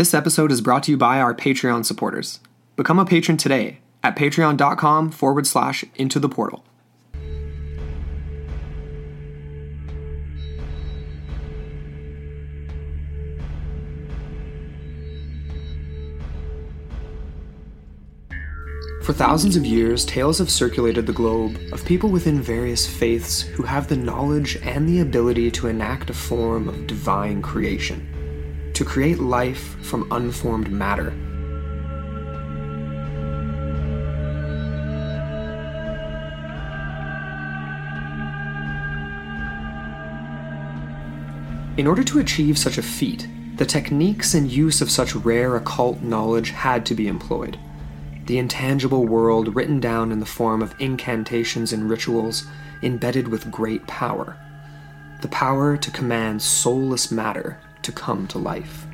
[0.00, 2.40] This episode is brought to you by our Patreon supporters.
[2.74, 6.64] Become a patron today at patreon.com forward slash into the portal.
[19.02, 23.64] For thousands of years, tales have circulated the globe of people within various faiths who
[23.64, 28.08] have the knowledge and the ability to enact a form of divine creation,
[28.80, 31.10] to create life from unformed matter.
[41.76, 46.00] In order to achieve such a feat, the techniques and use of such rare occult
[46.00, 47.58] knowledge had to be employed
[48.24, 52.46] the intangible world written down in the form of incantations and rituals
[52.80, 54.36] embedded with great power.
[55.20, 58.86] The power to command soulless matter to come to life.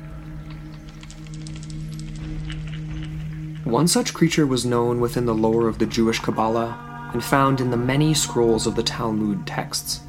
[3.63, 7.69] One such creature was known within the lore of the Jewish Kabbalah and found in
[7.69, 10.01] the many scrolls of the Talmud texts.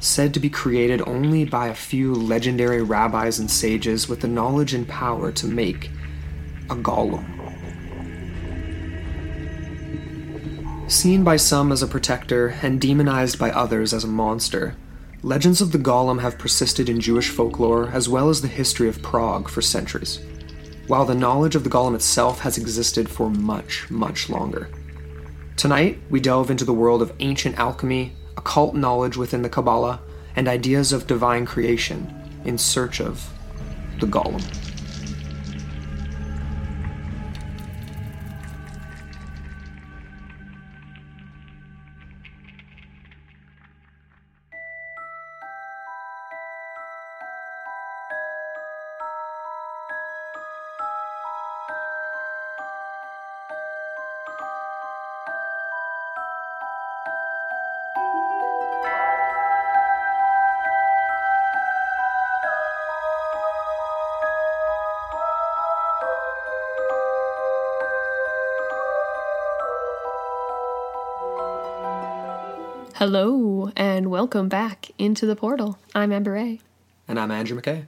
[0.00, 4.74] Said to be created only by a few legendary rabbis and sages with the knowledge
[4.74, 5.90] and power to make
[6.70, 7.24] a golem.
[10.90, 14.74] Seen by some as a protector and demonized by others as a monster,
[15.22, 19.02] legends of the Golem have persisted in Jewish folklore as well as the history of
[19.02, 20.20] Prague for centuries,
[20.86, 24.70] while the knowledge of the Golem itself has existed for much, much longer.
[25.56, 30.00] Tonight, we delve into the world of ancient alchemy, occult knowledge within the Kabbalah,
[30.36, 32.06] and ideas of divine creation
[32.44, 33.28] in search of
[33.98, 34.67] the Golem.
[72.98, 75.78] Hello, and welcome back into the portal.
[75.94, 76.58] I'm Amber A.
[77.06, 77.86] And I'm Andrew McKay.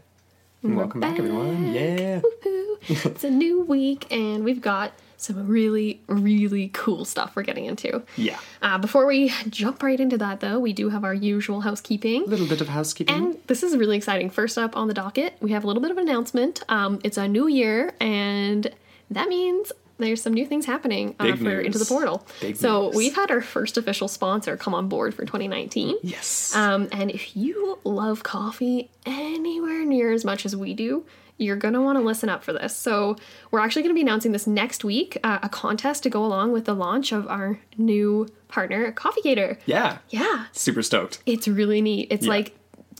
[0.63, 1.75] And welcome back, everyone.
[1.75, 2.21] Yeah.
[2.21, 2.77] Woohoo.
[3.07, 8.05] it's a new week, and we've got some really, really cool stuff we're getting into.
[8.15, 8.39] Yeah.
[8.63, 12.23] Uh, before we jump right into that, though, we do have our usual housekeeping.
[12.23, 13.13] A little bit of housekeeping.
[13.13, 14.31] And this is really exciting.
[14.31, 16.63] First up on the docket, we have a little bit of an announcement.
[16.69, 18.73] Um, it's a new year, and
[19.11, 21.67] that means there's some new things happening uh, for news.
[21.67, 22.27] Into the Portal.
[22.41, 22.97] Big so news.
[22.97, 25.97] we've had our first official sponsor come on board for 2019.
[26.03, 26.55] yes.
[26.57, 31.05] Um, and if you love coffee anywhere near as much as we do,
[31.39, 32.77] you're going to want to listen up for this.
[32.77, 33.17] So,
[33.51, 36.53] we're actually going to be announcing this next week uh, a contest to go along
[36.53, 39.59] with the launch of our new partner, Coffee Gator.
[39.65, 39.99] yeah.
[40.11, 41.23] Yeah, Super stoked.
[41.25, 42.09] it's really neat.
[42.11, 42.31] It's Yeah.
[42.33, 42.57] like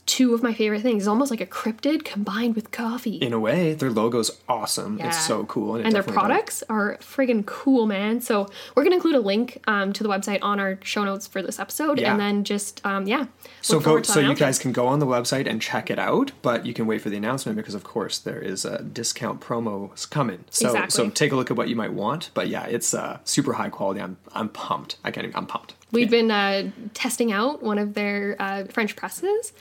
[0.07, 1.03] two of my favorite things.
[1.05, 3.17] It's almost like a cryptid combined with coffee.
[3.17, 4.99] In a way, their logo's awesome.
[4.99, 5.09] Yeah.
[5.09, 5.77] It's so cool.
[5.77, 6.27] And, and their definitely does.
[6.29, 8.21] products are friggin' cool, man.
[8.21, 11.43] So we're gonna include a link um, to the website on our show notes for
[11.43, 12.11] this episode, Yeah.
[12.13, 13.27] and then just um, yeah.
[13.63, 16.67] So go, so you guys can go on the website and check it out, but
[16.67, 20.45] you can wait for the announcement because of course there is a discount promo coming.
[20.51, 20.91] So Exactly.
[20.91, 22.31] so take a look at what you might want.
[22.35, 24.01] But yeah, it's uh, super high quality.
[24.01, 24.97] I'm I'm pumped.
[25.05, 25.75] I can't even, I'm pumped.
[25.93, 29.53] We've been uh, testing out one of their uh, French presses.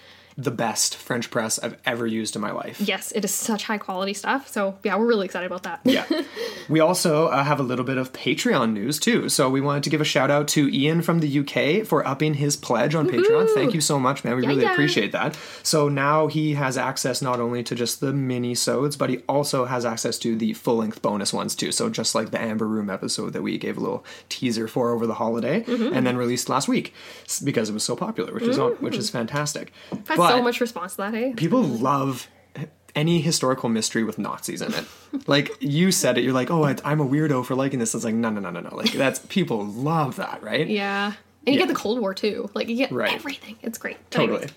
[0.42, 2.80] The best French press I've ever used in my life.
[2.80, 4.48] Yes, it is such high quality stuff.
[4.48, 5.82] So yeah, we're really excited about that.
[5.84, 6.06] Yeah.
[6.70, 9.30] we also uh, have a little bit of Patreon news too.
[9.30, 12.36] So we wanted to give a shout out to Ian from the UK for upping
[12.36, 13.54] his pledge on Patreon.
[13.54, 14.36] Thank you so much, man.
[14.36, 14.72] We really yeah.
[14.72, 15.38] appreciate that.
[15.64, 19.66] So now he has access not only to just the mini sodes, but he also
[19.66, 21.72] has access to the full length bonus ones too.
[21.72, 25.06] So just like the Amber Room episode that we gave a little teaser for over
[25.08, 25.94] the holiday Mm-hmm.
[25.94, 26.94] and then released last week
[27.44, 29.72] because it was so popular, which is which is fantastic.
[30.08, 31.34] Had But- so much response to that, hey?
[31.36, 32.28] people love
[32.96, 34.84] any historical mystery with Nazis in it.
[35.28, 37.94] like you said it, you're like, oh, I, I'm a weirdo for liking this.
[37.94, 38.76] It's like, no, no, no, no, no.
[38.76, 40.68] Like that's people love that, right?
[40.68, 41.14] Yeah.
[41.46, 41.60] And you Yeah.
[41.60, 42.50] get the Cold War too.
[42.56, 43.14] Like you get Right.
[43.14, 43.58] everything.
[43.62, 43.98] It's great.
[44.12, 44.40] Totally.
[44.40, 44.54] anyways,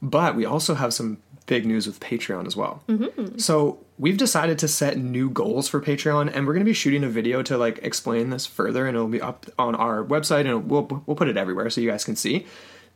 [0.00, 2.82] But we also have some big news with Patreon as well.
[2.88, 3.38] Mm-hmm.
[3.38, 7.04] So we've decided to set new goals for Patreon, and we're going to be shooting
[7.04, 10.70] a video to like explain this further, and it'll be up on our website, and
[10.70, 12.46] we'll we'll put it everywhere so you guys can see.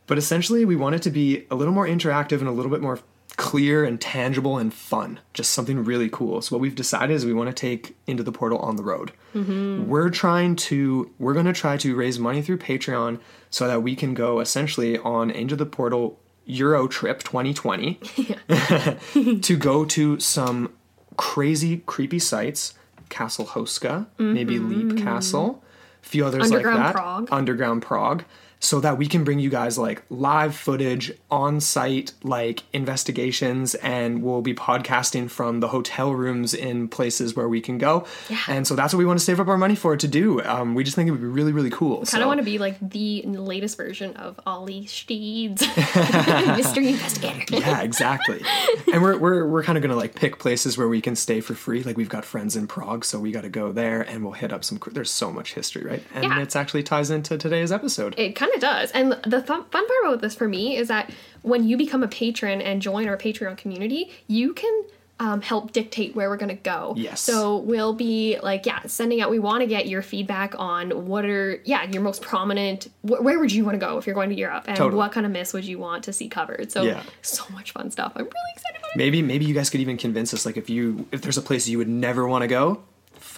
[0.08, 2.80] But essentially, we want it to be a little more interactive and a little bit
[2.80, 2.98] more
[3.36, 5.20] clear and tangible and fun.
[5.32, 6.42] Just something really cool.
[6.42, 9.12] So what we've decided is we want to take into the portal on the road.
[9.34, 13.20] We're trying to we're going to try to raise money through Patreon
[13.50, 17.94] so that we can go essentially on into the portal Euro trip 2020
[19.42, 20.72] to go to some
[21.16, 22.74] crazy, creepy sites,
[23.10, 25.62] Castle Houska, maybe Leap Castle,
[26.02, 26.54] a few others Mm-hmm.
[26.54, 26.98] Underground like that.
[26.98, 27.28] Prague.
[27.30, 28.24] Underground Prague.
[28.60, 34.22] So that we can bring you guys like live footage, on site like investigations, and
[34.22, 38.04] we'll be podcasting from the hotel rooms in places where we can go.
[38.28, 38.38] Yeah.
[38.48, 40.42] And so that's what we want to save up our money for to do.
[40.42, 41.98] Um, we just think it would be really, really cool.
[41.98, 42.20] Kind so.
[42.20, 45.62] of want to be like the latest version of Ollie Steeds,
[46.56, 47.56] mystery investigator.
[47.58, 48.42] yeah, exactly.
[48.92, 51.54] and we're we're we're kind of gonna like pick places where we can stay for
[51.54, 51.82] free.
[51.82, 54.52] Like we've got friends in Prague, so we got to go there, and we'll hit
[54.52, 54.80] up some.
[54.92, 56.02] There's so much history, right?
[56.14, 56.40] And Yeah.
[56.40, 58.14] it's actually ties into today's episode.
[58.18, 58.90] It kind of does.
[58.92, 61.10] And the th- fun part about this for me is that
[61.42, 64.84] when you become a patron and join our Patreon community, you can
[65.20, 66.94] um, help dictate where we're going to go.
[66.96, 67.20] Yes.
[67.20, 71.24] So we'll be like, yeah, sending out, we want to get your feedback on what
[71.24, 74.28] are, yeah, your most prominent, wh- where would you want to go if you're going
[74.30, 74.64] to Europe?
[74.68, 74.96] And Totally.
[74.96, 76.70] what kind of myths would you want to see covered?
[76.70, 77.02] So, Yeah.
[77.22, 78.12] so much fun stuff.
[78.14, 78.96] I'm really excited about it.
[78.96, 80.46] Maybe maybe you guys could even convince us.
[80.46, 82.82] Like if you if there's a place you would never want to go,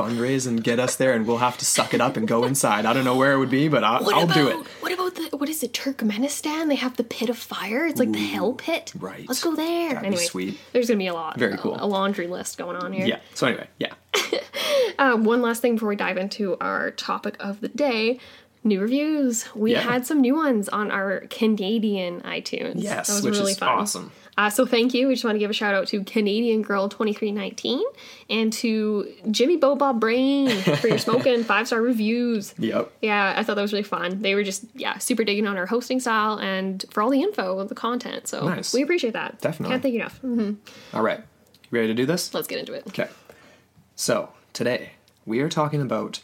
[0.02, 2.86] fundraise and get us there, and we'll have to suck it up and go inside.
[2.86, 4.66] I don't know where it would be, but I'll, I'll about, do it.
[4.80, 5.72] What about the what is it?
[5.72, 6.68] Turkmenistan?
[6.68, 7.86] They have the pit of fire.
[7.86, 8.92] It's like the hell pit.
[8.98, 9.26] right.
[9.28, 9.90] Let's go there.
[9.94, 10.58] That'd anyway, sweet.
[10.72, 11.38] There's gonna be a lot.
[11.38, 11.76] Very a- cool.
[11.78, 13.06] A, laundry list going on here.
[13.06, 13.18] Yeah.
[13.34, 13.94] So anyway, yeah.
[14.98, 18.18] Uh, one last thing before we dive into our topic of the day.
[18.62, 19.46] New reviews.
[19.54, 19.80] We Yeah.
[19.80, 22.74] had some new ones on our Canadian iTunes.
[22.82, 23.68] Yes, that was which really is fun.
[23.68, 24.12] awesome.
[24.40, 25.06] Uh, so thank you.
[25.06, 27.82] We just want to give a shout out to Canadian Girl twenty three nineteen
[28.30, 32.54] and to Jimmy Bobob Brain for your smoking five star reviews.
[32.58, 32.90] Yep.
[33.02, 34.22] Yeah, I thought that was really fun.
[34.22, 37.58] They were just yeah super digging on our hosting style and for all the info,
[37.58, 38.28] of the content.
[38.28, 38.72] So Nice.
[38.72, 39.42] we appreciate that.
[39.42, 39.74] Definitely.
[39.74, 40.18] can't thank you enough.
[40.20, 40.52] hmm
[40.94, 41.18] All right.
[41.18, 42.32] You ready to do this?
[42.32, 42.84] Let's get into it.
[42.88, 43.08] Okay.
[43.94, 44.92] So, today
[45.26, 46.22] we are talking about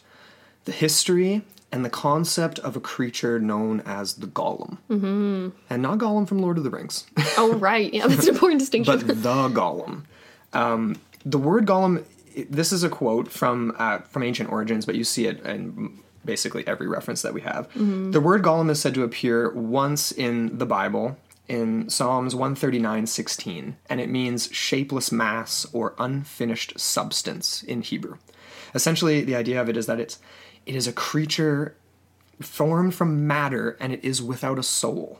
[0.65, 1.43] the history
[1.77, 4.79] and the concept of a creature known as the Golem.
[4.89, 5.49] Mm-hmm.
[5.69, 7.05] And not Gollum from Lord of the Rings,
[7.37, 8.97] Oh right, yeah, that's an important distinction.
[9.05, 10.05] but the Golem.
[10.53, 12.03] Um, the word Golem,
[12.49, 16.65] this is a quote from, uh, from ancient origins, but you see it in basically
[16.65, 17.71] every reference that we have.
[18.11, 21.15] The word Golem is said to appear once in the Bible.
[21.47, 28.17] In Psalms 139:16, and it means shapeless mass or unfinished substance in Hebrew.
[28.75, 30.19] Essentially, the idea of it is that it's
[30.67, 31.75] it is a creature
[32.41, 35.19] formed from matter and it is without a soul.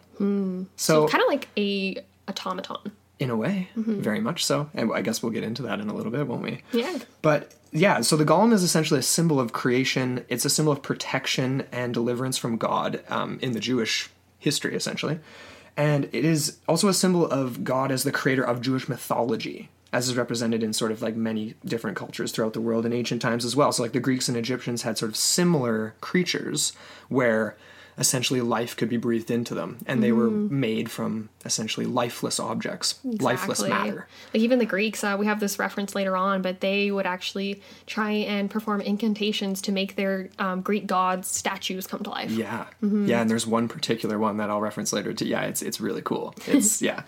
[0.75, 1.97] So, kind of like a
[2.27, 2.91] automaton.
[3.19, 4.69] in a way, very much so.
[4.73, 6.61] And I guess we'll get into that in a little bit, won't we?
[6.71, 6.99] Yeah.
[7.21, 10.25] But yeah, so the golem is essentially a symbol of creation.
[10.29, 14.09] It's a symbol of protection and deliverance from God um, in the Jewish
[14.39, 15.19] history, essentially.
[15.75, 20.09] And it is also a symbol of God as the creator of Jewish mythology, as
[20.09, 23.45] is represented in sort of like many different cultures throughout the world in ancient times
[23.45, 23.71] as well.
[23.71, 26.73] So, like the Greeks and Egyptians had sort of similar creatures
[27.09, 27.55] where
[27.99, 32.99] essentially life could be breathed into them, and they were made from essentially lifeless objects,
[33.03, 34.07] lifeless matter.
[34.33, 37.61] Like even the Greeks, uh, we have this reference later on, but they would actually
[37.87, 42.29] try and perform incantations to make their um, Greek gods statues come to life.
[42.29, 45.13] Yeah, yeah, and there's one particular one that I'll reference later.
[45.13, 46.35] To yeah, it's it's really cool.
[46.45, 47.03] It's yeah.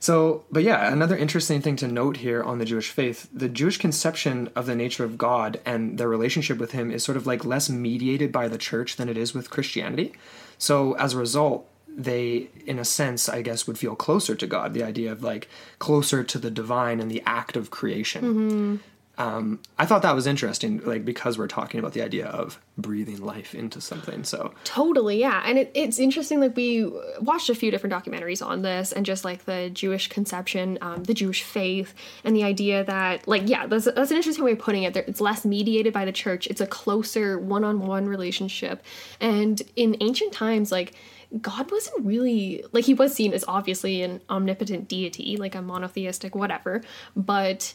[0.00, 3.78] So, but yeah, another interesting thing to note here on the Jewish faith, the Jewish
[3.78, 7.44] conception of the nature of God and their relationship with Him is sort of like
[7.44, 10.12] less mediated by the church than it is with Christianity.
[10.56, 14.72] So, as a result, they, in a sense, I guess, would feel closer to God.
[14.72, 15.48] The idea of like
[15.80, 18.24] closer to the divine and the act of creation.
[18.24, 18.76] Mm-hmm.
[19.18, 23.20] Um, I thought that was interesting, like because we're talking about the idea of breathing
[23.20, 24.22] life into something.
[24.22, 25.42] So, Totally, yeah.
[25.44, 26.88] And it, it's interesting, like, we
[27.20, 31.14] watched a few different documentaries on this and just like the Jewish conception, um, the
[31.14, 34.84] Jewish faith, and the idea that, like, yeah, that's, that's an interesting way of putting
[34.84, 34.96] it.
[34.96, 38.84] It's less mediated by the church, it's a closer one on one relationship.
[39.20, 40.94] And in ancient times, like,
[41.42, 46.34] God wasn't really like he was seen as obviously an omnipotent deity, like a monotheistic
[46.34, 46.80] whatever,
[47.14, 47.74] but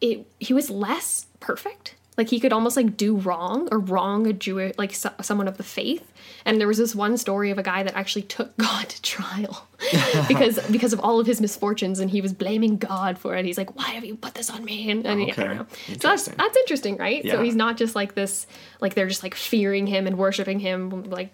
[0.00, 1.94] it he was less perfect.
[2.16, 5.56] Like he could almost like do wrong or wrong a Jew like so, someone of
[5.56, 6.06] the faith.
[6.44, 9.66] And there was this one story of a guy that actually took God to trial
[10.28, 13.44] because because of all of his misfortunes, and he was blaming God for it.
[13.46, 15.44] He's like, "Why have you put this on me?" And, and yeah, I Okay.
[15.44, 15.66] don't know.
[15.70, 16.34] So that's Interesting.
[16.36, 17.24] that's interesting, right?
[17.30, 18.46] So he's not just like this,
[18.80, 21.30] like they're just like fearing him and worshiping him, like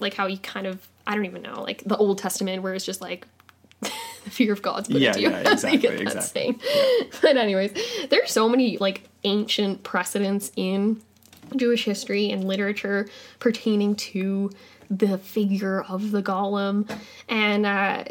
[0.00, 2.86] like how he kind of I don't even know, like the Old Testament, where it's
[2.86, 3.26] just like
[4.24, 5.30] the fear of God's put Yeah, into you.
[5.30, 6.42] yeah, exactly, that exactly.
[6.42, 6.60] saying.
[7.22, 7.72] But anyways,
[8.10, 11.00] there's so many like ancient precedents in
[11.56, 14.50] Jewish history and literature pertaining to
[14.90, 16.88] the figure of the golem,
[17.28, 18.04] and uh,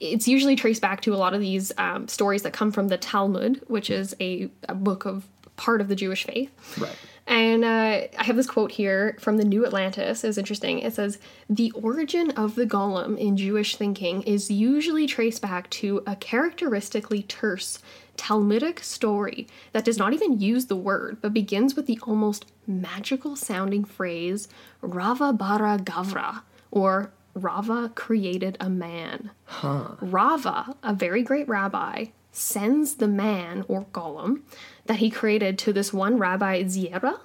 [0.00, 2.96] it's usually traced back to a lot of these um, stories that come from the
[2.96, 6.50] Talmud, which is a, a book of part of the Jewish faith.
[6.78, 6.96] right.
[7.26, 10.24] And uh, I have this quote here from the New Atlantis.
[10.24, 10.80] It's interesting.
[10.80, 16.02] It says, The origin of the golem in Jewish thinking is usually traced back to
[16.06, 17.80] a characteristically terse
[18.16, 23.36] Talmudic story that does not even use the word, but begins with the almost magical
[23.36, 24.48] sounding phrase,
[24.80, 29.30] Rava bara Gavra, or Rava created a man.
[29.62, 34.42] Rava, a very great rabbi, sends the man, or golem,
[34.86, 37.20] that he created to this one rabbi, Ziera.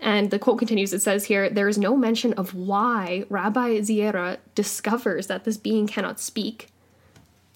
[0.00, 4.38] And the quote continues it says here, there is no mention of why Rabbi Ziera
[4.56, 6.68] discovers that this being cannot speak.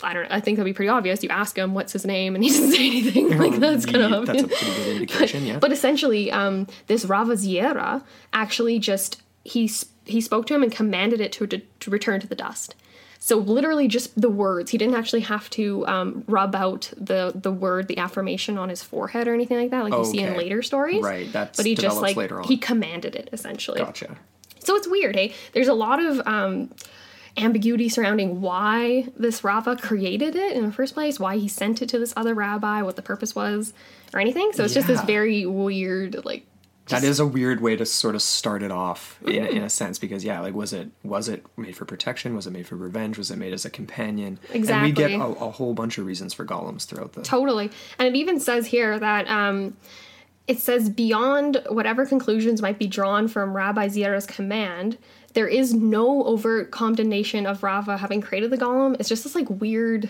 [0.03, 1.25] I don't I think that'd be pretty obvious.
[1.25, 3.37] You ask him what's his name and he doesn't say anything.
[3.37, 4.43] Like that's kind of obvious.
[4.43, 5.59] That's a pretty good indication, yeah.
[5.59, 9.71] But essentially, um, this Rava Ziera actually just he
[10.05, 12.76] he spoke to him and commanded it to, to to return to the dust.
[13.26, 14.71] So literally, just the words.
[14.71, 18.85] He didn't actually have to um, rub out the the word, the affirmation on his
[18.85, 21.02] forehead or anything like that, like you see in later stories.
[21.02, 23.80] Right, that's but he just like he commanded it essentially.
[23.80, 24.16] gotcha.
[24.61, 25.35] So it's weird, hey?
[25.54, 26.71] There's a lot of um,
[27.37, 31.88] ambiguity surrounding why this Rava created it in the first place, why he sent it
[31.88, 33.73] to this other rabbi, what the purpose was,
[34.14, 34.52] or anything.
[34.52, 36.47] So it's just this very weird, like,
[36.88, 39.99] That is a weird way to sort of start it off in, in a sense
[39.99, 42.35] because yeah, like was it was it made for protection?
[42.37, 43.19] Was it made for revenge?
[43.19, 44.38] Was it made as a companion?
[44.52, 47.23] exactly And we get a, a whole bunch of reasons for golems throughout the.
[47.23, 47.71] totally.
[47.99, 49.76] And it even says here that um,
[50.47, 54.97] it says beyond whatever conclusions might be drawn from Rabbi Ziera's command,
[55.35, 58.97] there is no overt condemnation of Rava having created the golem.
[58.99, 60.09] It's just this like weird,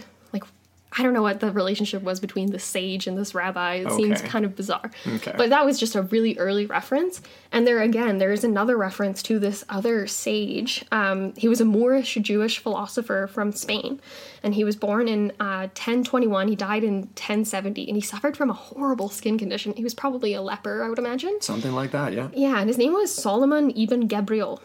[0.99, 3.75] I don't know what the relationship was between the sage and this rabbi.
[3.75, 4.91] It seems kind of bizarre.
[5.07, 5.35] Okay.
[5.37, 7.21] But that was just a really early reference.
[7.53, 10.85] And there again, there is another reference to this other sage.
[10.91, 14.01] Um, he was a Moorish Jewish philosopher from Spain,
[14.43, 16.49] and he was born in uh, 1021.
[16.49, 19.75] He died in 1070, and he suffered from a horrible skin condition.
[19.75, 21.41] He was probably a leper, I would imagine.
[21.41, 22.29] Something like that, yeah.
[22.33, 24.61] Yeah, and his name was Solomon ibn Gabirol.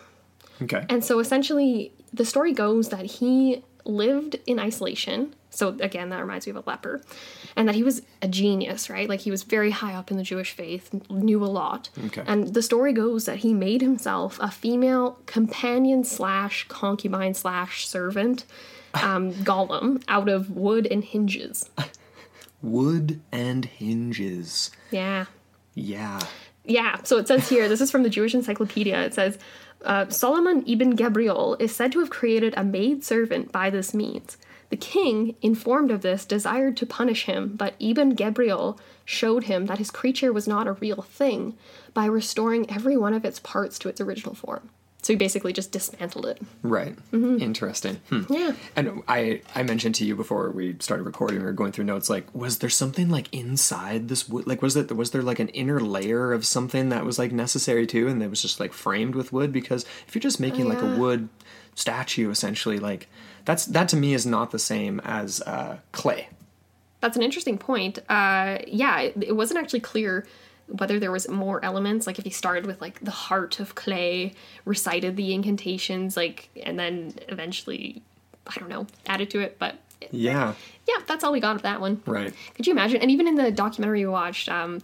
[0.62, 0.86] Okay.
[0.90, 5.36] And so essentially, the story goes that he lived in isolation.
[5.52, 7.02] So again, that reminds me of a leper.
[7.56, 9.08] And that he was a genius, right?
[9.08, 11.90] Like he was very high up in the Jewish faith, knew a lot.
[12.06, 12.24] Okay.
[12.26, 18.46] And the story goes that he made himself a female companion slash concubine slash servant
[18.94, 21.70] um, golem out of wood and hinges.
[22.62, 24.72] Wood and hinges.
[24.90, 25.26] Yeah.
[25.76, 26.22] Yeah.
[26.64, 29.02] Yeah, so it says here, this is from the Jewish Encyclopedia.
[29.02, 29.40] It says
[29.84, 34.38] uh, Solomon ibn Gabirol is said to have created a maid servant by this means.
[34.72, 39.80] The king, informed of this, desired to punish him, but Ibn Gabirol showed him that
[39.80, 41.58] his creature was not a real thing
[41.94, 44.70] by restoring every one of its parts to its original form.
[45.02, 46.42] So he basically just dismantled it.
[46.62, 46.96] Right.
[47.12, 47.42] Mm-hmm.
[47.42, 47.96] Interesting.
[48.10, 48.22] Hmm.
[48.32, 48.54] Yeah.
[48.76, 52.10] And I, I mentioned to you before we started recording, we were going through notes.
[52.10, 54.48] Like, was there something like inside this wood?
[54.48, 57.86] Like, was it was there like an inner layer of something that was like necessary
[57.88, 59.52] too, and that was just like framed with wood?
[59.52, 61.28] Because if you're just making like a wood
[61.76, 63.10] statue, essentially, like
[63.46, 66.28] that's that to me is not the same as uh, clay.
[67.02, 68.00] That's an interesting point.
[68.10, 70.26] Uh, yeah, it, it wasn't actually clear
[70.68, 72.06] whether there was more elements.
[72.08, 74.34] Like if he started with like the heart of clay,
[74.66, 78.02] recited the incantations, like, and then eventually,
[78.48, 79.58] I don't know, added to it.
[79.60, 79.76] But
[80.12, 80.54] Yeah.
[80.88, 82.02] yeah, that's all we got of that one.
[82.06, 82.34] Right.
[82.56, 83.02] Could you imagine?
[83.02, 84.80] And even in the documentary we watched, um,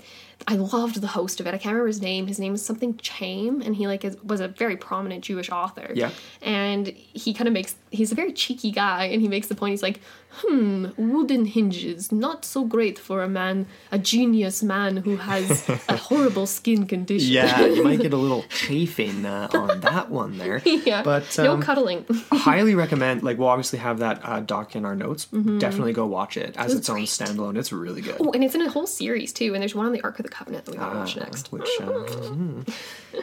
[0.48, 1.50] I loved the host of it.
[1.54, 2.28] I can't remember his name.
[2.28, 5.92] His name is something Chaim, and he like is, was a very prominent Jewish author.
[5.94, 6.12] Yeah.
[6.42, 9.72] And he kind of makes he's a very cheeky guy, and he makes the point.
[9.72, 15.18] He's like, "Hmm, wooden hinges, not so great for a man, a genius man who
[15.18, 20.10] has a horrible skin condition." Yeah, you might get a little chafing uh, on that
[20.10, 20.62] one there.
[20.66, 21.02] yeah.
[21.04, 22.06] But no um, cuddling.
[22.32, 23.24] highly recommend.
[23.24, 25.26] Like, we'll obviously have that uh, doc in our notes.
[25.26, 27.08] Definitely go watch it as was its own great.
[27.08, 27.58] standalone.
[27.58, 28.18] It's really good.
[28.20, 29.54] oh, and it's in a whole series too.
[29.54, 31.52] And there's one on the Ark of the Covenant that we gotta watch Uh, next.
[31.52, 32.74] Which uh, mm,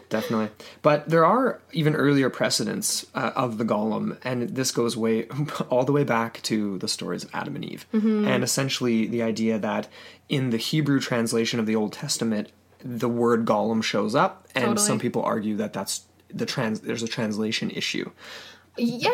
[0.09, 0.49] definitely,
[0.83, 5.27] but there are even earlier precedents uh, of the golem, and this goes way
[5.71, 8.27] all the way back to the stories of Adam and Eve, Mm-hmm.
[8.27, 9.89] and essentially the idea that
[10.29, 12.51] in the Hebrew translation of the Old Testament,
[12.83, 14.87] the word golem shows up, and Totally.
[14.87, 16.81] some people argue that that's the trans.
[16.81, 18.11] There's a translation issue.
[18.77, 19.11] Yeah.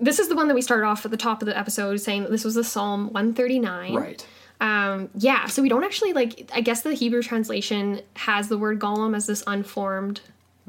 [0.00, 2.22] This is the one that we started off at the top of the episode saying
[2.22, 3.94] that this was the Psalm 139.
[3.94, 4.26] Right.
[4.60, 8.80] Um, yeah, so we don't actually like I guess the Hebrew translation has the word
[8.80, 10.20] golem as this unformed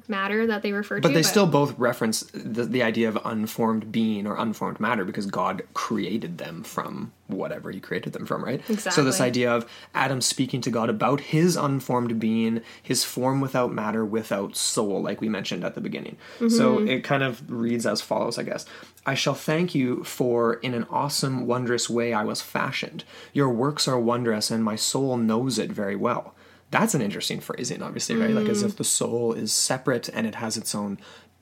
[0.07, 1.01] matter that they refer to.
[1.01, 5.25] But they still both reference the, the idea of unformed being or unformed matter because
[5.25, 8.59] God created them from whatever he created them from, right?
[8.69, 8.91] Exactly.
[8.91, 13.73] So this idea of Adam speaking to God about his unformed being, his form without
[13.73, 16.17] matter, without soul, like we mentioned at the beginning.
[16.37, 16.87] So Mm-hmm.
[16.89, 18.65] it kind of reads as follows, I guess.
[19.07, 23.05] I shall thank you for in an awesome, wondrous way I was fashioned.
[23.33, 26.34] Your works are wondrous, and my soul knows it very well.
[26.79, 28.31] That's an interesting phrasing, obviously, right?
[28.39, 28.67] Like as Mm.
[28.67, 30.97] if the soul is separate and it has its own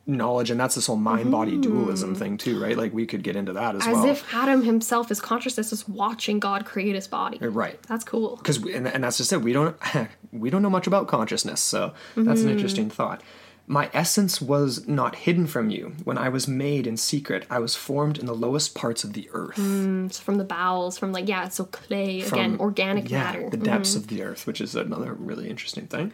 [0.06, 2.78] knowledge, and that's this whole mind body dualism thing too, right?
[2.78, 3.88] Like we could get into that as, Mm.
[3.88, 4.06] As well.
[4.08, 7.38] if Adam himself, his consciousness, is watching God create his body.
[7.40, 7.82] right.
[7.88, 8.36] That's cool.
[8.36, 9.76] because and, and that's just it we don't
[10.34, 13.22] we don't know much about consciousness so that's an interesting thought
[13.66, 15.94] my essence was not hidden from you.
[16.04, 19.30] When i was made in secret i was formed in the lowest parts of the
[19.34, 19.58] earth.
[19.58, 23.50] Mm, it's from the bowels, from like yeah, so clay again, From- organic yeah, matter.
[23.50, 24.00] the depths mm-hmm.
[24.00, 26.12] of the earth which is another really interesting thing.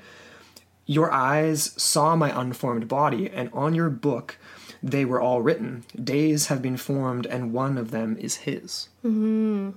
[0.86, 4.38] Your eyes saw my unformed body and on your book
[4.82, 5.84] they were all written.
[6.02, 9.72] Days have been formed and one of them is his mm-hmm.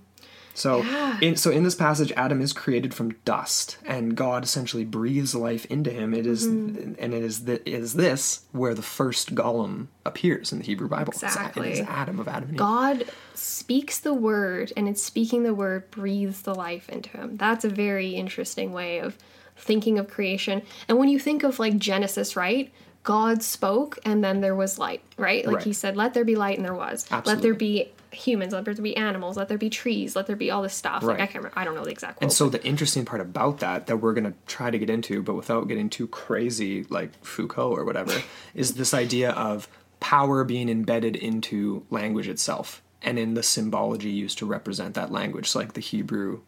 [0.55, 1.19] So, Yeah.
[1.21, 5.65] in, so in this passage, Adam is created from dust, and God essentially breathes life
[5.67, 6.13] into him.
[6.15, 6.93] It is- Mm-hmm.
[6.99, 11.13] and it is is this where the first golem appears in the Hebrew Bible.
[11.13, 11.71] Exactly.
[11.71, 12.55] it is Adam of Adam.
[12.55, 13.05] God
[13.35, 17.37] speaks the word, and in speaking the word, breathes the life into him.
[17.37, 19.17] That's a very interesting way of
[19.57, 20.63] thinking of creation.
[20.89, 22.73] And when you think of like Genesis, right?
[23.05, 25.45] God spoke, and then there was light, right?
[25.47, 25.65] Like Right.
[25.65, 27.05] he said, "Let there be light," and there was.
[27.25, 28.53] Let there be humans.
[28.53, 29.37] Let there be animals.
[29.37, 30.15] Let there be trees.
[30.15, 31.03] Let there be all this stuff.
[31.03, 31.59] Like I can't remember.
[31.59, 32.23] I don't know the exact quote.
[32.23, 35.23] And so the interesting part about that that we're going to try to get into
[35.23, 38.23] but without getting too crazy like Foucault or whatever
[38.55, 39.69] is this idea of
[40.01, 45.49] power being embedded into language itself and in the symbology used to represent that language
[45.49, 46.41] so like the Hebrew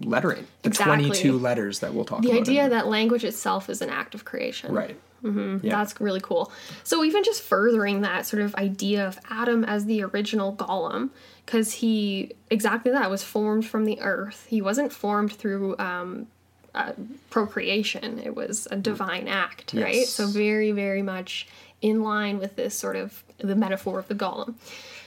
[0.00, 1.04] lettering the Exactly.
[1.06, 4.14] 22 letters that we'll talk the about The idea that language itself is an act
[4.14, 4.72] of creation.
[4.72, 5.58] right yeah.
[5.62, 6.52] That's really cool.
[6.84, 11.10] So even just furthering that sort of idea of Adam as the original golem,
[11.46, 14.46] because he exactly that was formed from the earth.
[14.48, 16.26] He wasn't formed through um,
[16.74, 16.92] uh,
[17.30, 18.18] procreation.
[18.18, 20.06] It was a divine act, right?
[20.06, 21.46] So very, very much
[21.80, 24.54] in line with this sort of the metaphor of the golem.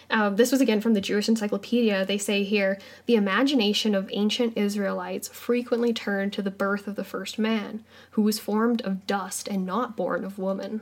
[0.10, 2.06] Uh, this was again from the Jewish Encyclopedia.
[2.06, 7.04] They say here the imagination of ancient Israelites frequently turned to the birth of the
[7.04, 10.82] first man, who was formed of dust and not born of woman.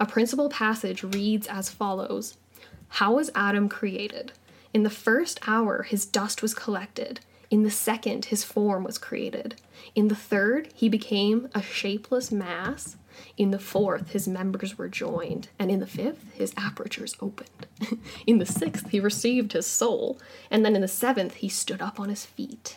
[0.00, 2.36] A principal passage reads as follows
[2.88, 4.32] How was Adam created?
[4.72, 7.20] In the first hour, his dust was collected.
[7.50, 9.54] In the second, his form was created.
[9.94, 12.96] In the third, he became a shapeless mass.
[13.36, 15.48] In the fourth, his members were joined.
[15.58, 17.66] And in the fifth, his apertures opened.
[18.26, 20.18] in the sixth, he received his soul.
[20.50, 22.76] And then in the seventh, he stood up on his feet.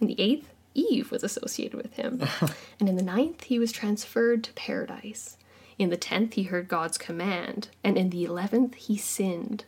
[0.00, 2.22] In the eighth, Eve was associated with him.
[2.80, 5.36] and in the ninth, he was transferred to paradise.
[5.78, 7.68] In the tenth, he heard God's command.
[7.84, 9.64] And in the eleventh, he sinned.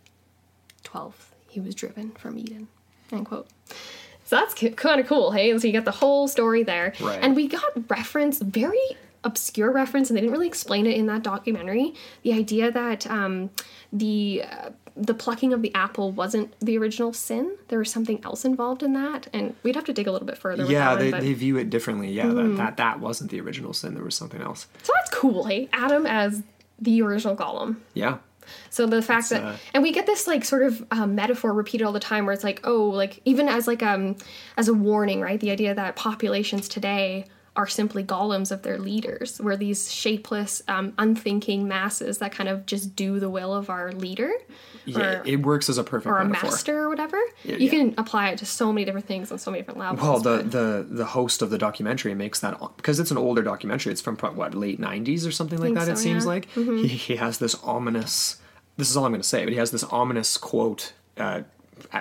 [0.83, 2.69] Twelfth, he was driven from Eden.
[3.13, 3.49] End quote.
[4.25, 5.57] So that's kind of cool, hey?
[5.59, 6.95] So you got the whole story there.
[7.01, 7.19] Right.
[7.21, 8.79] And we got reference, very
[9.25, 11.95] obscure reference, and they didn't really explain it in that documentary.
[12.23, 13.51] The idea that um,
[13.93, 17.57] the uh, the plucking of the apple wasn't the original sin.
[17.69, 20.37] There was something else involved in that, and we'd have to dig a little bit
[20.39, 20.63] further.
[20.65, 22.57] with yeah that they, one, but- they view it differently yeah Mm-hmm.
[22.57, 25.69] that, that that wasn't the original sin there was something else so that's cool, hey?
[25.73, 26.43] Adam as
[26.81, 27.77] the original golem.
[27.95, 28.19] yeah
[28.71, 31.85] So the fact that, uh, and we get this like sort of um, metaphor repeated
[31.85, 34.17] all the time, where it's like, oh, like even as like um
[34.57, 35.39] as a warning, right?
[35.39, 40.93] The idea that populations today are simply golems of their leaders, We're these shapeless, um,
[40.99, 44.33] unthinking masses that kind of just do the will of our leader,
[44.85, 47.19] yeah or, it works as a perfect or a master or whatever.
[47.45, 47.71] Yeah, you yeah.
[47.71, 50.01] can apply it to so many different things on so many different levels.
[50.01, 53.93] Well, the, the the host of the documentary makes that because it's an older documentary.
[53.93, 55.89] It's from what late '90s or something like that.
[55.89, 56.41] it so, seems yeah.
[56.41, 56.77] Mm-hmm.
[56.77, 58.39] like he, he has this ominous.
[58.77, 61.43] This is all I'm going to say, but he has this ominous quote uh,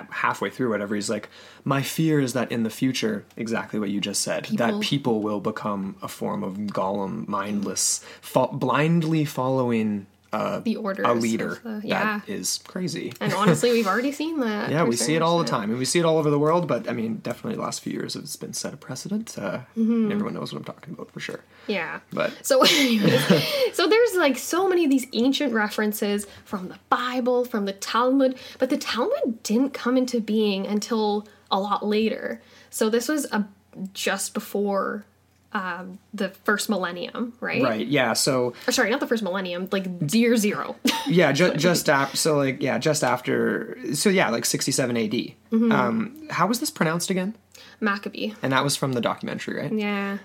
[0.10, 0.70] halfway through.
[0.70, 1.30] Whatever he's like,
[1.64, 5.22] my fear is that in the future, exactly what you just said, People- that people
[5.22, 11.60] will become a form of golem, mindless, fo- blindly following uh, the order a leader
[11.64, 12.20] the- yeah.
[12.20, 13.14] that is crazy.
[13.20, 14.70] and honestly, we've already seen that.
[14.70, 16.68] Yeah, we see it all the time, and we see it all over the world.
[16.68, 19.38] But I mean, definitely the last few years it's been set a precedent.
[19.38, 20.12] Uh, Mm-hmm.
[20.12, 21.40] Everyone knows what I'm talking about for sure.
[21.68, 22.00] Yeah.
[22.12, 22.64] But So,
[23.74, 28.38] so there's like so many of these ancient references from the Bible, from the Talmud,
[28.58, 32.42] but the Talmud didn't come into being until a lot later.
[32.70, 33.48] So this was a,
[33.94, 35.06] just before
[35.54, 37.62] um, the first millennium, right?
[37.62, 38.14] right, yeah.
[38.14, 40.76] So Or sorry, not the first millennium, like year zero.
[41.08, 42.18] yeah, ju- just after.
[42.18, 43.78] So like yeah, just after.
[43.94, 45.12] So yeah, like 67 AD.
[45.12, 45.72] Mm-hmm.
[45.72, 47.36] Um, how was this pronounced again?
[47.82, 48.34] Maccabee.
[48.42, 49.72] And that was from the documentary, right?
[49.74, 50.18] Yeah.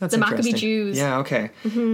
[0.00, 0.52] That's The Maccabee.
[0.52, 0.96] Jews.
[0.96, 1.06] Mm-hmm.
[1.06, 1.50] Yeah, okay.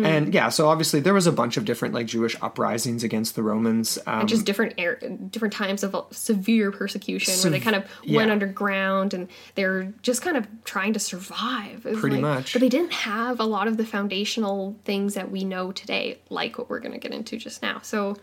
[0.08, 3.42] And yeah, so obviously there was a bunch of different like Jewish uprisings against the
[3.42, 3.98] Romans.
[4.06, 4.96] Um, just different air,
[5.30, 10.36] different times of severe persecution where they kind of went underground and they're just kind
[10.36, 11.82] of trying to survive.
[11.82, 12.52] Pretty like- much.
[12.52, 16.58] But they didn't have a lot of the foundational things that we know today, like
[16.58, 17.80] what we're going to get into just now.
[17.82, 18.16] So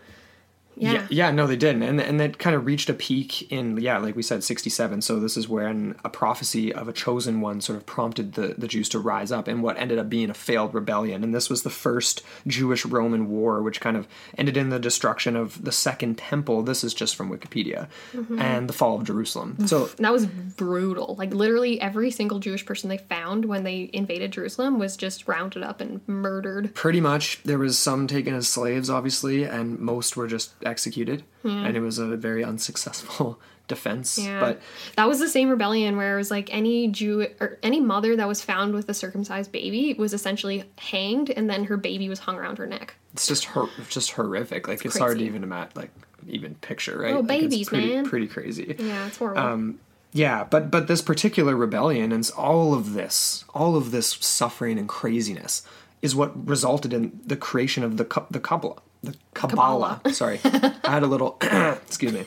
[0.76, 1.06] Yeah.
[1.10, 4.16] yeah, no, they didn't, and and that kind of reached a peak in yeah, like
[4.16, 5.02] we said, sixty seven.
[5.02, 8.68] So this is when a prophecy of a chosen one sort of prompted the the
[8.68, 11.64] Jews to rise up in what ended up being a failed rebellion, and this was
[11.64, 14.08] the first Jewish Roman war, which kind of
[14.38, 16.64] ended in the destruction of the Second Temple.
[16.64, 18.40] This is just from Wikipedia, Mm-hmm.
[18.40, 19.68] and the fall of Jerusalem.
[19.68, 21.16] So that was brutal.
[21.18, 25.64] Like literally every single Jewish person they found when they invaded Jerusalem was just rounded
[25.64, 26.74] up and murdered.
[26.76, 31.76] pretty much there was some taken as slaves, obviously, and most were just executed, and
[31.76, 34.18] it was a very unsuccessful defense.
[34.18, 34.40] Yeah.
[34.40, 34.62] But
[34.98, 38.28] that was the same rebellion where it was like any Jew or any mother that
[38.28, 42.36] was found with a circumcised baby was essentially hanged and then her baby was hung
[42.38, 42.96] around her neck.
[43.14, 44.68] it's just hor- just horrific.
[44.68, 45.92] Like it's, hard to even imagine, like
[46.28, 47.14] even picture, right?
[47.14, 48.06] Oh, Like, it's babies, pretty, man.
[48.06, 48.76] Pretty crazy.
[48.80, 49.42] Yeah, it's horrible.
[49.42, 49.80] Um,
[50.12, 54.88] yeah, but but this particular rebellion and all of this, all of this suffering and
[54.88, 55.64] craziness,
[56.04, 58.82] is what resulted in the creation of the the Kabbalah.
[59.04, 60.02] The Kabbalah.
[60.12, 61.38] Sorry, I had a little.
[61.42, 62.26] excuse me.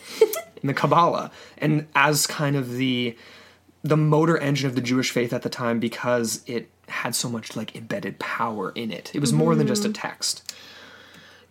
[0.63, 3.17] In the Kabbalah, and as kind of the
[3.83, 7.57] the motor engine of the Jewish faith at the time because it had so much
[7.57, 9.11] like embedded power in it.
[9.15, 9.95] It was more than just a mm-hmm.
[9.95, 10.55] text.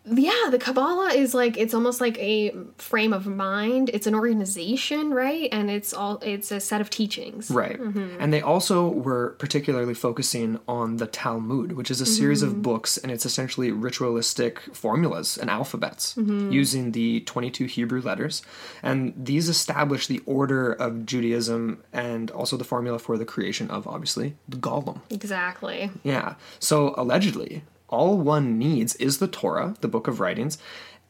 [0.05, 3.89] Yeah, the Kabbalah is like it's almost like a frame of mind.
[3.93, 5.49] It's an organization, right?
[5.51, 7.49] And it's all it's a set of teachings.
[7.49, 7.79] Right.
[7.79, 8.17] Mm-hmm.
[8.19, 12.61] And they also were particularly focusing on the Talmud, which is a series of mm-hmm.
[12.61, 16.51] books and it's essentially ritualistic formulas and alphabets mm-hmm.
[16.51, 18.41] using the 22 Hebrew letters.
[18.83, 23.87] And these establish the order of Judaism and also the formula for the creation of,
[23.87, 25.01] obviously, the Golem.
[25.09, 25.89] Exactly.
[26.03, 26.35] Yeah.
[26.59, 27.63] So allegedly,
[27.95, 30.57] all one needs is the Torah, the book of writings,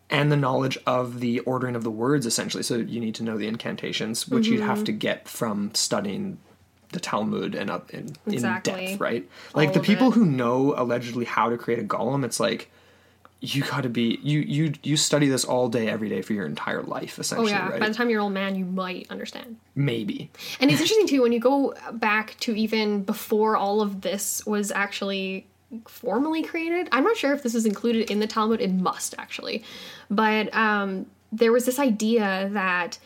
[0.10, 2.63] and the knowledge of the ordering of the words, essentially.
[2.63, 4.86] So you need to know the incantations, which you'd have mm-hmm.
[4.86, 6.38] to get from studying
[6.91, 8.74] the Talmud and up in, Exactly.
[8.74, 9.28] in depth, right?
[9.54, 10.13] Like All the people it.
[10.13, 12.71] who know allegedly how to create a golem, it's like
[13.41, 16.45] you got to be you you you study this all day every day for your
[16.45, 17.69] entire life Oh essentially yeah.
[17.69, 19.58] right By the time you're an old man, you might understand.
[19.76, 24.45] maybe And it's interesting too when you go back to even before all of this
[24.45, 25.48] was actually
[25.88, 26.88] formally created.
[26.91, 28.62] I'm not sure if this is included in the Talmud.
[28.62, 29.63] It must actually,
[30.10, 32.97] but um, there was this idea that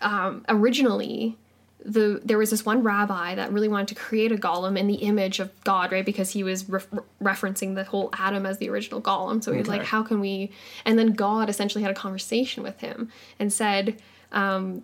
[0.00, 1.36] um, originally
[1.84, 4.94] the there was this one rabbi that really wanted to create a golem in the
[4.94, 6.04] image of God, right?
[6.04, 6.80] Because he was re-
[7.22, 9.44] referencing the whole Adam as the original golem.
[9.44, 9.78] So he was Okay.
[9.78, 10.50] like, "How can we?"
[10.86, 14.00] And then God essentially had a conversation with him and said,
[14.32, 14.82] um,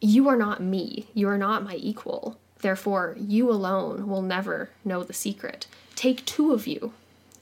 [0.00, 1.06] "You are not me.
[1.14, 2.36] You are not my equal.
[2.58, 5.66] Therefore, you alone will never know the secret.
[6.00, 6.92] Take two of you,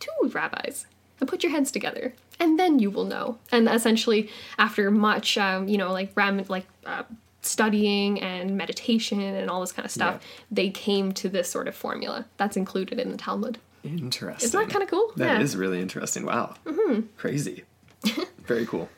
[0.00, 0.86] two rabbis,
[1.20, 3.38] and put your heads together." And then you will know.
[3.50, 7.02] And essentially, after much, um, you know, like ram, like uh,
[7.42, 10.44] studying and meditation and all this kind of stuff, Yeah.
[10.50, 13.58] they came to this sort of formula that's included in the Talmud.
[13.84, 15.12] interesting Isn't that kind of cool?
[15.16, 15.60] That is yeah.
[15.60, 17.02] really interesting wow mm-hmm.
[17.16, 17.64] crazy
[18.52, 18.88] very cool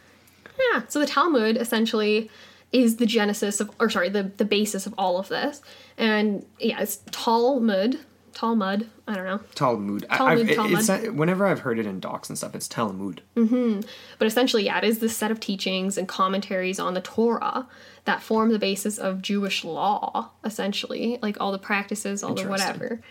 [0.72, 0.82] Yeah.
[0.88, 2.30] So the Talmud essentially
[2.72, 5.60] is the genesis of, or sorry, the the basis of all of this.
[5.98, 8.00] And yeah, it's Talmud,
[8.40, 8.88] Talmud.
[9.06, 10.06] I don't know, Talmud.
[10.08, 10.88] Talmud, I've, Talmud.
[10.88, 13.20] It's, whenever I've heard it in docs and stuff, it's Talmud.
[13.36, 13.86] Mhm.
[14.18, 17.68] but essentially, yeah, it is this set of teachings and commentaries on the Torah
[18.06, 20.30] that form the basis of Jewish law.
[20.42, 23.02] Essentially, like all the practices, all the whatever.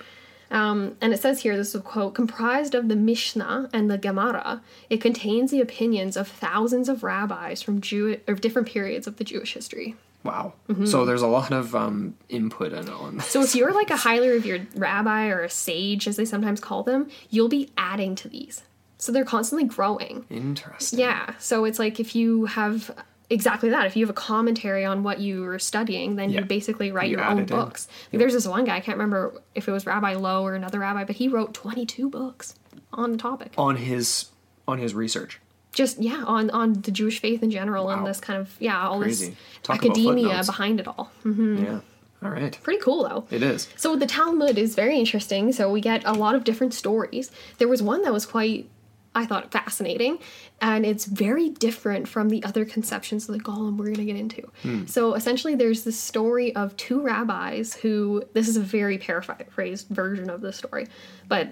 [0.49, 3.99] Um, and it says here, this is a quote, comprised of the Mishnah and the
[3.99, 9.17] Gemara, it contains the opinions of thousands of rabbis from Jew or different periods of
[9.17, 9.95] the Jewish history.
[10.23, 10.53] Wow.
[10.85, 13.25] So there's a lot of um, input I know on this.
[13.27, 16.83] So if you're like a highly revered rabbi or a sage, as they sometimes call
[16.83, 18.61] them, you'll be adding to these.
[18.97, 20.25] So they're constantly growing.
[20.29, 20.99] Interesting.
[20.99, 21.33] Yeah.
[21.39, 22.91] So it's like if you have
[23.29, 26.41] exactly that, if you have a commentary on what you were studying, then Yeah.
[26.41, 27.87] you basically write You your own books.
[28.11, 30.79] Like, There's this one guy, I can't remember if it was Rabbi Loew or another
[30.79, 32.55] rabbi, but he wrote 22 books
[32.91, 33.53] on the topic.
[33.57, 34.25] On his
[34.67, 35.39] on his research.
[35.79, 37.91] Just yeah, on on the Jewish faith in general Wow.
[37.99, 39.27] and this kind of yeah, all Crazy.
[39.29, 41.05] this Talk academia behind it all.
[41.23, 41.63] Mhm.
[41.63, 41.79] Yeah.
[42.21, 42.53] All right.
[42.63, 43.21] Pretty cool though.
[43.37, 43.69] It is.
[43.77, 45.53] So the Talmud is very interesting.
[45.53, 47.31] So we get a lot of different stories.
[47.59, 48.67] There was one that was quite,
[49.15, 50.19] I thought, fascinating,
[50.61, 54.17] and it's very different from the other conceptions of the golem we're going to get
[54.17, 54.43] into.
[54.87, 58.23] So essentially, there's this story of two rabbis who.
[58.33, 60.87] This is a very paraphrased version of the story,
[61.29, 61.47] but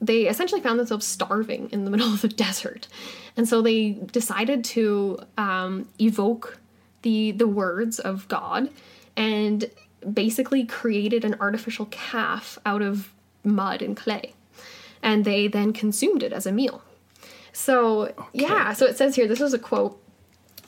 [0.00, 2.88] they essentially found themselves starving in the middle of the desert,
[3.36, 6.58] and so they decided to um, evoke
[7.02, 8.70] the the words of God
[9.16, 9.70] and
[10.12, 13.12] basically created an artificial calf out of
[13.44, 14.34] mud and clay.
[15.02, 16.82] And they then consumed it as a meal.
[17.52, 20.00] So, yeah, so it says here this is a quote.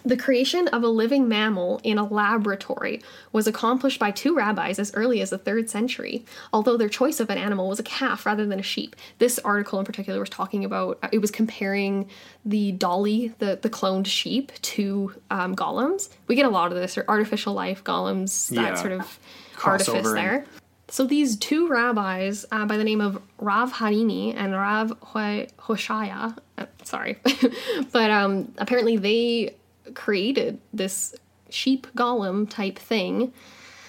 [0.04, 3.00] The creation of a living mammal in a laboratory
[3.32, 7.30] was accomplished by two rabbis as early as the third century, although their choice of
[7.30, 8.96] an animal was a calf rather than a sheep.
[9.18, 12.08] This article in particular was talking about, it was comparing
[12.44, 16.08] the dolly, the, the cloned sheep, to um, golems.
[16.26, 18.74] We get a lot of this, or artificial life golems, that Yeah.
[18.74, 19.18] sort of
[19.56, 20.44] Crossover artifice there.
[20.88, 26.66] So these two rabbis, uh, by the name of Rav Harini and Rav Hoshaya, uh,
[26.82, 27.18] sorry,
[27.92, 29.54] but um, apparently they
[29.94, 31.14] created this
[31.50, 33.32] sheep golem type thing.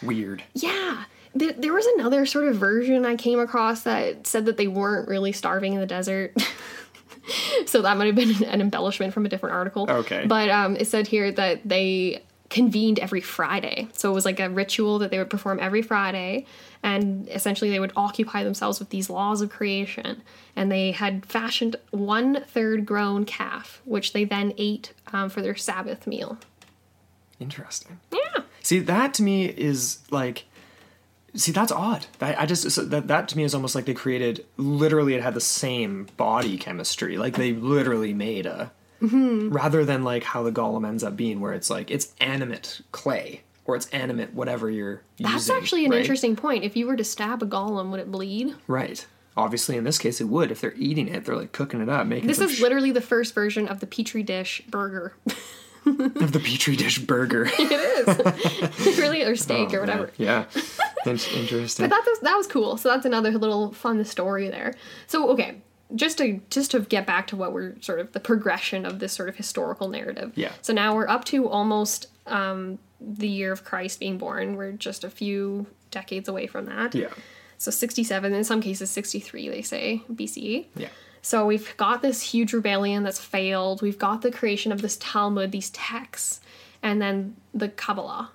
[0.01, 0.43] Weird.
[0.53, 4.67] Yeah, there, there was another sort of version I came across that said that they
[4.67, 6.35] weren't really starving in the desert.
[7.65, 9.89] so that might have been an embellishment from a different article.
[9.89, 10.25] Okay.
[10.27, 13.87] But um, it said here that they convened every Friday.
[13.93, 16.45] So it was like a ritual that they would perform every Friday.
[16.83, 20.21] And essentially, they would occupy themselves with these laws of creation.
[20.55, 25.55] And they had fashioned one third grown calf, which they then ate um, for their
[25.55, 26.37] Sabbath meal.
[27.39, 27.99] Interesting.
[28.11, 28.43] Yeah.
[28.61, 30.45] See, that to me is like,
[31.35, 32.05] see, that's odd.
[32.21, 35.23] I, I just so that that to me is almost like they created literally it
[35.23, 37.17] had the same body chemistry.
[37.17, 41.53] Like they literally made a rather than like how the golem ends up being, where
[41.53, 45.55] it's like it's animate clay or it's animate whatever you're That's using.
[45.55, 46.01] actually an right?
[46.01, 46.63] interesting point.
[46.63, 48.55] If you were to stab a golem, would it bleed?
[48.67, 49.05] right.
[49.35, 50.51] Obviously, in this case, it would.
[50.51, 53.01] If they're eating it, they're like cooking it up, making This is sh- literally the
[53.01, 55.13] first version of the petri dish burger.
[55.85, 57.45] of the petri dish burger.
[57.57, 60.11] it is really or steak oh, or whatever.
[60.17, 60.45] yeah,
[61.07, 61.83] In- interesting.
[61.83, 62.77] But that was that was cool.
[62.77, 64.75] So that's another little fun story there.
[65.07, 65.61] So okay,
[65.95, 69.13] just to just to get back to what we're sort of the progression of this
[69.13, 70.31] sort of historical narrative.
[70.35, 70.51] Yeah.
[70.61, 74.55] So now we're up to almost um, the year of Christ being born.
[74.55, 76.95] We're just a few decades away from that.
[76.95, 77.09] yeah,
[77.57, 80.65] So 67, in some cases 63, they say BCE.
[80.75, 80.87] yeah.
[81.21, 83.81] So we've got this huge rebellion that's failed.
[83.81, 86.41] We've got the creation of this Talmud, these texts,
[86.81, 88.31] and then the Kabbalah.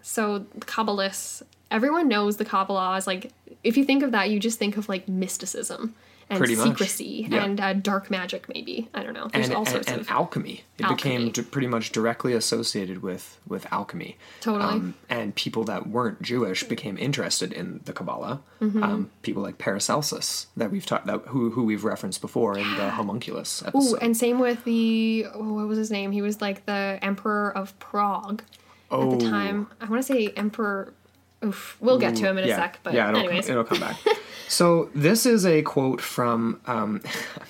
[0.00, 3.30] So the Kabbalists, everyone knows the Kabbalah is like,
[3.62, 5.94] if you think of that, you just think of like mysticism
[6.32, 6.68] and Pretty much.
[6.68, 7.44] secrecy Yeah.
[7.44, 8.88] and uh, dark magic, maybe.
[8.94, 9.28] I don't know.
[9.28, 10.10] There's and, all sorts and of.
[10.10, 10.64] alchemy.
[10.78, 11.30] It became Alchemy.
[11.32, 14.16] d- pretty much directly associated with with alchemy.
[14.16, 14.92] Um, Totally.
[15.10, 18.40] and people that weren't Jewish became interested in the Kabbalah.
[18.60, 18.82] Mm-hmm.
[18.82, 22.90] Um, people like Paracelsus that we've talked that who who we've referenced before in the
[22.98, 26.12] homunculus Ooh, and same with the oh, what was his name?
[26.12, 28.42] He was like the emperor of Prague
[28.90, 29.16] at Oh.
[29.16, 29.68] the time.
[29.80, 30.94] I want to say emperor.
[31.44, 32.80] Oof, we'll get to him in a yeah, sec.
[32.82, 33.96] But yeah, it'll, anyways, come, it'll come back.
[34.48, 36.60] so this is a quote from.
[36.66, 37.02] Um,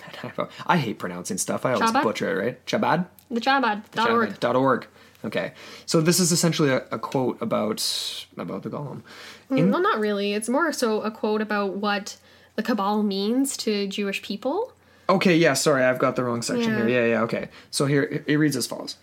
[0.66, 1.66] I hate pronouncing stuff.
[1.66, 2.02] I always Chabad?
[2.02, 2.44] butcher it.
[2.44, 3.06] Right, Chabad.
[3.30, 4.40] the Chabad.org.
[4.40, 4.86] Dot org.
[5.24, 5.52] Okay,
[5.86, 9.02] so this is essentially a, a quote about about the golem.
[9.48, 10.32] well, not really.
[10.32, 12.16] It's more so a quote about what
[12.56, 14.72] the Cabal means to Jewish people.
[15.08, 16.86] Okay, yeah, sorry, I've got the wrong section Yeah.
[16.86, 16.88] here.
[16.88, 17.48] Yeah, yeah, okay.
[17.70, 18.96] So here it reads as follows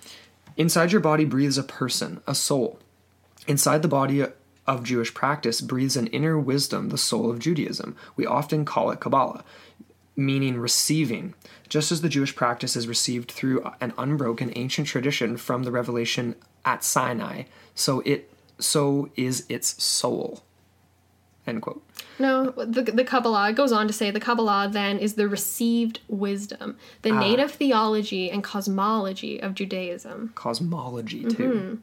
[0.58, 2.80] Inside your body breathes a person, a soul.
[3.47, 4.25] Inside the body
[4.69, 7.95] of Jewish practice breathes an inner wisdom, the soul of Judaism.
[8.15, 9.43] We often call it Kabbalah,
[10.15, 11.34] meaning receiving.
[11.67, 16.36] Just as the Jewish practice is received through an unbroken ancient tradition from the revelation
[16.63, 20.43] at Sinai, so it so is its soul.
[21.47, 21.84] End quote.
[22.19, 26.77] No, the, the Kabbalah goes on to say the Kabbalah then is the received wisdom,
[27.01, 27.19] the ah.
[27.19, 30.32] native theology and cosmology of Judaism.
[30.36, 31.27] Cosmology too.
[31.27, 31.75] Mm-hmm.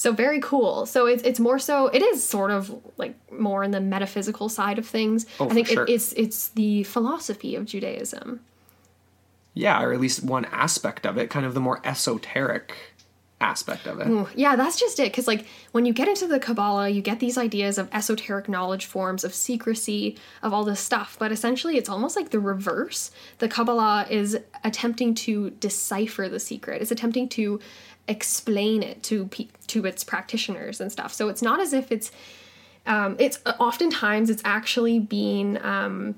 [0.00, 0.86] So very cool.
[0.86, 4.78] So it's it's more so it is sort of like more in the metaphysical side
[4.78, 5.26] of things.
[5.38, 5.84] Oh, I think sure.
[5.84, 8.40] it, it's it's the philosophy of Judaism.
[9.52, 12.74] Yeah, or at least one aspect of it, kind of the more esoteric
[13.42, 14.08] aspect of it.
[14.08, 15.04] Ooh, Yeah, that's just it.
[15.04, 18.86] Because, like, when you get into the Kabbalah, you get these ideas of esoteric knowledge
[18.86, 21.16] forms, of secrecy, of all this stuff.
[21.18, 23.10] But essentially, it's almost like the reverse.
[23.38, 27.60] The Kabbalah is attempting to decipher the secret, it's attempting to
[28.08, 29.28] explain it to
[29.68, 31.12] to its practitioners and stuff.
[31.12, 32.10] So it's not as if it's
[32.86, 36.14] um, it's oftentimes it's actually being um,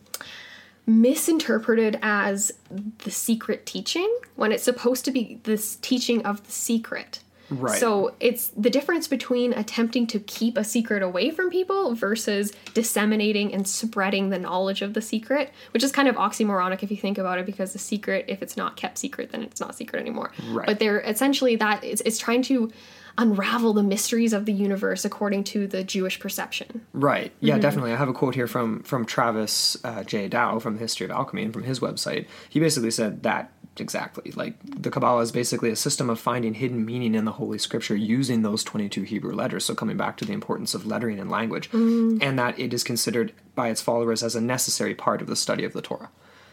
[0.87, 2.53] misinterpreted as
[2.99, 7.22] the secret teaching when it's supposed to be this teaching of the secret.
[7.61, 7.79] Right.
[7.79, 13.53] So it's the difference between attempting to keep a secret away from people versus disseminating
[13.55, 17.19] and spreading the knowledge of the secret, which is kind of oxymoronic if you think
[17.19, 20.33] about it, because the secret, if it's not kept secret, then it's not secret anymore.
[20.51, 20.67] Right.
[20.67, 22.71] But they're essentially that it's, it's trying to
[23.19, 26.81] unravel the mysteries of the universe according to the Jewish perception.
[26.95, 27.31] Right.
[27.41, 27.61] Yeah, Mm-hmm.
[27.63, 27.93] definitely.
[27.93, 30.29] I have a quote here from from Travis uh, J.
[30.29, 32.27] Dow from the History of Alchemy and from his website.
[32.49, 34.33] He basically said that exactly.
[34.33, 37.97] Like the Kabbalah is basically a system of finding hidden meaning in the Holy Scripture
[37.97, 39.65] using those 22 Hebrew letters.
[39.65, 42.23] So coming back to the importance of lettering and language, Mm.
[42.23, 45.65] and that it is considered by its followers as a necessary part of the study
[45.65, 46.11] of the Torah.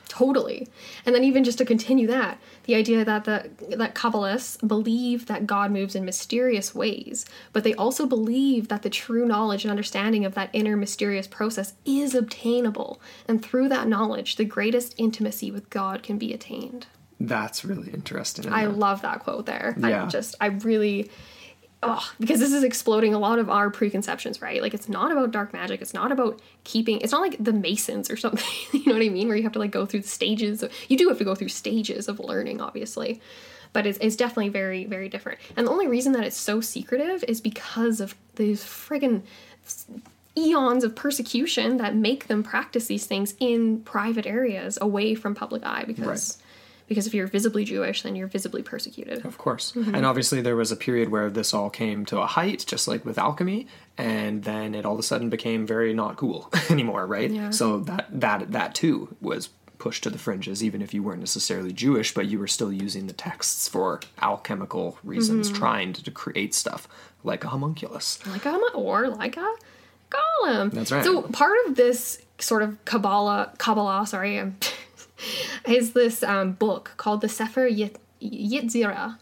[0.10, 0.68] Totally.
[1.06, 5.46] And then even just to continue that, the idea that the that Kabbalists believe that
[5.46, 10.26] God moves in mysterious ways, but they also believe that the true knowledge and understanding
[10.26, 15.70] of that inner mysterious process is obtainable, and through that knowledge, the greatest intimacy with
[15.70, 16.88] God can be attained.
[17.20, 18.52] That's really interesting.
[18.52, 19.76] I love that quote there.
[19.78, 20.06] Yeah.
[20.06, 21.10] I just I really
[21.84, 24.62] oh, because this is exploding a lot of our preconceptions, right?
[24.62, 25.82] Like it's not about dark magic.
[25.82, 27.02] It's not about keeping.
[27.02, 28.46] It's not like the Masons or something.
[28.72, 29.28] you know what I mean?
[29.28, 30.64] Where you have to like go through the stages.
[30.64, 33.22] Of, you do have to go through stages of learning, obviously,
[33.74, 35.40] but it's it's definitely very very different.
[35.58, 39.24] And the only reason that it's so secretive is because of these friggin'
[40.38, 45.66] eons of persecution that make them practice these things in private areas away from public
[45.66, 46.46] eye because Right.
[46.90, 49.26] Because if you're visibly Jewish then you're visibly persecuted.
[49.26, 49.72] Of course.
[49.72, 49.96] Mm-hmm.
[49.96, 53.06] And obviously, there was a period where this all came to a height, just like
[53.06, 57.32] with alchemy, and then it all of a sudden became very not cool anymore, right?
[57.32, 57.52] Yeah.
[57.52, 59.48] So that that that too was
[59.78, 63.08] pushed to the fringes, even if you weren't necessarily Jewish, but you were still using
[63.08, 65.58] the texts for alchemical reasons, Mm-hmm.
[65.58, 66.86] trying to create stuff
[67.24, 68.20] like a homunculus.
[68.28, 69.56] like a or like a
[70.10, 70.72] golem.
[70.72, 71.04] That's right.
[71.04, 74.58] So part of this sort of Kabbalah, Kabbalah, sorry, um,
[75.68, 79.18] is this um, book called the Sefer Yet- Yetzirah,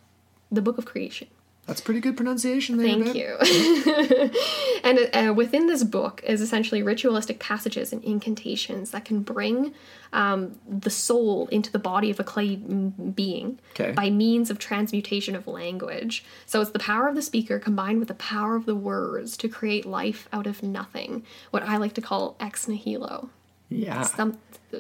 [0.52, 1.28] the Book of Creation.
[1.68, 2.88] That's pretty good pronunciation there.
[2.88, 3.38] Thank you.
[4.86, 9.74] and uh, within this book is essentially ritualistic passages and incantations that can bring
[10.14, 13.92] um, the soul into the body of a clay being Okay.
[13.92, 16.24] by means of transmutation of language.
[16.46, 19.50] So it's the power of the speaker combined with the power of the words to
[19.50, 21.24] create life out of nothing.
[21.52, 23.30] What I like to call ex nihilo.
[23.70, 24.04] Yeah.
[24.04, 24.38] Some,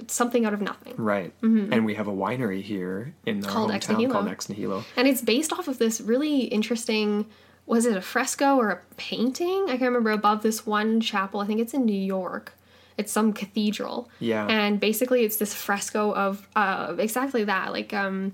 [0.07, 0.93] something out of nothing.
[0.97, 1.33] Right.
[1.41, 3.51] And we have a winery here in our Mm-hmm.
[3.51, 4.13] Called hometown Ex Nihilo.
[4.13, 4.83] called Ex Nihilo.
[4.95, 7.25] And it's based off of this really interesting
[7.65, 9.65] was it a fresco or a painting?
[9.67, 11.41] I can't remember above this one chapel.
[11.41, 12.53] I think it's in New York.
[12.97, 14.09] It's some cathedral.
[14.19, 14.47] Yeah.
[14.47, 17.71] And basically it's this fresco of uh exactly that.
[17.73, 18.33] Like um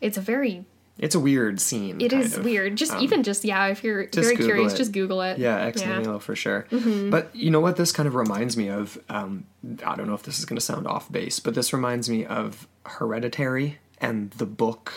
[0.00, 0.64] it's a very
[0.98, 2.00] It's a weird scene.
[2.00, 2.44] It is of.
[2.44, 2.76] weird.
[2.76, 4.76] Just even just yeah, if you're very Google curious, it.
[4.76, 5.38] just Google it.
[5.38, 5.88] Yeah, ex Yeah.
[5.88, 5.98] Mm-hmm.
[6.02, 6.66] nihilo for sure.
[7.10, 7.76] But you know what?
[7.76, 8.96] This kind of reminds me of.
[9.08, 9.44] Um,
[9.84, 12.24] I don't know if this is going to sound off base, but this reminds me
[12.24, 14.92] of Hereditary and the book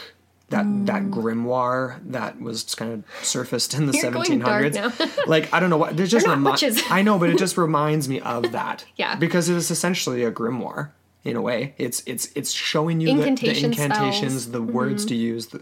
[0.50, 1.10] that that Mm.
[1.14, 4.94] grimoire that was kind of surfaced in the You're going dark now.
[5.28, 6.00] like I don't know what.
[6.00, 8.86] It just They're not remi- I know, but it just reminds me of that.
[8.98, 9.16] Yeah.
[9.16, 10.92] because it is essentially a grimoire.
[11.28, 14.52] In a way, it's it's it's showing you the, the incantations, spells.
[14.52, 15.62] the words to use, the,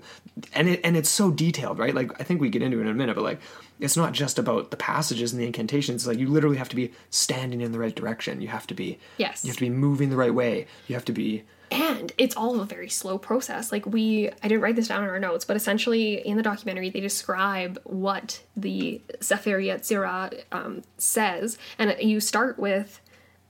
[0.54, 1.96] and it and it's so detailed, right?
[1.96, 3.40] Like I think we get into it in a minute, but like
[3.80, 6.06] it's not just about the passages and the incantations.
[6.06, 8.42] Like you literally have to be standing in the right direction.
[8.42, 9.44] You have to be Yes.
[9.44, 10.68] You have to be moving the right way.
[10.88, 14.62] You have to be and it's all a very slow process like we i didn't
[14.62, 19.02] write this down in our notes but essentially in the documentary they describe what the
[19.20, 23.02] Sefer Yetzirah um, says and you start with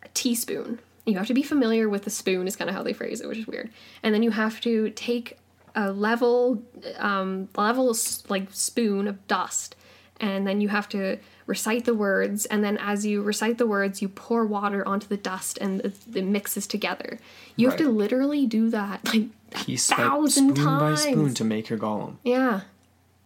[0.01, 2.93] a teaspoon you have to be familiar with the spoon is kind of how they
[2.93, 3.69] phrase it which is weird.
[4.03, 5.37] And then you have to take
[5.75, 6.63] a level
[6.97, 7.95] um, level
[8.29, 9.75] like spoon of dust
[10.19, 14.01] and then you have to recite the words and then as you recite the words
[14.01, 17.19] you pour water onto the dust and it, it mixes together.
[17.55, 21.33] You have to literally do that like a piece by thousand spoon times by spoon
[21.35, 22.15] to make your golem.
[22.23, 22.61] Yeah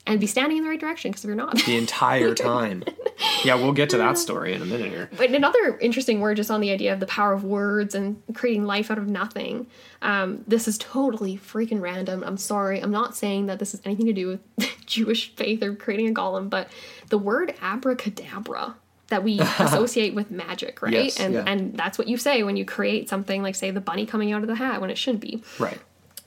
[0.10, 2.84] and be standing in the right direction because if you're not the entire time.
[3.46, 5.10] yeah, we'll get to that story in a minute here.
[5.16, 8.66] But another interesting word just on the idea of the power of words and creating
[8.66, 9.68] life out of nothing.
[10.02, 12.24] Um, this is totally freaking random.
[12.26, 12.82] I'm sorry.
[12.82, 14.42] I'm not saying that this has anything to do with
[14.88, 16.70] Jewish faith or creating a golem, but
[17.10, 18.76] the word abracadabra
[19.10, 20.94] that we associate with magic, right?
[20.94, 21.44] Yes, and yeah.
[21.46, 24.42] and that's what you say when you create something like say the bunny coming out
[24.42, 25.44] of the hat when it shouldn't be.
[25.58, 25.80] Right.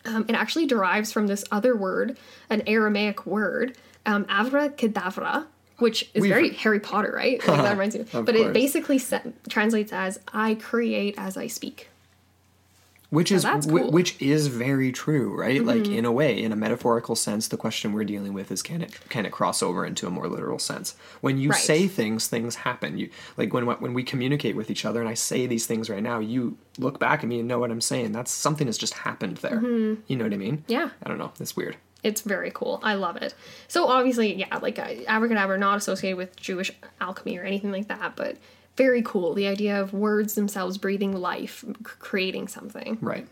[0.05, 2.19] Um, it actually derives from this other word,
[2.51, 5.47] an Aramaic word, um, abracadabra,
[5.79, 7.39] which is We've- very Harry Potter, right?
[7.47, 8.05] Like, that reminds me.
[8.13, 11.89] But it basically sa- translates as "I create as I speak."
[13.13, 13.79] Which is that's cool.
[13.79, 13.91] Mm-hmm.
[13.91, 15.63] which is very true, right?
[15.63, 18.81] Like in a way, in a metaphorical sense, the question we're dealing with is can
[18.81, 20.97] it can it cross over into a more literal sense?
[21.21, 21.61] When you Right.
[21.61, 22.97] say things, things happen.
[22.97, 26.03] You like when when we communicate with each other, and I say these things right
[26.03, 28.13] now, you look back at me and know what I'm saying.
[28.13, 29.61] That's something has just happened there.
[29.63, 30.57] You know what I mean?
[30.59, 30.73] Mm-hmm.
[30.73, 30.89] Yeah.
[31.03, 31.33] I don't know.
[31.39, 31.77] It's weird.
[32.03, 32.81] It's very cool.
[32.83, 33.35] I love it.
[33.69, 38.17] So obviously, yeah, like uh, abracadabra, not associated with Jewish alchemy or anything like that,
[38.17, 38.39] but
[38.77, 39.35] very cool.
[39.35, 42.99] The idea of words themselves breathing life, c- creating something.
[43.01, 43.27] Right.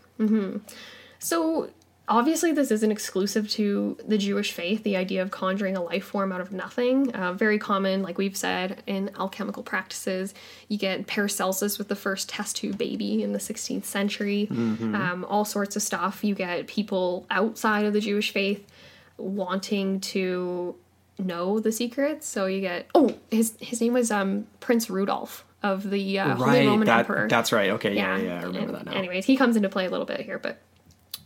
[1.18, 1.70] So
[2.08, 4.82] obviously, this isn't exclusive to the Jewish faith.
[4.82, 8.36] The idea of conjuring a life form out of nothing, uh, very common, like we've
[8.36, 10.34] said, in alchemical practices.
[10.68, 14.48] You get Paracelsus with the first test tube baby in the 16th century.
[14.50, 16.24] Um, all sorts of stuff.
[16.24, 18.66] You get people outside of the Jewish faith
[19.16, 20.74] wanting to
[21.20, 22.26] know the secrets.
[22.26, 26.66] So you get oh his his name was um Prince Rudolph of the uh, Holy.
[26.66, 27.28] Roman That, Emperor.
[27.28, 27.70] that's right.
[27.70, 27.94] Okay.
[27.94, 28.16] Yeah.
[28.16, 28.40] Yeah.
[28.40, 28.92] I remember and that now.
[28.92, 30.58] Anyways, he comes into play a little bit here, but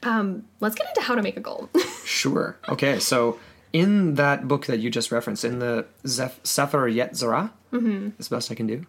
[0.02, 1.68] um, let's get into how to make a goal.
[2.04, 2.56] Sure.
[2.68, 2.98] Okay.
[2.98, 3.38] So
[3.72, 8.10] in that book that you just referenced, in the Zeph- Sefer Yetzirah, Mm-hmm.
[8.20, 8.86] as best I can do,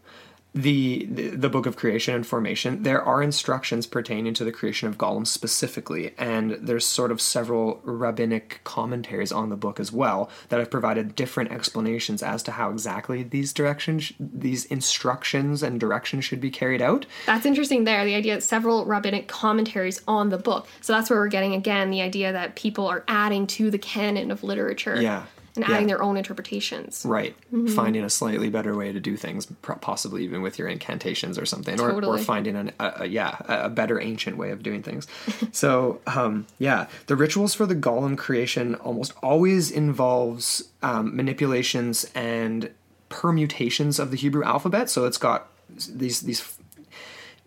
[0.56, 4.98] the, the book of creation and formation, there are instructions pertaining to the creation of
[4.98, 10.60] golems specifically, and there's sort of several rabbinic commentaries on the book as well that
[10.60, 16.40] have provided different explanations as to how exactly these directions, these instructions and directions should
[16.40, 17.06] be carried out.
[17.26, 20.70] That's interesting there, the idea that several rabbinic commentaries on the book.
[20.80, 24.32] So that's where we're getting again the idea that people are adding to the canon
[24.32, 25.26] of literature Yeah.
[25.56, 25.76] And Yeah.
[25.76, 27.04] adding their own interpretations.
[27.06, 27.36] Right.
[27.54, 27.68] Mm-hmm.
[27.68, 29.46] Finding a slightly better way to do things,
[29.82, 33.66] possibly even with your incantations or something, or, or finding an, a, a, yeah, a
[33.66, 35.08] a better ancient way of doing things.
[35.52, 42.70] so, um, yeah, the rituals for the golem creation almost always involves um, manipulations and
[43.10, 44.90] permutations of the Hebrew alphabet.
[44.90, 46.58] So it's got these these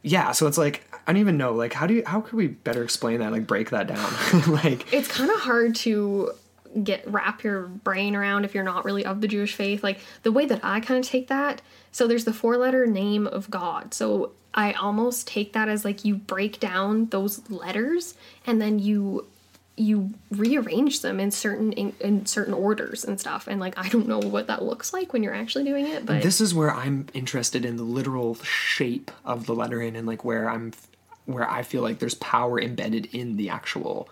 [0.02, 2.46] yeah so it's like i don't even know like how do you how could we
[2.46, 4.12] better explain that like break that down
[4.48, 6.32] like It's kind of hard to
[6.82, 9.82] get wrap your brain around if you're not really of the Jewish faith.
[9.82, 11.62] Like the way that I kind of take that.
[11.92, 13.94] So there's the four letter name of God.
[13.94, 18.14] So I almost take that as like you break down those letters
[18.46, 19.26] and then you
[19.76, 24.08] you rearrange them in certain in, in certain orders and stuff and like i don't
[24.08, 27.06] know what that looks like when you're actually doing it but this is where i'm
[27.14, 30.72] interested in the literal shape of the lettering and like where i'm
[31.26, 34.08] where i feel like there's power embedded in the actual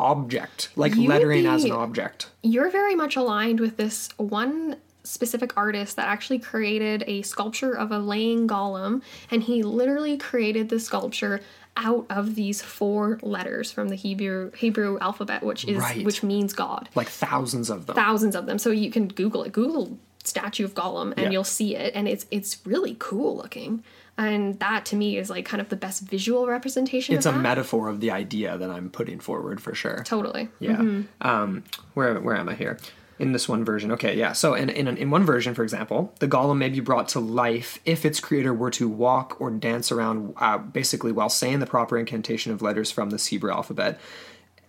[0.00, 2.30] object like You lettering as an object.
[2.42, 7.90] You're very much aligned with this one specific artist that actually created a sculpture of
[7.90, 11.40] a laying golem and he literally created the sculpture
[11.76, 16.04] out of these four letters from the Hebrew Hebrew alphabet which is Right.
[16.04, 16.88] which means God.
[16.94, 17.96] Like thousands of them.
[17.96, 18.58] Thousands of them.
[18.58, 19.52] So you can google it.
[19.52, 21.30] Google statue of golem and Yeah.
[21.30, 23.82] you'll see it and it's it's really cool looking
[24.20, 27.40] and that to me is like kind of the best visual representation it's a that.
[27.40, 30.82] metaphor of the idea that i'm putting forward for sure totally Yeah.
[31.20, 31.64] Um,
[31.94, 32.78] where where am I here?
[33.18, 34.32] In this one version, okay, yeah.
[34.32, 37.78] So in in in one version, for example, the golem may be brought to life
[37.84, 41.98] if its creator were to walk or dance around, uh, basically while saying the proper
[41.98, 44.00] incantation of letters from this Hebrew alphabet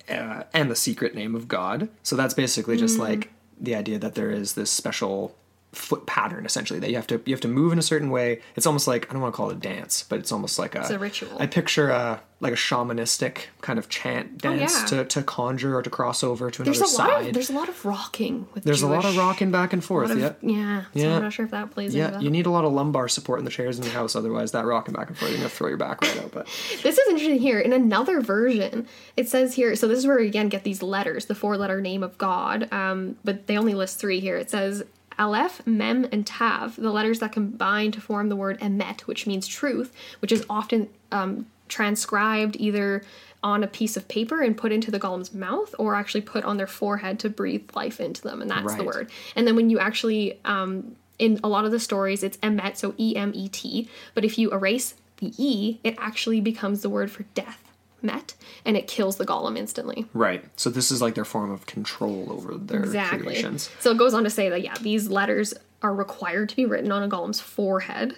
[0.08, 1.88] uh, and the secret name of God.
[2.02, 5.34] So that's basically just like the idea that there is this special
[5.72, 8.40] foot pattern essentially that you have to you have to move in a certain way
[8.56, 10.74] it's almost like i don't want to call it a dance but it's almost like
[10.74, 11.30] a It's a ritual.
[11.40, 15.02] i picture a like a shamanistic kind of chant dance Oh, yeah.
[15.02, 17.70] to, to conjure or to cross over to there's another side of there's a lot
[17.70, 20.88] of rocking with there's a lot of rocking back and forth of- yeah yeah so
[20.92, 21.16] Yeah.
[21.16, 23.46] i'm not sure if that plays yeah you need a lot of lumbar support in
[23.46, 25.78] the chairs in your house otherwise that rocking back and forth you're gonna throw your
[25.78, 26.46] back right out but
[26.82, 27.60] This is interesting here.
[27.60, 31.26] In another version, it says here, so this is where we again get these letters,
[31.26, 34.36] the four letter name of God, um, but they only list three here.
[34.36, 34.82] It says
[35.18, 39.46] Aleph, Mem, and Tav, the letters that combine to form the word Emet, which means
[39.46, 43.02] truth, which is often um, transcribed either
[43.42, 46.56] on a piece of paper and put into the golem's mouth or actually put on
[46.56, 49.10] their forehead to breathe life into them and that's the word.
[49.34, 52.94] And then when you actually um, in a lot of the stories it's emet so
[52.98, 57.71] e-m-e-t but if you erase the e it actually becomes the word for death
[58.02, 58.34] met
[58.64, 60.06] and it kills the golem instantly.
[60.12, 60.44] Right.
[60.56, 63.20] So this is like their form of control over their exactly.
[63.20, 63.70] creations.
[63.80, 66.92] So it goes on to say that yeah these letters are required to be written
[66.92, 68.16] on a golem's forehead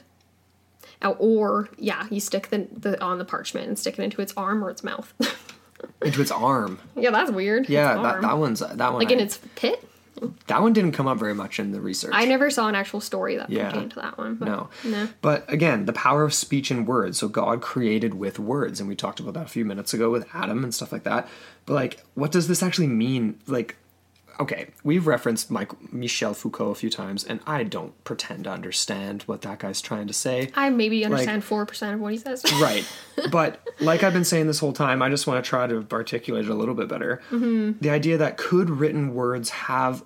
[1.02, 4.32] Uh, or yeah you stick the, the on the parchment and stick it into its
[4.36, 5.12] arm or its mouth.
[6.02, 6.78] Into its arm.
[6.96, 7.68] Yeah that's weird.
[7.68, 9.86] Yeah that, that one's that one like I- in its pit
[10.46, 13.00] that one didn't come up very much in the research i never saw an actual
[13.00, 13.70] story that Yeah.
[13.70, 14.68] pertained to that one but No.
[14.84, 17.18] no But again, the power of speech and words.
[17.18, 20.26] So God created with words, and we talked about that a few minutes ago with
[20.34, 21.28] Adam and stuff like that.
[21.66, 23.38] But like, what does this actually mean?
[23.46, 23.76] Like,
[24.40, 29.22] okay, we've referenced Mike Michel Foucault a few times, and I don't pretend to understand
[29.22, 30.50] what that guy's trying to say.
[30.54, 32.44] I maybe understand four percent of what he says.
[32.64, 32.86] Right.
[33.30, 36.44] But like I've been saying this whole time, I just want to try to articulate
[36.44, 37.20] it a little bit better.
[37.30, 37.78] Mm-hmm.
[37.80, 40.02] The idea that could written words have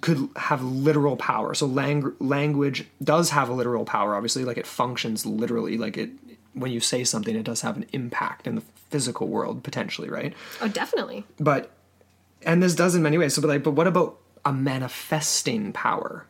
[0.00, 1.54] could have literal power.
[1.54, 6.10] So lang- language does have a literal power obviously like it functions literally like it
[6.54, 10.34] when you say something it does have an impact in the physical world potentially, right?
[10.60, 11.24] oh, definitely.
[11.38, 11.70] But
[12.42, 13.34] and this does in many ways.
[13.34, 16.26] So but like but what about a manifesting power?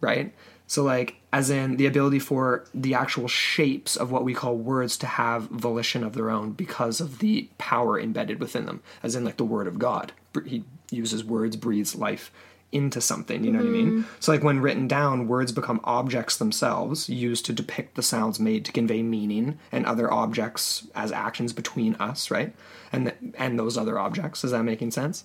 [0.00, 0.34] Right?
[0.66, 4.96] So like as in the ability for the actual shapes of what we call words
[4.98, 8.82] to have volition of their own because of the power embedded within them.
[9.02, 10.12] As in like the word of God.
[10.44, 12.30] He uses words, breathes life
[12.72, 13.90] into something, you know what I mean?
[13.90, 14.10] Mm-hmm.
[14.20, 18.64] So like when written down, words become objects themselves, used to depict the sounds made
[18.64, 22.54] to convey meaning and other objects as actions between us, right?
[22.92, 24.44] And th- and those other objects.
[24.44, 25.24] Is that making sense?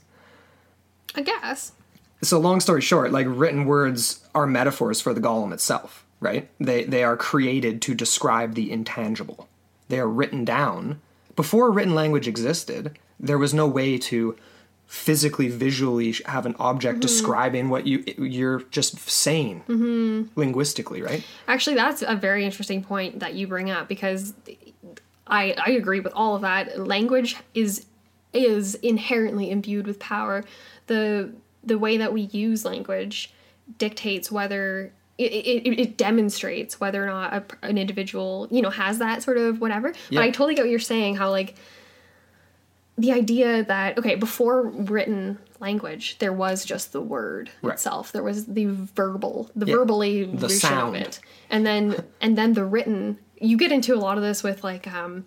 [1.15, 1.73] I guess.
[2.21, 6.49] so long story short, like written words are metaphors for the golem itself, right?
[6.59, 9.49] They they are created to describe the intangible.
[9.89, 11.01] They are written down
[11.35, 12.97] before written language existed.
[13.19, 14.35] There was no way to
[14.91, 16.99] physically visually have an object mm-hmm.
[16.99, 20.23] describing what you you're just saying mm-hmm.
[20.37, 21.23] linguistically, right?
[21.47, 24.33] Actually, that's a very interesting point that you bring up because
[25.27, 26.77] I I agree with all of that.
[26.77, 27.85] Language is
[28.33, 30.43] is inherently imbued with power.
[30.87, 31.33] The
[31.63, 33.33] the way that we use language
[33.77, 38.99] dictates whether it, it, it demonstrates whether or not a, an individual you know has
[38.99, 39.93] that sort of whatever.
[40.09, 40.19] Yeah.
[40.19, 41.15] But I totally get what you're saying.
[41.15, 41.55] How like
[43.01, 44.57] the idea that okay before
[44.95, 47.73] written language there was just the word Right.
[47.73, 48.65] itself there was the
[49.01, 49.75] verbal the Yeah.
[49.77, 50.95] verbally The sound.
[50.95, 51.83] of it and then
[52.19, 55.25] and then the written you get into a lot of this with like um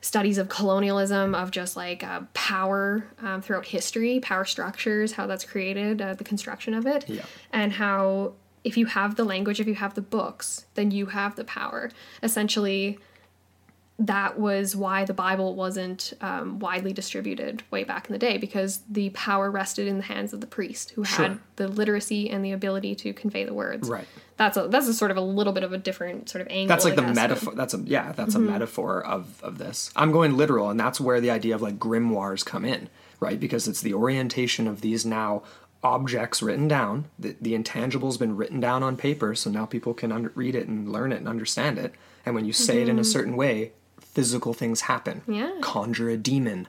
[0.00, 5.44] studies of colonialism of just like uh, power um, throughout history power structures how that's
[5.52, 7.24] created uh, the construction of it Yeah.
[7.52, 8.34] and how
[8.64, 11.90] if you have the language if you have the books then you have the power
[12.22, 12.98] essentially
[13.98, 18.80] that was why the Bible wasn't um, widely distributed way back in the day because
[18.90, 21.28] the power rested in the hands of the priest who Sure.
[21.28, 23.88] had the literacy and the ability to convey the words.
[23.88, 24.08] Right.
[24.36, 26.66] That's a that's a sort of a little bit of a different sort of angle.
[26.66, 27.54] That's like I the guess, but- metaphor.
[27.54, 28.10] That's a yeah.
[28.12, 29.92] That's a metaphor of of this.
[29.94, 32.88] I'm going literal, and that's where the idea of like grimoires come in,
[33.20, 33.38] right?
[33.38, 35.44] Because it's the orientation of these now
[35.84, 37.04] objects written down.
[37.16, 40.66] The, the intangible's been written down on paper, so now people can under, read it
[40.66, 41.94] and learn it and understand it.
[42.26, 43.72] And when you say it in a certain way,
[44.14, 45.22] physical things happen.
[45.28, 45.52] Yeah.
[45.60, 46.68] Conjure a demon,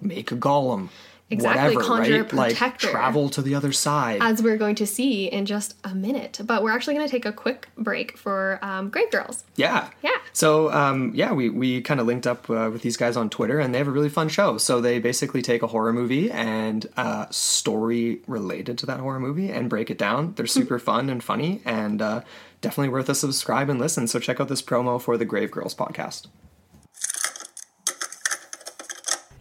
[0.00, 0.88] make a golem.
[1.30, 2.32] Exactly, Whatever, conjure a right?
[2.34, 2.88] Like protector.
[2.90, 4.18] travel to the other side.
[4.20, 6.38] as we're going to see in just a minute.
[6.44, 9.42] But we're actually going to take a quick break for um, Grave Girls.
[9.56, 9.88] Yeah.
[10.02, 10.10] Yeah.
[10.34, 13.58] So, um, yeah, we, we kind of linked up uh, with these guys on Twitter,
[13.58, 14.58] and they have a really fun show.
[14.58, 19.50] So they basically take a horror movie and a story related to that horror movie
[19.50, 20.34] and break it down.
[20.34, 22.20] They're super fun and funny, and uh,
[22.60, 24.06] definitely worth a subscribe and listen.
[24.08, 26.26] So check out this promo for the Grave Girls podcast.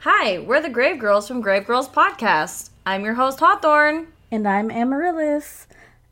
[0.06, 2.72] Hi, we're the Grave Girls from Grave Girls Podcast.
[2.86, 4.08] I'm your host, Hawthorne.
[4.30, 5.66] And I'm Amaryllis.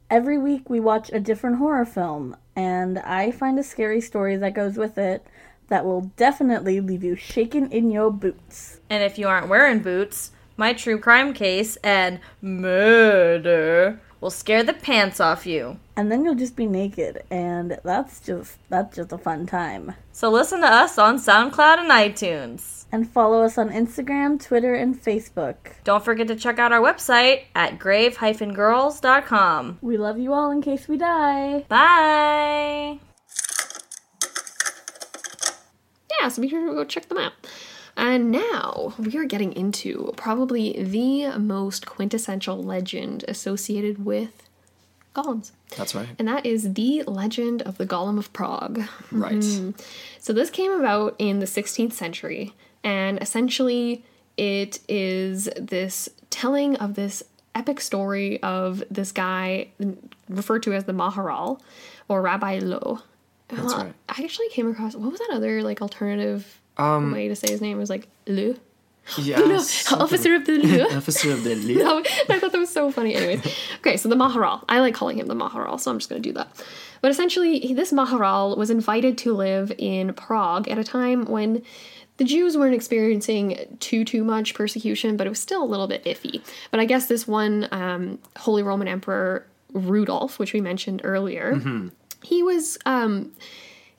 [0.10, 4.54] Every week we watch a different horror film, and I find a scary story that
[4.54, 5.28] goes with it
[5.68, 8.80] that will definitely leave you shaking in your boots.
[8.90, 14.74] And if you aren't wearing boots, my true crime case and murder will scare the
[14.74, 15.78] pants off you.
[15.98, 19.96] And then you'll just be naked, and that's just that's just a fun time.
[20.14, 22.86] So listen to us on SoundCloud and iTunes.
[22.94, 25.56] And follow us on Instagram, Twitter, and Facebook.
[25.84, 29.80] Don't forget to check out our website at grave-girls.com.
[29.82, 31.66] We love you all in case we die.
[31.68, 33.00] Bye!
[36.20, 37.34] Yeah, so be sure to go check them out.
[38.02, 44.42] And now we are getting into probably the most quintessential legend associated with
[45.16, 45.52] golems.
[45.78, 46.08] That's right.
[46.18, 48.82] And that is the legend of the Golem of Prague.
[49.12, 49.44] Right.
[50.20, 54.04] So this came about in the 16th century, and essentially
[54.36, 57.22] it is this telling of this
[57.54, 59.68] epic story of this guy
[60.30, 61.60] referred to as the Maharal
[62.08, 63.00] or Rabbi Loew.
[63.50, 63.94] That's Uh, right.
[64.10, 66.61] I actually came across what was that other like alternative
[67.12, 67.78] way to say his name?
[67.78, 68.56] Was like Le.
[69.18, 69.40] Yeah.
[69.40, 69.56] No,
[70.00, 70.96] officer of the Le.
[70.98, 71.82] Officer of the.
[71.84, 73.16] Oh, I thought that was so funny.
[73.16, 73.46] Anyways,
[73.80, 74.64] okay, so the Maharal.
[74.70, 76.48] I like calling him the Maharal, so I'm just going to do that.
[77.02, 81.64] But essentially, this Maharal was invited to live in Prague at a time when
[82.18, 86.04] the Jews weren't experiencing too too much persecution, but it was still a little bit
[86.06, 86.42] iffy.
[86.70, 91.60] But I guess this one um, Holy Roman Emperor Rudolf, which we mentioned earlier,
[92.22, 93.32] he was um,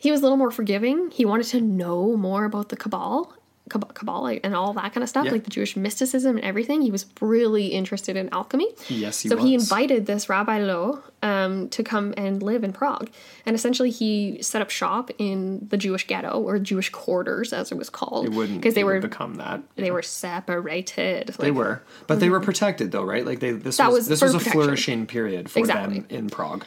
[0.04, 1.10] he was a little more forgiving.
[1.10, 3.32] He wanted to know more about the Cabal,
[3.70, 5.30] Cab- Cabal, and all that kind of stuff, Yeah.
[5.36, 6.82] like the Jewish mysticism and everything.
[6.82, 8.68] He was really interested in alchemy.
[8.88, 9.38] Yes, he was.
[9.38, 13.08] so he invited this Rabbi Loew um, to come and live in Prague,
[13.46, 17.78] and essentially he set up shop in the Jewish ghetto or Jewish quarters, as it
[17.78, 19.62] was called, It wouldn't because they would were become that.
[19.76, 21.28] they were separated.
[21.38, 23.24] They were, but they were protected though, right?
[23.24, 24.60] Like they this That was, was this was a protection.
[24.62, 26.00] flourishing period for Exactly.
[26.00, 26.64] them in Prague.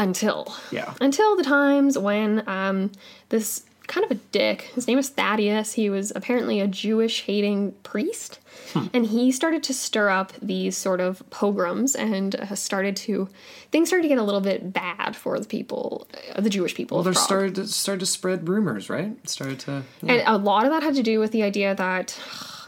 [0.00, 0.94] Until Yeah.
[1.00, 2.90] until the times when um,
[3.28, 7.72] this kind of a dick his name was thaddeus he was apparently a jewish hating
[7.82, 8.38] priest
[8.72, 8.86] Hmm.
[8.94, 13.28] and he started to stir up these sort of pogroms and uh, started to
[13.72, 16.98] things started to get a little bit bad for the people uh, the jewish people
[16.98, 17.24] Well, there Prague.
[17.24, 19.10] started to, started to spread rumors, right?
[19.24, 20.12] It started to yeah.
[20.12, 22.16] and a lot of that had to do with the idea that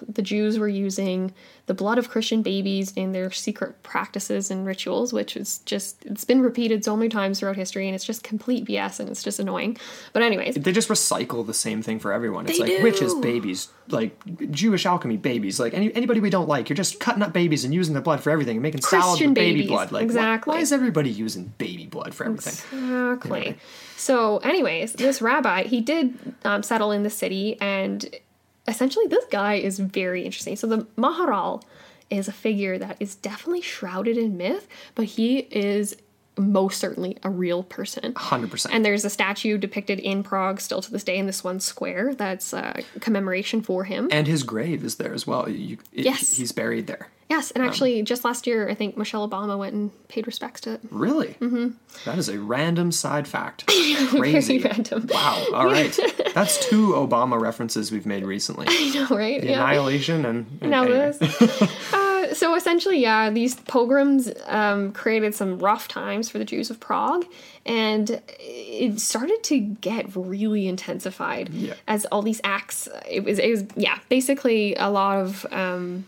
[0.09, 1.32] the Jews were using
[1.66, 6.24] the blood of Christian babies in their secret practices and rituals, which is just, it's
[6.24, 9.38] been repeated so many times throughout history and it's just complete BS and it's just
[9.38, 9.76] annoying.
[10.12, 12.46] But, anyways, They just recycle the same thing for everyone.
[12.46, 14.18] It's They like witches, babies, like
[14.50, 16.68] Jewish alchemy, babies, like any, anybody we don't like.
[16.68, 19.30] You're just cutting up babies and using their blood for everything and making salad Christian
[19.30, 19.92] with baby blood.
[19.92, 20.55] Like, exactly.
[20.55, 22.55] Why, is everybody using baby blood for everything?
[22.76, 23.57] Exactly.
[23.96, 28.05] So, anyways, this rabbi he did um, settle in the city, and
[28.68, 30.56] essentially, this guy is very interesting.
[30.56, 31.62] So, the Maharal
[32.10, 35.96] is a figure that is definitely shrouded in myth, but he is
[36.38, 38.14] most certainly a real person.
[38.14, 38.68] 100%.
[38.72, 42.14] And there's a statue depicted in Prague still to this day in this one square
[42.14, 44.08] that's a commemoration for him.
[44.10, 45.48] and his grave is there as well.
[45.48, 46.36] You, it- Yes.
[46.36, 47.08] He's buried there.
[47.33, 50.74] Yes, and actually, just last year, I think Michelle Obama went and paid respects to
[50.74, 50.80] it.
[50.91, 51.28] Really?
[51.41, 51.68] Mm-hmm.
[52.05, 53.66] That is a random side fact.
[54.11, 54.59] Crazy.
[54.59, 55.07] Very random.
[55.11, 55.45] Wow.
[55.55, 55.99] All right.
[56.35, 58.66] That's two Obama references we've made recently.
[58.68, 59.41] I know, right?
[59.41, 61.12] The Annihilation and, and Now anyway.
[61.18, 61.93] this.
[61.93, 66.78] uh, so essentially, yeah, these pogroms um, created some rough times for the Jews of
[66.80, 67.24] Prague,
[67.66, 71.74] and it started to get really intensified Yeah.
[71.89, 72.89] as all these acts.
[73.09, 76.05] It was, it was, yeah, basically a lot of, um,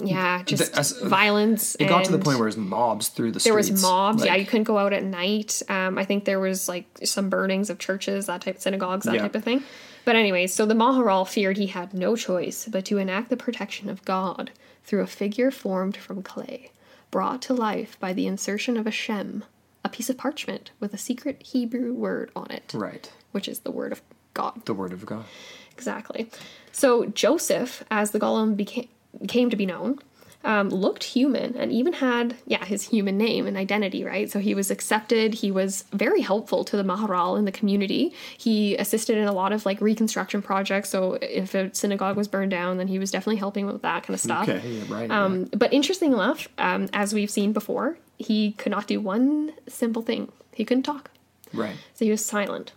[0.00, 1.74] yeah, just as- violence.
[1.80, 3.70] It got to the point where it was mobs through the there streets.
[3.70, 4.24] was mobs.
[4.24, 5.60] yeah, you couldn't go out at night.
[5.68, 9.14] Um, I think there was like some burnings of churches, that type, of synagogues, that
[9.14, 9.22] Yeah.
[9.22, 9.62] type of thing.
[10.04, 13.90] But anyways, so the Maharal feared he had no choice but to enact the protection
[13.90, 14.52] of God
[14.84, 16.70] through a figure formed from clay,
[17.10, 19.44] brought to life by the insertion of a shem,
[19.84, 23.10] a piece of parchment with a secret Hebrew word on it, Right.
[23.32, 24.00] which is the word of
[24.32, 24.64] God.
[24.64, 25.24] The word of God.
[25.72, 26.30] Exactly.
[26.72, 28.88] So Joseph, as the golem became
[29.26, 29.98] came to be known,
[30.44, 34.04] um, looked human and even had yeah his human name and identity.
[34.04, 34.30] Right.
[34.30, 35.34] So he was accepted.
[35.34, 38.14] He was very helpful to the Maharal in the community.
[38.36, 40.90] He assisted in a lot of like reconstruction projects.
[40.90, 44.14] So if a synagogue was burned down, then he was definitely helping with that kind
[44.14, 44.48] of stuff.
[44.48, 44.66] Okay.
[44.66, 45.10] Yeah, right.
[45.10, 50.02] Um, but interesting enough, um, as we've seen before, he could not do one simple
[50.02, 50.30] thing.
[50.52, 51.10] He couldn't talk.
[51.52, 51.76] Right.
[51.94, 52.72] So he was silent.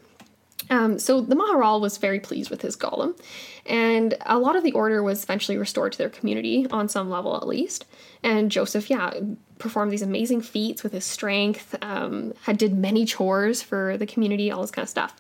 [0.70, 3.20] Um, so the Maharal was very pleased with his golem,
[3.66, 7.36] and a lot of the order was eventually restored to their community on some level
[7.36, 7.86] at least.
[8.24, 9.14] And Joseph, yeah,
[9.58, 14.52] performed these amazing feats with his strength, um, had did many chores for the community,
[14.52, 15.20] all this kind of stuff.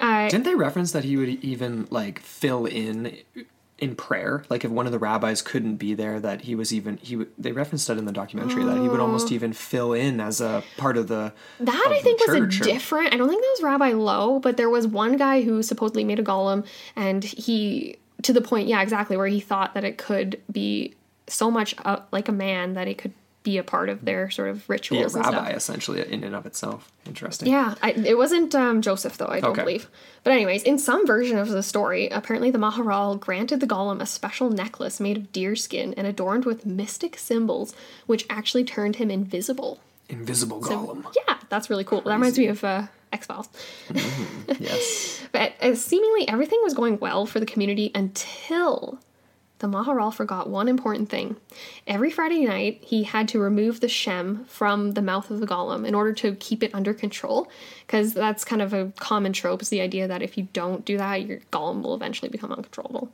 [0.00, 3.16] Uh, Didn't they reference that he would even like fill in
[3.78, 4.44] in prayer?
[4.48, 7.26] Like if one of the rabbis couldn't be there, that he was even he.
[7.38, 10.62] They referenced that in the documentary that he would almost even fill in as a
[10.76, 11.32] part of the.
[11.60, 13.12] That of I think was a or- different.
[13.12, 16.18] I don't think that was Rabbi Loew, but there was one guy who supposedly made
[16.18, 16.64] a golem,
[16.96, 20.94] and he to the point, yeah, exactly, where he thought that it could be
[21.26, 23.12] so much uh, like a man that it could
[23.44, 25.56] be a part of their sort of rituals and rabbi stuff.
[25.56, 26.90] essentially in and of itself.
[27.06, 27.48] Interesting.
[27.52, 29.28] Yeah, I, it wasn't um, Joseph though.
[29.28, 29.60] I don't Okay.
[29.62, 29.88] believe.
[30.24, 34.06] But anyways, in some version of the story, apparently the Maharal granted the golem a
[34.06, 37.74] special necklace made of deer skin and adorned with mystic symbols,
[38.06, 39.78] which actually turned him invisible.
[40.08, 41.04] Invisible golem.
[41.28, 42.00] Yeah, that's really cool.
[42.00, 43.48] That reminds me of uh, X Files.
[44.58, 45.20] yes.
[45.32, 49.00] But uh, seemingly everything was going well for the community until
[49.60, 51.36] the Maharal forgot one important thing.
[51.86, 55.86] Every Friday night, he had to remove the Shem from the mouth of the golem
[55.86, 57.48] in order to keep it under control,
[57.86, 60.98] because that's kind of a common trope is the idea that if you don't do
[60.98, 63.10] that, your golem will eventually become uncontrollable.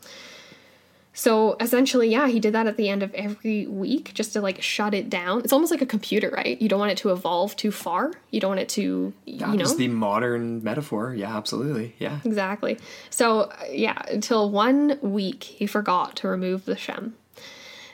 [1.20, 4.62] So essentially, yeah, he did that at the end of every week just to like
[4.62, 5.40] shut it down.
[5.40, 6.58] It's almost like a computer, right?
[6.62, 8.12] You don't want it to evolve too far.
[8.30, 11.12] You don't want it to, That you know, the modern metaphor.
[11.14, 11.94] Yeah, absolutely.
[11.98, 12.20] Yeah.
[12.24, 12.78] Exactly.
[13.10, 17.16] So, uh, yeah, until one week he forgot to remove the Shem.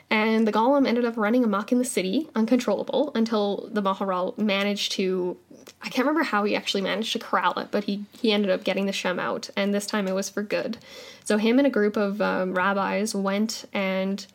[0.09, 4.93] And the golem ended up running amok in the city, uncontrollable, until the Maharal managed
[4.93, 5.35] to.
[5.81, 8.63] I can't remember how he actually managed to corral it, but he, he ended up
[8.63, 10.77] getting the Shem out, and this time it was for good.
[11.23, 14.25] So, him and a group of um, rabbis went and.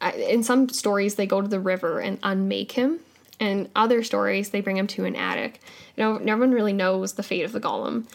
[0.00, 3.00] uh, In some stories, they go to the river and unmake him.
[3.38, 5.60] And other stories, they bring him to an attic.
[5.96, 8.06] You know, no one really knows the fate of the golem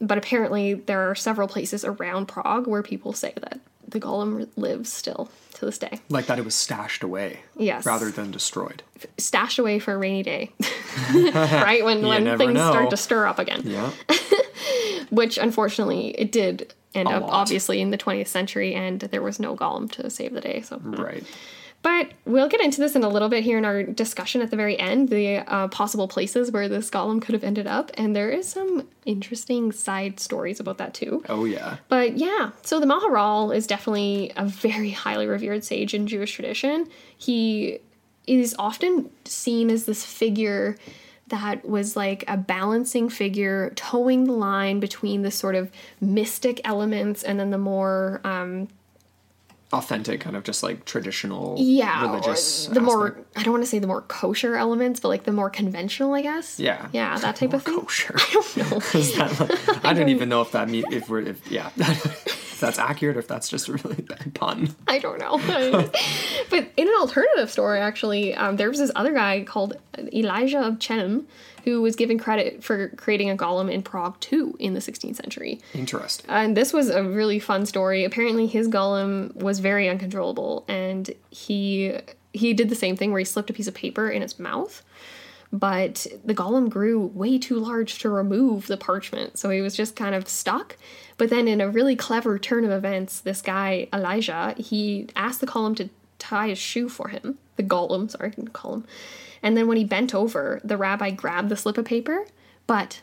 [0.00, 4.92] but apparently there are several places around Prague where people say that the golem lives
[4.92, 6.00] still to this day.
[6.08, 7.40] Like that it was stashed away.
[7.56, 7.84] Yes.
[7.86, 8.82] Rather than destroyed.
[9.18, 10.52] Stashed away for a rainy day.
[11.14, 11.84] right?
[11.84, 12.70] When when things know.
[12.70, 13.62] start to stir up again.
[13.64, 13.90] Yeah.
[15.10, 17.30] Which unfortunately it did end A up lot.
[17.32, 20.62] obviously in the 20th century and there was no golem to save the day.
[20.62, 21.24] So right.
[21.82, 24.56] But we'll get into this in a little bit here in our discussion at the
[24.56, 27.92] very end, the uh, possible places where this golem could have ended up.
[27.94, 31.22] And there is some interesting side stories about that too.
[31.28, 31.76] Oh yeah.
[31.88, 36.88] But yeah, so the Maharal is definitely a very highly revered sage in Jewish tradition.
[37.16, 37.78] He
[38.26, 40.76] is often seen as this figure
[41.28, 45.70] that was like a balancing figure, towing the line between the sort of
[46.00, 48.68] mystic elements and then the more um,
[49.70, 52.66] Authentic, kind of just like traditional yeah, religious.
[52.68, 53.20] the more.
[53.36, 56.22] I don't want to say the more kosher elements, but like the more conventional, I
[56.22, 56.58] guess.
[56.58, 56.88] Yeah.
[56.92, 57.78] yeah, that type of thing.
[57.78, 58.14] kosher.
[58.18, 58.78] I don't know.
[59.18, 62.78] That like- I don't even know if that mean if we're if yeah if that's
[62.78, 64.74] accurate or if that's just a really bad pun.
[64.86, 65.36] I don't know.
[66.50, 69.76] but in an alternative story, actually, um, there was this other guy called
[70.14, 71.26] Elijah of Chelm
[71.68, 75.60] who was given credit for creating a golem in Prague too in the 16th century.
[75.74, 76.24] Interesting.
[76.30, 78.04] And this was a really fun story.
[78.04, 81.98] Apparently, his golem was very uncontrollable, and he
[82.32, 84.82] he did the same thing where he slipped a piece of paper in its mouth.
[85.52, 89.96] But the golem grew way too large to remove the parchment, so he was just
[89.96, 90.76] kind of stuck.
[91.18, 95.46] But then, in a really clever turn of events, this guy Elijah he asked the
[95.46, 97.38] golem to tie his shoe for him.
[97.56, 98.84] The golem, sorry, I didn't call him.
[99.42, 102.24] And then when he bent over, the rabbi grabbed the slip of paper,
[102.66, 103.00] but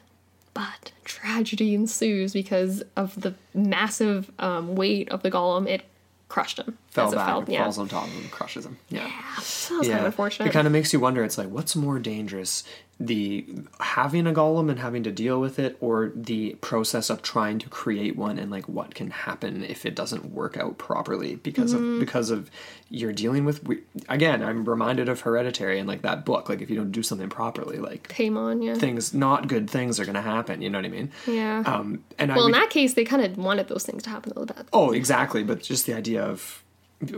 [0.54, 5.68] but tragedy ensues because of the massive um, weight of the golem.
[5.68, 5.84] It
[6.30, 6.78] crushed him.
[6.96, 7.40] Fell back, fell.
[7.40, 8.78] and Yeah, falls on top of him, and crushes him.
[8.90, 9.08] Yeah.
[9.08, 9.40] that
[9.78, 10.48] was kind of unfortunate.
[10.48, 11.24] It kind of makes you wonder.
[11.24, 12.64] It's like, what's more dangerous,
[13.00, 13.46] the
[13.82, 17.70] having a golem and having to deal with it, or the process of trying to
[17.70, 21.94] create one and like what can happen if it doesn't work out properly because Mm-hmm.
[21.96, 22.50] of because of
[22.90, 23.64] you're dealing with.
[23.66, 26.48] we- Again, I'm reminded of Hereditary and like that book.
[26.48, 28.76] Like if you don't do something properly, like Paimon, yeah.
[28.76, 30.62] things, not good things are going to happen.
[30.62, 31.12] You know what I mean?
[31.28, 31.64] Yeah.
[31.66, 34.10] Um, and I well, in would- that case, they kind of wanted those things to
[34.10, 34.68] happen a little bit.
[34.72, 35.44] Oh, exactly.
[35.44, 36.64] But just the idea of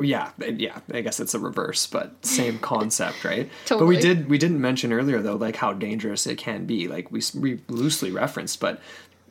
[0.01, 0.79] yeah, yeah.
[0.91, 3.49] I guess it's a reverse, but same concept, right?
[3.69, 6.87] But we did we didn't mention earlier though, like how dangerous it can be.
[6.87, 8.81] Like we, we loosely referenced, but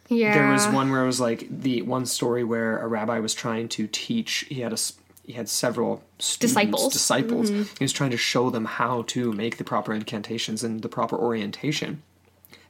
[0.08, 0.34] Yeah.
[0.34, 3.68] there was one where it was like the one story where a rabbi was trying
[3.70, 4.46] to teach.
[4.48, 4.78] He had a
[5.24, 6.92] he had several students, Disciples.
[6.92, 7.50] Disciples.
[7.50, 7.62] Mm-hmm.
[7.78, 11.16] He was trying to show them how to make the proper incantations and the proper
[11.16, 12.02] orientation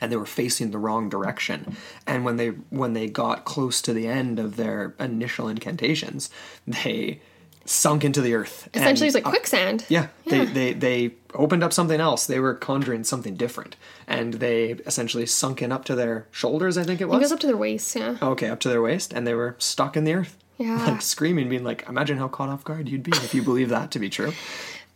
[0.01, 3.93] and they were facing the wrong direction and when they when they got close to
[3.93, 6.29] the end of their initial incantations
[6.67, 7.21] they
[7.67, 9.85] sunk into the earth Essentially, it's like up- quicksand.
[9.89, 14.71] yeah, They, they they opened up something else they were conjuring something different and they
[14.87, 17.47] essentially sunk in up to their shoulders i think it It was goes up to
[17.47, 18.17] their waist, yeah.
[18.23, 20.83] okay up to their waist and they were stuck in the earth Yeah.
[20.87, 23.91] like screaming being like imagine how caught off guard you'd be if you believe that
[23.91, 24.33] to be true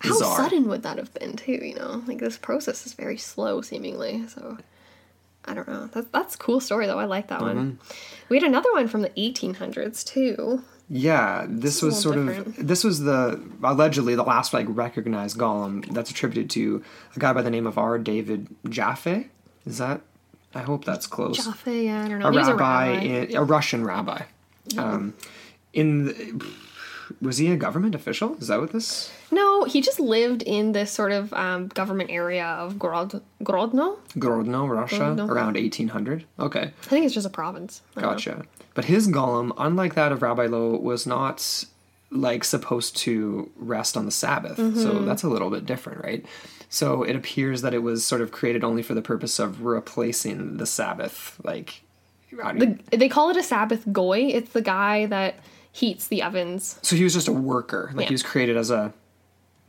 [0.02, 2.02] How sudden would that have been, too, you know?
[2.06, 4.56] Like, this process is very slow, seemingly, so...
[5.44, 5.90] I don't know.
[5.92, 6.98] That's, that's a cool story, though.
[6.98, 7.56] I like that one.
[7.82, 8.24] Mm-hmm.
[8.30, 10.62] We had another one from the 1800s, too.
[10.92, 15.38] Yeah, this is was sort little of this was the allegedly the last like recognized
[15.38, 16.82] golem that's attributed to
[17.14, 17.96] a guy by the name of R.
[17.96, 19.28] David Jaffe.
[19.64, 20.00] Is that?
[20.52, 21.44] I hope that's close.
[21.44, 22.26] Jaffe, yeah, I don't know.
[22.26, 23.04] a He was rabbi, a rabbi.
[23.04, 24.22] In, a Russian rabbi.
[24.76, 25.14] Um,
[25.72, 26.44] in the,
[27.22, 28.36] was he a government official?
[28.38, 29.12] Is that what this?
[29.30, 33.98] No, he just lived in this sort of um, government area of Grod- Grodno.
[34.16, 35.28] Grodno, Russia, Grodno.
[35.28, 36.24] around eighteen hundred.
[36.40, 36.72] Okay.
[36.82, 37.82] I think it's just a province.
[37.96, 38.00] I.
[38.00, 38.44] Gotcha.
[38.74, 41.64] But his golem, unlike that of Rabbi Loew, was not
[42.10, 44.58] like supposed to rest on the Sabbath.
[44.58, 44.80] Mm-hmm.
[44.80, 46.24] So that's a little bit different, right?
[46.68, 50.56] So it appears that it was sort of created only for the purpose of replacing
[50.58, 51.40] the Sabbath.
[51.44, 51.82] Like,
[52.32, 54.20] The, they call it a Sabbath goy.
[54.32, 55.36] It's the guy that
[55.72, 56.78] heats the ovens.
[56.82, 57.90] so he was just a worker.
[57.94, 58.08] Like Yeah.
[58.08, 58.92] he was created as a,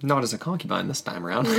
[0.04, 1.46] not as a concubine this time around.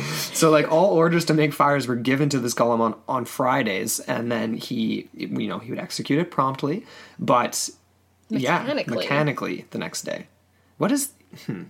[0.32, 4.00] so like all orders to make fires were given to this golem on, on Fridays,
[4.00, 6.84] and then he, you know, he would execute it promptly,
[7.18, 7.68] but
[8.28, 8.96] yeah, Mechanically.
[8.96, 10.26] mechanically the next day.
[10.78, 11.12] What is?
[11.46, 11.64] Hmm.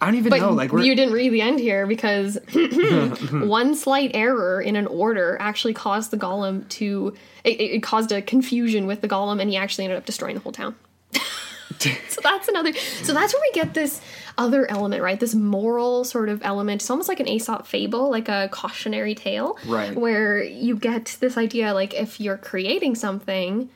[0.00, 0.52] I don't even But know.
[0.52, 2.38] Like we're you didn't read the end here because
[3.32, 7.14] one slight error in an order actually caused the golem to.
[7.44, 10.40] It, it caused a confusion with the golem, and he actually ended up destroying the
[10.40, 10.74] whole town.
[12.08, 12.72] so that's another.
[12.74, 14.00] So that's where we get this
[14.38, 15.18] other element, right?
[15.18, 16.82] This moral sort of element.
[16.82, 19.94] It's almost like an Aesop fable, like a cautionary tale, Right.
[19.96, 23.68] Where you get this idea, like if you're creating something,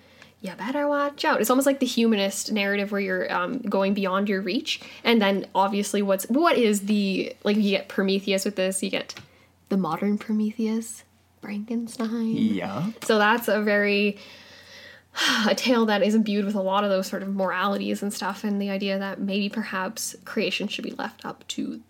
[0.43, 1.41] you better watch out.
[1.41, 5.47] It's almost like the humanist narrative where you're um, going beyond your reach, and then
[5.55, 7.57] obviously, what's what is the like?
[7.57, 8.83] You get Prometheus with this.
[8.83, 9.15] You get
[9.69, 11.05] the modern Prometheus,
[11.43, 12.37] Frankenstein.
[12.37, 12.87] yeah.
[13.05, 14.17] So that's a very
[15.49, 18.45] a tale that is imbued with a lot of those sort of moralities and stuff,
[18.45, 21.81] and the idea that maybe perhaps creation should be left up to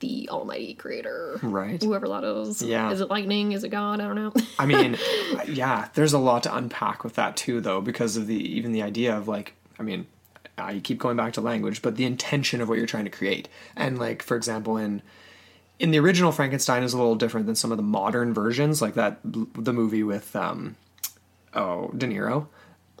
[0.00, 1.82] the Almighty Creator, Right.
[1.82, 2.60] Whoever that is.
[2.60, 2.90] Yeah.
[2.90, 3.52] Is it lightning?
[3.52, 4.00] Is it God?
[4.00, 4.32] I don't know.
[4.58, 4.98] I mean,
[5.46, 8.82] yeah, there's a lot to unpack with that too, though, because of the even the
[8.82, 10.06] idea of like, I mean,
[10.58, 13.48] I keep going back to language, but the intention of what you're trying to create,
[13.76, 15.00] and like, for example, in
[15.78, 18.94] in the original Frankenstein is a little different than some of the modern versions, like
[18.94, 20.76] that the movie with um,
[21.54, 22.46] oh De Niro.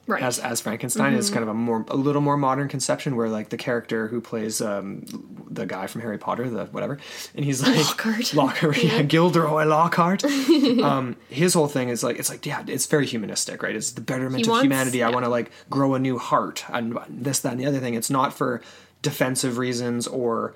[0.06, 0.22] Right.
[0.22, 3.48] as as Frankenstein is kind of a more a little more modern conception where like
[3.48, 5.04] the character who plays um
[5.50, 6.98] the guy from Harry Potter the whatever
[7.34, 8.34] and he's like Lockhart.
[8.34, 10.22] Lockhart yeah, Gilderoy Lockhart
[10.82, 14.02] um his whole thing is like it's like yeah it's very humanistic right it's the
[14.02, 17.40] betterment He of wants- humanity I want to like grow a new heart and this
[17.40, 18.60] that and the other thing it's not for
[19.00, 20.54] defensive reasons or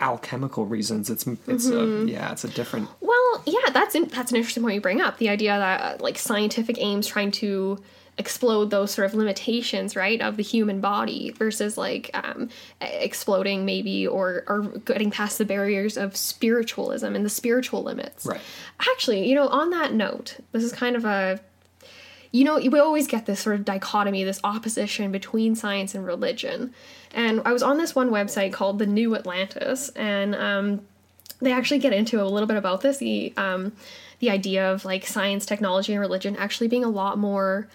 [0.00, 2.08] alchemical reasons it's it's Mm-hmm.
[2.08, 5.00] a, yeah it's a different Well, yeah, that's in, that's an interesting point you bring
[5.00, 5.18] up.
[5.18, 7.78] The idea that uh, like scientific aims trying to
[8.16, 12.48] explode those sort of limitations, right, of the human body versus like um,
[12.80, 18.26] exploding maybe or or getting past the barriers of spiritualism and the spiritual limits.
[18.26, 18.40] Right.
[18.80, 21.40] Actually, you know, on that note, this is kind of a
[22.34, 26.74] you know, we always get this sort of dichotomy, this opposition between science and religion.
[27.12, 30.80] And I was on this one website called The New Atlantis, and um,
[31.40, 33.72] they actually get into a little bit about this the um,
[34.18, 37.68] the idea of like science, technology, and religion actually being a lot more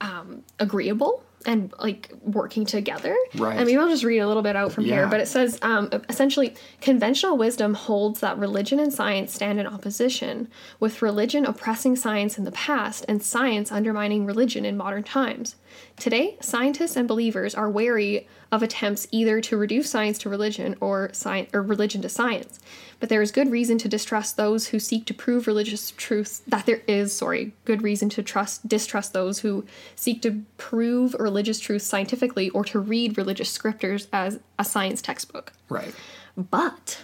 [0.00, 3.16] um, agreeable and like working together.
[3.36, 3.56] Right.
[3.56, 5.06] And maybe I'll just read a little bit out from here.
[5.06, 10.48] But it says um, essentially, conventional wisdom holds that religion and science stand in opposition,
[10.80, 15.56] with religion oppressing science in the past and science undermining religion in modern times.
[15.96, 21.10] Today, scientists and believers are wary of attempts either to reduce science to religion or
[21.12, 22.58] science or religion to science.
[23.00, 26.66] But there is good reason to distrust those who seek to prove religious truths that
[26.66, 29.64] there is, sorry, good reason to trust distrust those who
[29.94, 35.52] seek to prove religious truths scientifically or to read religious scriptures as a science textbook.
[35.68, 35.94] right
[36.36, 37.02] But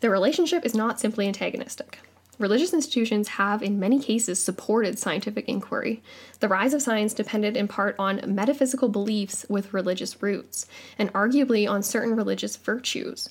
[0.00, 1.98] the relationship is not simply antagonistic.
[2.38, 6.02] Religious institutions have, in many cases, supported scientific inquiry.
[6.40, 10.66] The rise of science depended in part on metaphysical beliefs with religious roots,
[10.98, 13.30] and arguably on certain religious virtues.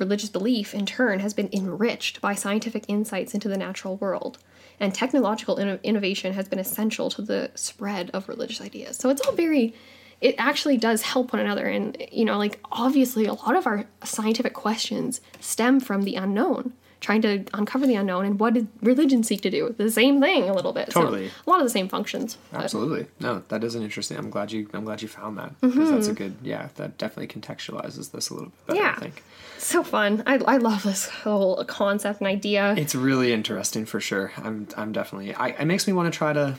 [0.00, 4.38] Religious belief, in turn, has been enriched by scientific insights into the natural world,
[4.80, 8.96] and technological inno- innovation has been essential to the spread of religious ideas.
[8.96, 9.74] So it's all very
[10.20, 11.66] it actually does help one another.
[11.66, 16.72] And you know like obviously a lot of our scientific questions stem from the unknown
[17.00, 20.48] trying to uncover the unknown and what did religion seek to do the same thing
[20.48, 21.30] a little bit So, Totally.
[21.46, 23.06] a lot of the same functions but- Absolutely.
[23.20, 24.16] No, that is an interesting.
[24.16, 24.68] I'm glad you.
[24.72, 25.94] I'm glad you found that because mm-hmm.
[25.94, 26.36] that's a good.
[26.42, 28.80] Yeah, that definitely contextualizes this a little bit better.
[28.80, 28.94] Yeah.
[28.96, 29.22] I think
[29.58, 34.32] so fun I, I love this whole concept and idea it's really interesting for sure.
[34.36, 34.68] I'm.
[34.76, 35.34] I'm definitely.
[35.34, 36.56] I, it makes me want to try to.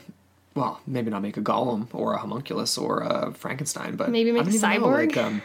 [0.53, 4.43] Well, maybe not make a golem or a homunculus or a Frankenstein, but Maybe make
[4.43, 5.15] I a even know, cyborg?
[5.15, 5.41] like, um,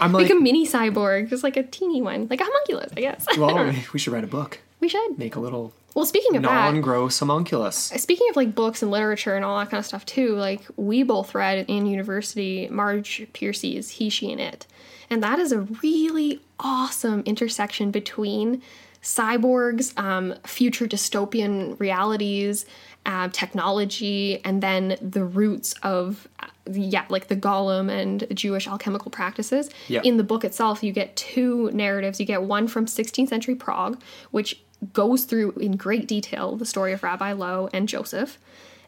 [0.00, 3.00] I'm like, like a mini cyborg just like a teeny one like a homunculus i
[3.00, 4.60] guess well, we should write a book.
[4.80, 7.76] we should Make a little well speaking of that non-gross homunculus.
[7.76, 11.02] Speaking of like books and literature and all that kind of stuff too, like we
[11.02, 14.66] both read in university Marge Piercy's He, She, and It.
[15.08, 18.60] And that is a really awesome intersection between
[19.02, 22.66] cyborgs, um, future dystopian realities,
[23.06, 26.28] uh, technology, and then the roots of,
[26.70, 29.70] yeah, like the golem and Jewish alchemical practices.
[29.88, 30.04] Yep.
[30.04, 32.18] In the book itself, you get two narratives.
[32.18, 34.02] You get one from 16th century Prague,
[34.32, 34.60] which
[34.92, 38.38] goes through in great detail the story of Rabbi Loew and Joseph.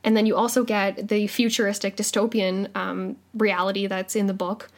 [0.04, 4.68] And then you also get the futuristic dystopian um, reality that's in the book,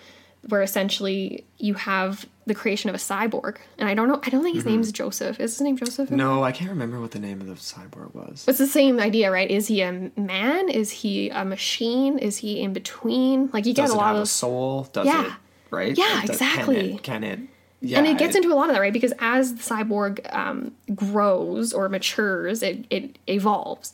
[0.48, 3.56] where essentially you have the creation of a cyborg.
[3.78, 5.38] And I don't know, I don't think his name's Joseph.
[5.40, 6.10] Is his name Joseph?
[6.10, 8.44] No, I can't remember what the name of the cyborg was.
[8.48, 9.50] It's the same idea, right?
[9.50, 10.68] Is he a man?
[10.68, 12.18] Is he a machine?
[12.18, 13.48] Is he in between?
[13.52, 14.88] Like you get Does a lot have of a soul?
[14.92, 15.26] Does Yeah.
[15.26, 15.32] it?
[15.70, 15.96] Right?
[15.96, 16.74] Yeah, does- exactly.
[16.74, 17.02] Can it?
[17.02, 17.40] Can it
[17.82, 18.92] yeah, and it gets into a lot of that, right?
[18.92, 23.92] Because as the cyborg um, grows or matures, it, it evolves.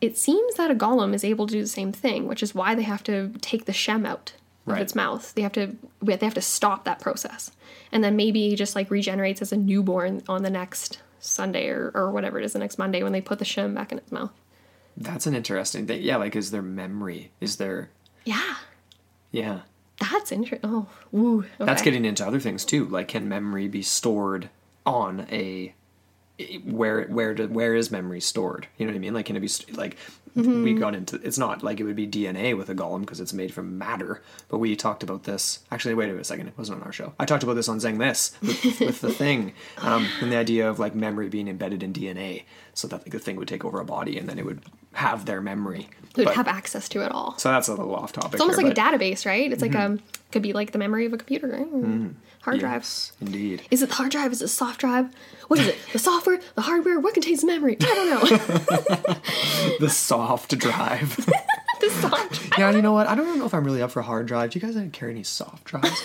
[0.00, 2.74] It seems that a golem is able to do the same thing, which is why
[2.74, 4.32] they have to take the shem out
[4.76, 5.34] of its mouth.
[5.34, 7.50] They have to they have to stop that process,
[7.92, 12.10] and then maybe just like regenerates as a newborn on the next Sunday or, or
[12.12, 14.30] whatever it is, the next Monday when they put the shem back in its mouth.
[14.96, 16.02] That's an interesting thing.
[16.02, 17.30] Yeah, like is there memory?
[17.40, 17.90] Is there?
[18.24, 18.54] Yeah,
[19.30, 19.60] Yeah.
[20.00, 20.68] that's interesting.
[20.70, 21.44] Oh, woo.
[21.58, 22.84] That's getting into other things too.
[22.86, 24.50] Like, can memory be stored
[24.84, 25.74] on a
[26.64, 28.68] where where do, where is memory stored?
[28.76, 29.14] You know what I mean?
[29.14, 29.96] Like, can it be st- like
[30.36, 30.62] Mm-hmm.
[30.62, 31.16] we got into?
[31.16, 34.22] It's not like it would be DNA with a golem because it's made from matter.
[34.48, 35.60] But we talked about this.
[35.72, 36.46] Actually, wait a second.
[36.46, 37.12] It wasn't on our show.
[37.18, 40.68] I talked about this on Zeng This with, with the thing, um, and the idea
[40.70, 43.80] of like memory being embedded in DNA, so that like, the thing would take over
[43.80, 44.60] a body and then it would
[44.98, 45.88] have their memory.
[46.14, 47.36] They would But- have access to it all.
[47.38, 48.32] so that's a little off topic.
[48.34, 49.50] It's almost here, like but- a database, right?
[49.52, 50.00] It's like um
[50.32, 52.10] could be like the memory of a computer, right?
[52.42, 52.80] hard drive.
[52.82, 53.62] Yes, indeed.
[53.70, 54.32] Is it the hard drive?
[54.32, 55.12] Is it the soft drive?
[55.48, 55.76] What is it?
[55.92, 56.40] The software?
[56.54, 56.98] The hardware?
[57.00, 57.76] What contains memory?
[57.80, 59.14] I don't know.
[59.80, 61.16] The soft drive.
[61.80, 62.52] the soft drive.
[62.58, 63.06] yeah, you know what?
[63.06, 64.50] I don't even know if I'm really up for hard drive.
[64.50, 66.02] Do you guys carry any soft drives?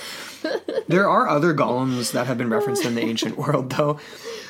[0.88, 4.00] there are other golems that have been referenced in the ancient world, though.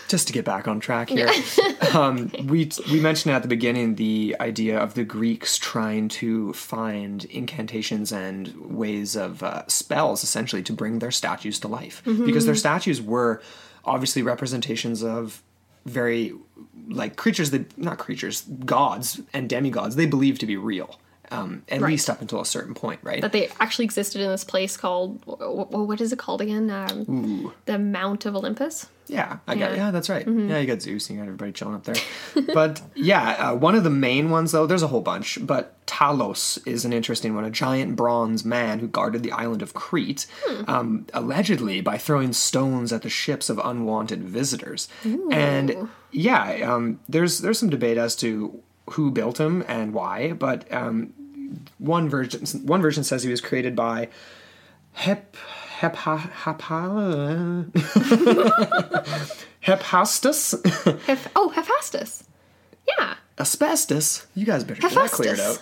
[0.08, 1.30] Just to get back on track here,
[1.94, 7.26] um, we we mentioned at the beginning the idea of the Greeks trying to find
[7.26, 12.56] incantations and ways of uh, spells, essentially, to bring their statues to life, because their
[12.56, 13.42] statues were
[13.86, 15.42] obviously representations of
[15.86, 16.34] very
[16.88, 19.96] like creatures that not creatures, gods and demigods.
[19.96, 21.00] They believed to be real.
[21.34, 21.92] Um, at Right.
[21.92, 23.22] least up until a certain point, right?
[23.22, 26.70] that they actually existed in this place called wh- wh- what is it called again?
[26.70, 28.88] Um, the Mount of Olympus.
[29.08, 29.68] Yeah, I got Yeah.
[29.68, 29.76] Mm-hmm.
[29.78, 30.26] yeah, that's right.
[30.28, 31.96] Yeah, you got Zeus, you got everybody chilling up there.
[32.54, 36.66] but yeah, uh, one of the main ones though, there's a whole bunch, but Talos
[36.66, 37.44] is an interesting one.
[37.44, 40.64] A giant bronze man who guarded the island of Crete, Hmm.
[40.70, 44.88] um, allegedly by throwing stones at the ships of unwanted visitors.
[45.32, 48.60] And yeah, um, there's there's some debate as to
[48.92, 51.14] who built him and why, but um,
[51.84, 54.08] one version one version says he was created by
[54.94, 55.36] Hep
[55.80, 56.62] Hep Hep
[59.62, 60.56] Hephaestus
[61.06, 62.24] Heph- oh, Hephaestus.
[62.88, 64.28] Yeah, asbestos.
[64.36, 65.62] You guys better get that cleared out.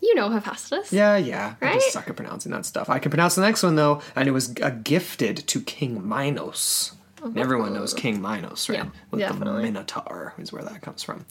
[0.00, 0.92] You know Hephaestus.
[0.92, 1.54] Yeah, yeah.
[1.60, 1.74] I Right?
[1.74, 2.88] just suck at pronouncing that stuff.
[2.90, 6.92] I can pronounce the next one though, and it was uh, gifted to King Minos.
[7.22, 8.78] And everyone knows King Minos, right?
[8.78, 9.62] Yeah, With definitely.
[9.62, 11.24] the Minotaur is where that comes from.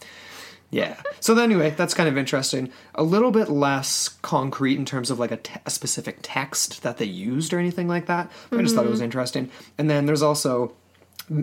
[0.72, 0.96] Yeah.
[1.20, 2.72] So anyway, that's kind of interesting.
[2.96, 6.98] A little bit less concrete in terms of like a, te- a specific text that
[6.98, 8.32] they used or anything like that.
[8.50, 8.92] But I just thought it Mm-hmm.
[8.92, 9.52] was interesting.
[9.78, 10.74] And then there's also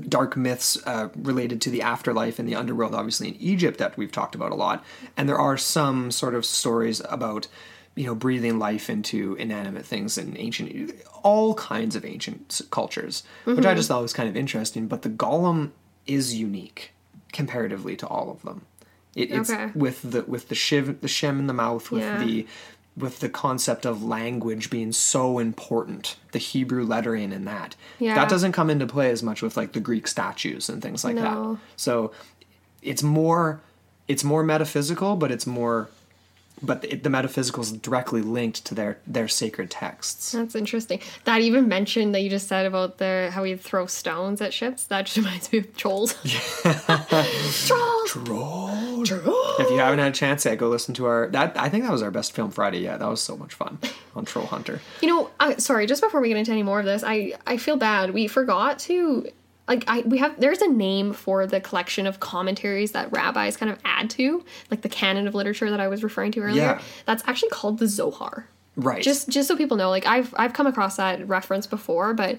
[0.08, 4.12] dark myths uh, related to the afterlife and the underworld, obviously in Egypt, that we've
[4.12, 4.82] talked about a lot.
[5.16, 7.48] And there are some sort of stories about,
[7.94, 10.90] you know, breathing life into inanimate things in ancient,
[11.22, 14.88] all kinds of ancient cultures, which I just thought was kind of interesting.
[14.88, 15.70] But the golem
[16.06, 16.92] is unique
[17.32, 18.62] comparatively to all of them.
[19.14, 19.70] It, it's Okay.
[19.74, 22.22] with the with the shiv the shem in the mouth with Yeah.
[22.22, 22.46] the
[22.96, 27.76] with the concept of language being so important, the Hebrew lettering in that.
[28.00, 28.16] Yeah.
[28.16, 31.14] That doesn't come into play as much with like the Greek statues and things like
[31.14, 31.22] No.
[31.54, 31.60] that.
[31.76, 32.12] So
[32.82, 33.60] it's more
[34.08, 35.88] it's more metaphysical, but it's more
[36.60, 40.32] but it, the metaphysical is directly linked to their their sacred texts.
[40.32, 40.98] That's interesting.
[41.22, 44.84] That even mentioned that you just said about the how we throw stones at ships.
[44.86, 46.14] That just reminds me of trolls.
[48.08, 48.77] trolls.
[49.02, 51.92] If you haven't had a chance yet, go listen to our that I think that
[51.92, 53.00] was our best film Friday yet.
[53.00, 53.78] That was so much fun
[54.14, 54.80] on Troll Hunter.
[55.02, 55.86] You know, I, sorry.
[55.86, 58.12] Just before we get into any more of this, I I feel bad.
[58.12, 59.28] We forgot to
[59.68, 63.70] like I we have there's a name for the collection of commentaries that rabbis kind
[63.70, 66.62] of add to, like the canon of literature that I was referring to earlier.
[66.62, 66.82] Yeah.
[67.04, 68.48] That's actually called the Zohar.
[68.76, 69.02] Right.
[69.02, 72.38] Just just so people know, like I've I've come across that reference before, but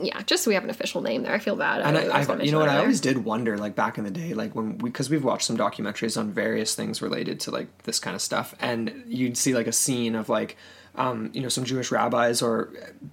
[0.00, 1.32] yeah, just so we have an official name there.
[1.32, 1.80] I feel bad.
[1.82, 4.10] and was I, I, you know what I always did wonder like back in the
[4.10, 7.82] day like when we because we've watched some documentaries on various things related to like
[7.84, 10.56] this kind of stuff and you'd see like a scene of like
[10.96, 12.68] um, you know some Jewish rabbis are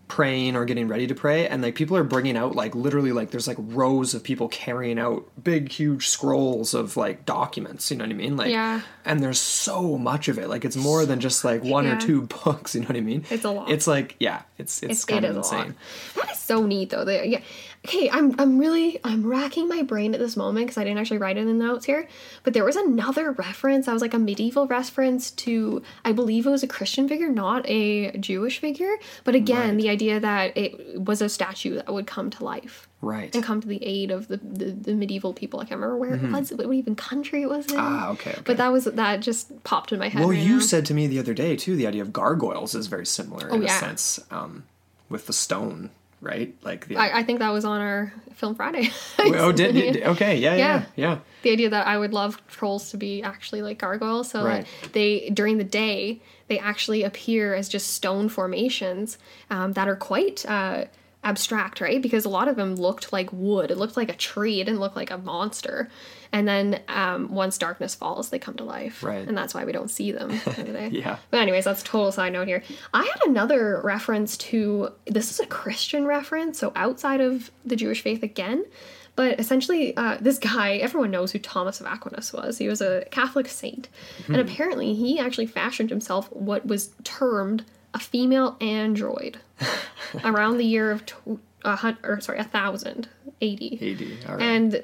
[0.07, 3.29] praying or getting ready to pray and like people are bringing out like literally like
[3.31, 8.03] there's like rows of people carrying out big huge scrolls of like documents you know
[8.05, 8.81] what I mean like Yeah.
[9.05, 12.21] and there's so much of it like it's more than just like one or two
[12.43, 13.69] books you know what I mean It's a lot.
[13.69, 15.67] it's like yeah it's it's, It's, kind it of is a lot.
[15.67, 15.75] insane
[16.15, 17.05] That is so neat, though.
[17.05, 17.41] They, yeah.
[17.85, 21.19] Okay, I'm I'm really I'm racking my brain at this moment because I didn't actually
[21.19, 22.07] write it in the notes here.
[22.43, 23.85] But there was another reference.
[23.85, 27.67] That was like a medieval reference to I believe it was a Christian figure, not
[27.69, 28.95] a Jewish figure.
[29.23, 33.33] But again, the idea that it was a statue that would come to life right
[33.35, 35.59] and come to the aid of the the, the medieval people.
[35.59, 37.77] I can't remember where it was, what even country it was in.
[37.77, 37.79] Mm-hmm.
[37.79, 38.41] Ah, okay, okay.
[38.43, 40.19] But that was that just popped in my head.
[40.19, 40.61] Well, right you now.
[40.61, 41.75] said to me the other day too.
[41.77, 43.77] The idea of gargoyles is very similar in Oh, yeah.
[43.77, 44.63] a sense, um,
[45.09, 45.91] with the stone,
[46.21, 46.55] right?
[46.63, 48.89] Like the I, I think that was on our film Friday.
[49.19, 50.83] oh, did, did okay, yeah, yeah, Yeah.
[50.95, 51.19] yeah.
[51.43, 54.65] the idea that I would love trolls to be actually like gargoyles, so Right.
[54.81, 59.17] that they during the day they actually appear as just stone formations
[59.49, 60.85] um, that are quite uh,
[61.23, 62.01] abstract, right?
[62.01, 63.69] Because a lot of them looked like wood.
[63.69, 64.61] It looked like a tree.
[64.61, 65.89] It didn't look like a monster.
[66.31, 69.27] And then um, once darkness falls, they come to life, Right.
[69.27, 70.31] And that's why we don't see them.
[70.91, 71.17] Yeah.
[71.31, 72.63] But anyways, that's a total side note here.
[72.93, 78.01] I had another reference to this is a Christian reference, so outside of the Jewish
[78.01, 78.65] faith again.
[79.15, 82.59] But essentially, uh, this guy, everyone knows who Thomas of Aquinas was.
[82.59, 83.89] He was a Catholic saint.
[84.27, 87.65] And apparently, he actually fashioned himself what was termed
[87.95, 89.39] a female android
[90.23, 93.09] around the year of, tw- a hun- or sorry, a thousand
[93.41, 93.59] AD.
[93.81, 94.03] AD.
[94.29, 94.41] All right.
[94.41, 94.83] And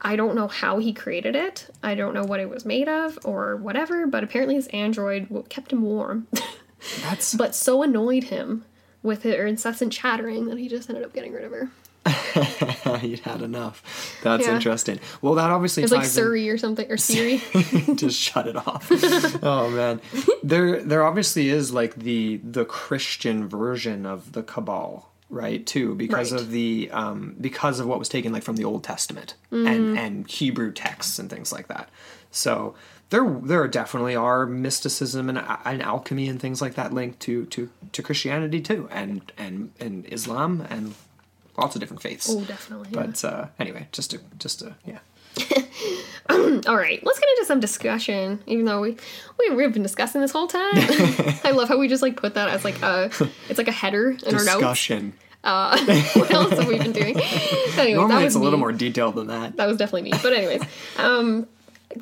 [0.00, 1.68] I don't know how he created it.
[1.82, 5.72] I don't know what it was made of or whatever, but apparently his android kept
[5.72, 6.26] him warm,
[7.02, 8.64] That's but so annoyed him
[9.02, 11.70] with her incessant chattering that he just ended up getting rid of her.
[13.02, 14.18] you had enough.
[14.22, 14.54] That's Yeah.
[14.56, 15.00] interesting.
[15.22, 17.42] Well, that obviously It was like Siri in- or something, or Siri.
[17.94, 18.88] just shut it off.
[19.42, 20.00] oh man,
[20.42, 25.64] there there obviously is like the the Christian version of the Kabbalah right?
[25.66, 26.40] Too because Right.
[26.40, 29.66] of the um, because of what was taken like from the Old Testament Mm-hmm.
[29.66, 31.88] and and Hebrew texts and things like that.
[32.30, 32.74] So
[33.10, 37.70] there there definitely are mysticism and, and alchemy and things like that linked to to
[37.92, 40.94] to Christianity too, and and and Islam and
[41.56, 42.28] lots of different faiths.
[42.30, 42.88] Oh, definitely.
[42.92, 43.06] yeah.
[43.06, 44.98] But uh, anyway, just to just to yeah.
[46.30, 48.42] All right, let's get into some discussion.
[48.46, 48.96] Even though we,
[49.38, 50.70] we we've been discussing this whole time,
[51.44, 53.10] I love how we just like put that as like a
[53.48, 54.44] it's like a header in our.
[54.44, 55.12] Discussion.
[55.44, 55.78] Uh,
[56.14, 57.16] what else have we been doing?
[57.20, 59.56] Anyways, that Normally, was it's a little more detailed than that.
[59.56, 60.18] That was definitely me.
[60.22, 60.62] But anyways,
[60.96, 61.46] um,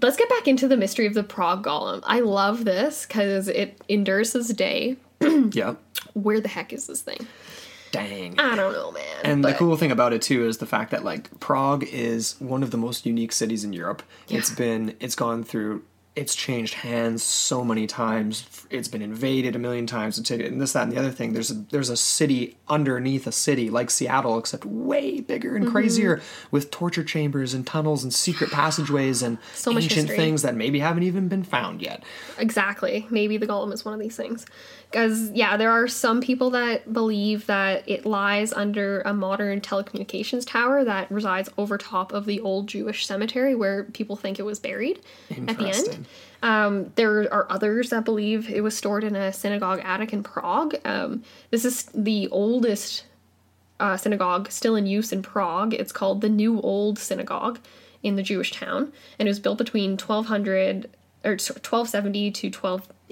[0.01, 2.03] let's get back into the mystery of the Prague Golem.
[2.05, 4.97] I love this because it endures this day.
[5.21, 5.75] yeah.
[6.15, 7.27] Where the heck is this thing?
[7.93, 8.39] Dang.
[8.41, 9.03] I don't know, man.
[9.25, 12.63] And the cool thing about it too is the fact that like Prague is one
[12.65, 14.03] of the most unique cities in Europe.
[14.29, 15.85] It's been it's gone through
[16.15, 18.67] it's changed hands so many times.
[18.69, 21.33] It's been invaded a million times and this that and the other thing.
[21.33, 25.63] There's a there's a city underneath a city like Seattle except way bigger Mm-hmm.
[25.63, 26.21] and crazier
[26.51, 30.17] with torture chambers and tunnels and secret passageways and So ancient history.
[30.17, 32.03] things that maybe haven't even been found yet.
[32.39, 33.07] Exactly.
[33.09, 34.45] Maybe the golem is one of these things.
[34.93, 40.47] Because, yeah, there are some people that believe that it lies under a modern telecommunications
[40.47, 44.59] tower that resides over top of the old Jewish cemetery where people think it was
[44.59, 45.01] buried
[45.49, 46.07] at the end.
[46.43, 50.75] Um, there are others that believe it was stored in a synagogue attic in Prague.
[50.85, 53.07] Um, this is the oldest
[53.81, 55.73] uh, synagogue still in use in Prague.
[55.73, 57.59] It's called the New Old Synagogue
[58.03, 60.91] in the Jewish town, and it was built between 1200
[61.25, 62.51] or 1270 to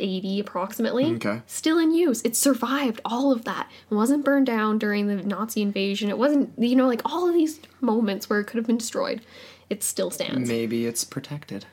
[0.00, 1.04] 1280 approximately.
[1.16, 1.42] Okay.
[1.46, 2.22] Still in use.
[2.22, 3.70] It survived all of that.
[3.90, 6.08] It wasn't burned down during the Nazi invasion.
[6.10, 9.20] It wasn't, you know, like all of these moments where it could have been destroyed.
[9.68, 10.48] It still stands.
[10.48, 11.66] Maybe it's protected.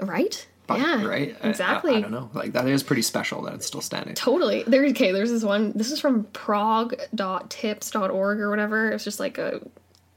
[0.00, 0.46] Right?
[0.66, 1.04] But- yeah.
[1.06, 1.36] Right?
[1.42, 1.94] I- I- Exactly.
[1.96, 2.30] I, don't know.
[2.34, 4.14] Like that is pretty special that it's still standing.
[4.14, 4.64] Totally.
[4.66, 8.90] There okay, there's this one this is from prague.tips.org or whatever.
[8.90, 9.60] It's just like a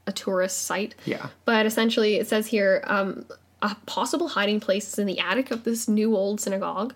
[0.06, 0.94] a tourist site.
[1.04, 1.28] Yeah.
[1.44, 3.24] But essentially it says here, um,
[3.62, 6.92] a possible hiding place is in the attic of this new old synagogue.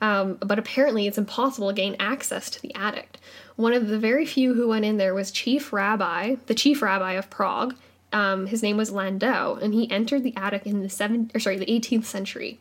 [0.00, 3.18] Um, but apparently it's impossible to gain access to the attic.
[3.56, 7.12] One of the very few who went in there was Chief Rabbi, the Chief Rabbi
[7.12, 7.74] of Prague.
[8.12, 11.58] Um, his name was Landau, and he entered the attic in the seven, or sorry,
[11.58, 12.58] the 18th century.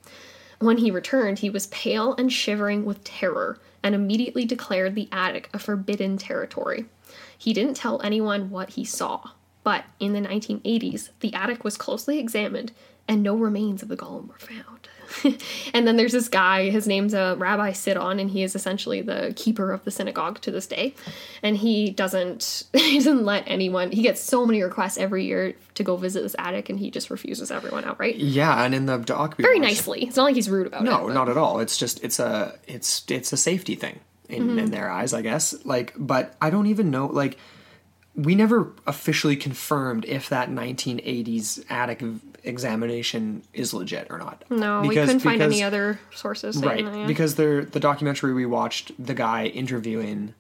[0.60, 5.50] When he returned, he was pale and shivering with terror and immediately declared the attic
[5.54, 6.86] a forbidden territory.
[7.38, 9.32] He didn't tell anyone what he saw,
[9.64, 12.74] but in the 1980s, the attic was closely examined
[13.08, 14.79] and no remains of the golem were found.
[15.74, 19.34] and then there's this guy, his name's a Rabbi Sidon, and he is essentially the
[19.36, 20.94] keeper of the synagogue to this day.
[21.44, 25.84] And he doesn't he doesn't let anyone he gets so many requests every year to
[25.84, 28.16] go visit this attic and he just refuses everyone outright.
[28.18, 30.04] Yeah, and in the doc Very watched- nicely.
[30.06, 30.86] It's not like he's rude about it.
[30.86, 31.60] No, not at all.
[31.60, 34.60] It's just it's a it's it's a safety thing in, Mm-hmm.
[34.60, 35.56] in their eyes, I guess.
[35.66, 37.08] Like, but I don't even know.
[37.08, 37.38] Like,
[38.16, 42.04] we never officially confirmed if that 1980s attic
[42.50, 44.44] examination is legit or not.
[44.50, 46.58] No, we couldn't find any other sources.
[46.58, 47.08] Right, that, yeah.
[47.08, 50.34] because there the documentary we watched, the guy interviewing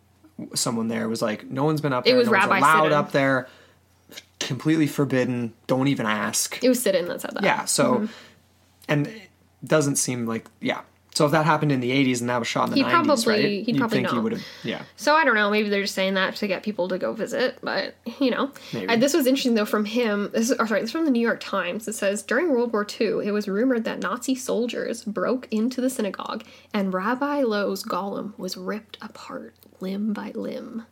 [0.53, 2.15] someone there was like, no one's been up there.
[2.15, 2.93] It was no one's Rabbi allowed Sidon.
[2.93, 3.47] up there.
[4.39, 5.53] Completely forbidden.
[5.67, 6.61] Don't even ask.
[6.63, 7.43] it was Sidon that said that.
[7.43, 8.05] Yeah, so Mm-hmm.
[8.87, 9.29] and it
[9.65, 10.81] doesn't seem like yeah.
[11.19, 12.89] So if that happened in the 80s and that was shot in the He'd 90s,
[12.91, 13.43] probably- right?
[13.43, 14.21] he'd You'd probably think he know.
[14.21, 14.83] would have yeah.
[14.95, 15.49] So I don't know.
[15.51, 17.57] Maybe they're just saying that to get people to go visit.
[17.61, 18.51] But you know.
[18.87, 20.29] Uh, this was interesting though from him.
[20.33, 21.89] This is or sorry, this is from the New York Times.
[21.89, 25.89] It says during World War II, it was rumored that Nazi soldiers broke into the
[25.89, 30.85] synagogue and Rabbi Loew's golem was ripped apart limb by limb.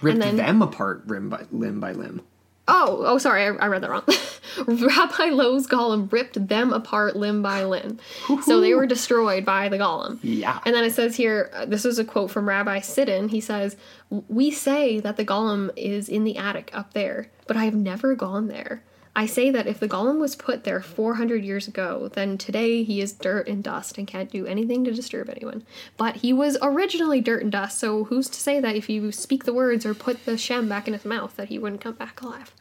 [0.00, 2.22] Ripped then- them apart limb by limb by limb.
[2.68, 4.02] Oh, oh, sorry, I, I read that wrong.
[4.66, 7.98] Rabbi Loew's golem ripped them apart limb by limb.
[8.42, 10.18] So they were destroyed by the golem.
[10.22, 10.58] Yeah.
[10.64, 13.28] And then it says here, uh, this is a quote from Rabbi Sidon.
[13.28, 13.76] He says,
[14.10, 18.14] We say that the golem is in the attic up there, but I have never
[18.16, 18.82] gone there.
[19.16, 23.00] I say that if the golem was put there 400 years ago, then today he
[23.00, 25.64] is dirt and dust and can't do anything to disturb anyone.
[25.96, 29.44] But he was originally dirt and dust, so who's to say that if you speak
[29.44, 32.20] the words or put the shem back in his mouth that he wouldn't come back
[32.20, 32.54] alive?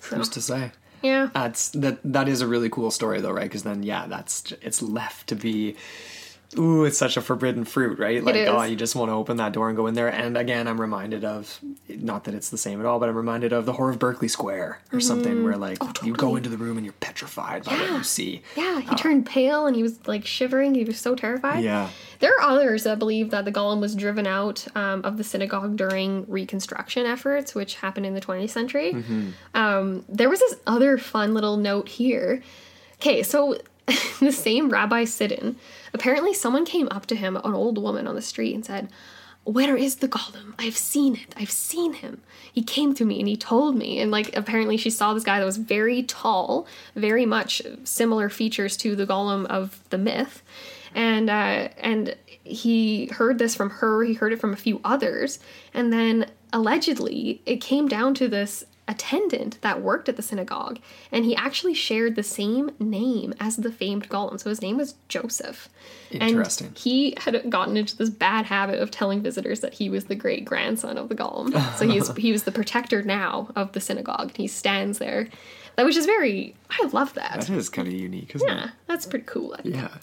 [0.00, 0.72] So, Who's to say?
[1.02, 1.28] yeah.
[1.34, 1.98] That's that.
[2.04, 3.42] That is a really cool story, though, right?
[3.44, 5.76] Because then, yeah, that's it's left to be.
[6.58, 8.22] Ooh, it's such a forbidden fruit, right?
[8.22, 10.08] Like, oh, you just want to open that door and go in there.
[10.08, 13.52] And again, I'm reminded of, not that it's the same at all, but I'm reminded
[13.52, 16.10] of the horror of Berkeley Square or something, where like you go Mm-hmm.
[16.10, 16.36] Oh, totally.
[16.38, 17.96] into the room and you're petrified by what Yeah.
[17.98, 18.42] you see.
[18.56, 20.74] Yeah, he turned pale and he was like shivering.
[20.74, 21.64] He was so terrified.
[21.64, 21.90] Yeah.
[22.20, 25.76] There are others that believe that the golem was driven out um, of the synagogue
[25.76, 28.94] during reconstruction efforts, which happened in the 20th century.
[29.54, 32.42] Um, there was this other fun little note here.
[32.94, 33.58] Okay, so
[34.20, 35.56] the same Rabbi Sidon,
[35.96, 38.88] apparently someone came up to him, an old woman on the street, and said,
[39.46, 40.54] where is the golem?
[40.58, 41.32] I've seen it.
[41.36, 42.20] I've seen him.
[42.52, 44.00] He came to me and he told me.
[44.00, 46.66] And like apparently she saw this guy that was very tall,
[46.96, 50.42] very much similar features to the golem of the myth.
[50.96, 55.38] And uh, and he heard this from her, he heard it from a few others,
[55.74, 60.78] and then allegedly it came down to this attendant that worked at the synagogue,
[61.10, 64.40] and he actually shared the same name as the famed golem.
[64.40, 65.68] So his name was Joseph.
[66.10, 66.68] Interesting.
[66.68, 70.14] And he had gotten into this bad habit of telling visitors that he was the
[70.14, 71.52] great grandson of the golem.
[71.76, 75.28] so he was he was the protector now of the synagogue, and he stands there.
[75.76, 77.40] That which is very I love that.
[77.42, 79.54] That is kind of unique, isn't Yeah, that's pretty cool.
[79.58, 79.76] I think.
[79.76, 79.94] Yeah.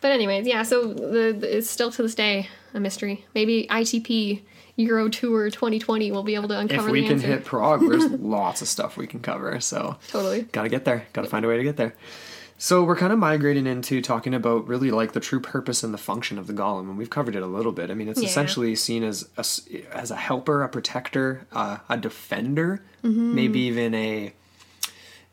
[0.00, 0.62] But anyways, yeah.
[0.62, 3.24] So the, the it's still to this day a mystery.
[3.34, 4.42] Maybe ITP
[4.76, 7.26] Euro Tour 2020 we'll be able to uncover If we the can answer.
[7.28, 9.58] hit Prague, there's lots of stuff we can cover.
[9.60, 10.42] So Totally.
[10.42, 11.06] gotta get there.
[11.12, 11.94] Gotta find a way to get there.
[12.58, 15.98] So we're kind of migrating into talking about really like the true purpose and the
[15.98, 17.90] function of the golem, and we've covered it a little bit.
[17.90, 18.28] I mean, it's Yeah.
[18.28, 19.44] essentially seen as a,
[19.94, 23.34] as a helper, a protector, uh, a defender, Mm-hmm.
[23.34, 24.32] maybe even a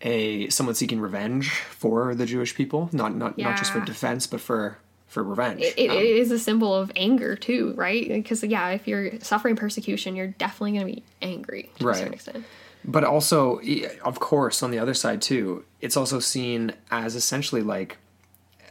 [0.01, 2.89] a someone seeking revenge for the Jewish people.
[2.91, 4.77] Not not not just for defense, but for
[5.13, 5.61] for revenge.
[5.61, 8.07] It, it Um, is a symbol of anger too, right?
[8.07, 11.97] Because yeah, if you're suffering persecution, you're definitely going to be angry to a Right.
[11.97, 12.45] certain extent.
[12.85, 13.61] But also,
[14.03, 17.97] of course, on the other side too, it's also seen as essentially like,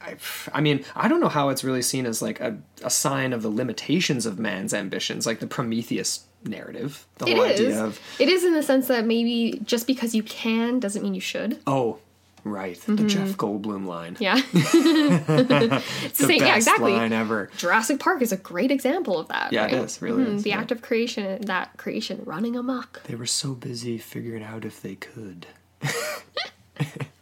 [0.02, 0.16] I,
[0.52, 3.42] I mean, I don't know how it's really seen as like a, a sign of
[3.42, 7.60] the limitations of man's ambitions, like the Prometheus narrative, the It whole is.
[7.60, 11.14] idea of It is in the sense that maybe just because you can doesn't mean
[11.14, 11.60] you should.
[11.66, 11.98] oh,
[12.44, 14.36] right, the Jeff Goldblum line, Yeah.
[14.52, 16.92] it's the the same, best yeah, exactly.
[16.92, 17.50] line ever.
[17.56, 19.52] Jurassic Park is a great example of that.
[19.52, 19.84] Yeah, it right?
[19.84, 20.60] is, really Mhm, is, The yeah.
[20.60, 23.02] act of creation, that creation running amok.
[23.04, 25.46] They were so busy figuring out if they could.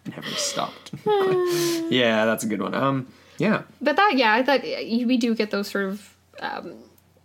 [0.07, 0.93] Never stopped.
[1.91, 2.75] yeah, that's a good one.
[2.75, 3.07] Um,
[3.39, 6.75] yeah, But that, yeah, I thought we do get those sort of um,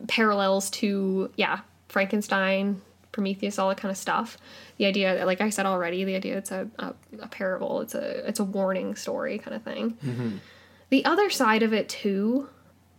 [0.07, 1.59] parallels to, yeah,
[1.89, 2.81] Frankenstein,
[3.15, 4.37] Prometheus, all that kind of stuff.
[4.77, 7.95] The idea, that, like I said already, the idea it's a, a, a parable, it's
[7.95, 10.41] a it's a warning story kind of thing.
[10.89, 12.47] The other side of it too,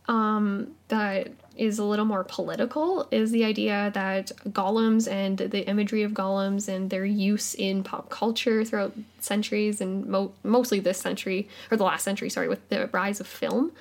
[0.09, 6.02] um, that is a little more political, is the idea that golems and the imagery
[6.02, 11.48] of golems and their use in pop culture throughout centuries and mo- mostly this century
[11.70, 13.72] or the last century, sorry, with the rise of film,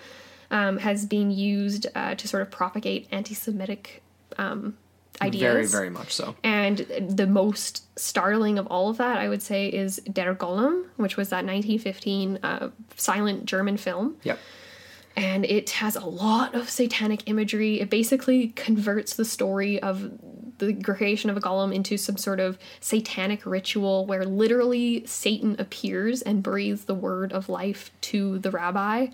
[0.52, 4.02] um, has been used uh, to sort of propagate anti-Semitic
[4.38, 4.78] um,
[5.22, 5.42] ideas.
[5.42, 6.36] very, very much so.
[6.44, 6.80] And
[7.10, 11.30] the most startling of all of that, I would say, is Der Golem, which was
[11.30, 14.18] that 1915 uh, silent German film.
[14.24, 14.40] Yep.
[15.18, 17.80] And it has a lot of satanic imagery.
[17.80, 20.12] It basically converts the story of
[20.58, 26.22] the creation of a golem into some sort of satanic ritual where literally Satan appears
[26.22, 29.08] and breathes the word of life to the rabbi.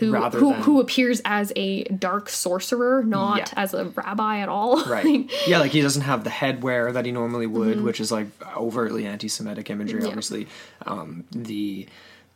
[0.00, 3.44] Who, Rather who, than- who appears as a dark sorcerer, not Yeah.
[3.56, 4.82] as a rabbi at all.
[4.90, 5.30] Right.
[5.46, 9.06] yeah, like he doesn't have the headwear that he normally would, which is like overtly
[9.06, 10.00] anti-Semitic imagery.
[10.00, 10.04] Mm-hmm.
[10.06, 10.08] Yeah.
[10.08, 10.48] Obviously,
[10.86, 11.86] um, the,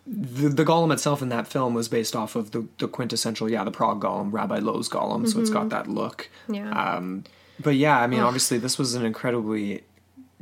[0.06, 3.64] the the golem itself in that film was based off of the, the quintessential, yeah,
[3.64, 5.28] the Prague golem, Rabbi Loew's golem.
[5.28, 6.28] So it's got that look.
[6.48, 6.54] Mm-hmm.
[6.54, 6.70] Yeah.
[6.96, 7.24] Um,
[7.60, 9.82] but yeah, I mean, obviously, this was an incredibly,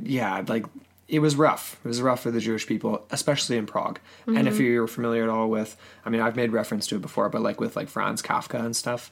[0.03, 0.67] yeah, like
[1.13, 1.77] it was rough.
[1.85, 4.01] It was rough for the Jewish people, especially in Prague.
[4.27, 4.47] And Mm-hmm.
[4.49, 7.43] if you're familiar at all with, I mean, I've made reference to it before, but
[7.43, 9.11] like with like Franz Kafka and stuff,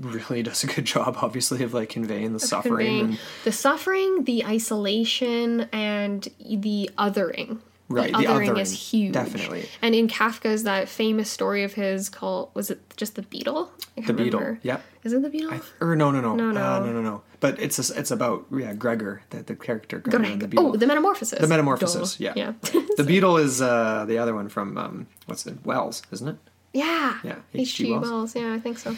[0.00, 2.72] really does a good job, obviously, of like conveying the suffering.
[2.74, 7.58] conveying And, the suffering, the isolation, and the othering.
[7.88, 9.12] Right, the the othering, othering, is huge.
[9.12, 9.68] definitely.
[9.82, 13.70] And in Kafka's that famous story of his called was it just the beetle?
[13.98, 14.40] I the can't beetle.
[14.40, 14.60] remember.
[14.62, 14.80] Yeah.
[15.04, 15.60] Is it the beetle?
[15.82, 16.60] Or no, no, no, No, no, no.
[16.62, 17.22] uh, no, no, no.
[17.42, 20.68] But it's a, it's about yeah, Gregor, the, the character Gregor, and the beetle.
[20.68, 21.40] oh, the metamorphosis.
[21.40, 22.32] The metamorphosis, Duh.
[22.36, 22.52] yeah.
[22.72, 22.82] Yeah.
[22.96, 25.58] the beetle is uh, the other one from um, what's it?
[25.66, 26.36] Wells, isn't it?
[26.72, 27.18] yeah.
[27.24, 27.62] Yeah, H.G.
[27.62, 27.90] H.G.
[27.90, 28.08] Wells.
[28.08, 28.36] Wells.
[28.36, 28.96] Yeah, I think so.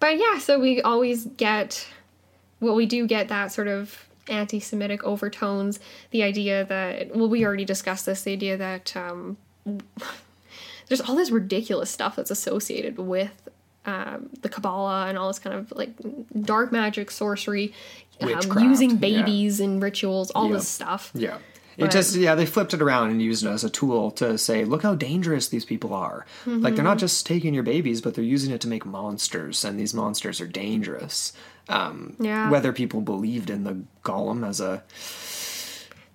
[0.00, 1.86] But yeah, so we always get
[2.58, 5.78] well, we do get that sort of anti-Semitic overtones.
[6.10, 8.22] The idea that well, we already discussed this.
[8.22, 9.36] The idea that um,
[10.88, 13.48] there's all this ridiculous stuff that's associated with
[13.86, 15.90] um, the Kabbalah and all this kind of like
[16.42, 17.72] dark magic, sorcery,
[18.20, 18.30] um,
[18.60, 18.96] using yeah.
[18.96, 20.54] babies and rituals, all Yeah.
[20.54, 21.10] this stuff.
[21.14, 21.36] Yeah.
[21.76, 24.36] It But- just yeah they flipped it around and used it as a tool to
[24.36, 28.14] say look how dangerous these people are like they're not just taking your babies but
[28.14, 31.32] they're using it to make monsters and these monsters are dangerous
[31.68, 32.50] um, Yeah.
[32.50, 34.82] whether people believed in the golem as a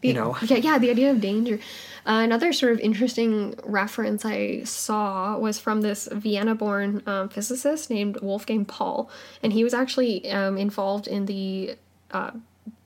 [0.02, 1.60] The- you know yeah yeah the idea of danger
[2.06, 7.90] uh, another sort of interesting reference i saw was from this vienna born um, physicist
[7.90, 9.10] named wolfgang paul
[9.42, 11.76] and he was actually um, involved in the
[12.12, 12.32] uh,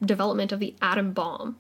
[0.03, 1.57] development of the atom bomb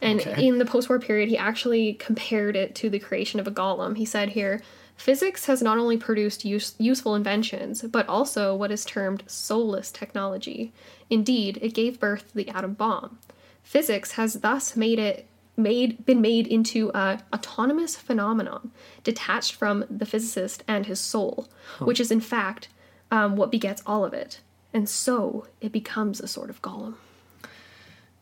[0.00, 0.46] and okay.
[0.46, 4.04] in the post-war period he actually compared it to the creation of a golem he
[4.04, 4.60] said here
[5.00, 10.74] Physics has not only produced use- useful inventions, but also what is termed soulless technology.
[11.08, 13.18] Indeed, it gave birth to the atom bomb.
[13.62, 15.26] Physics has thus made it
[15.62, 18.70] made been made into a autonomous phenomenon
[19.04, 22.68] detached from the physicist and his soul, which is in fact
[23.10, 24.40] um, what begets all of it.
[24.72, 26.94] And so it becomes a sort of golem.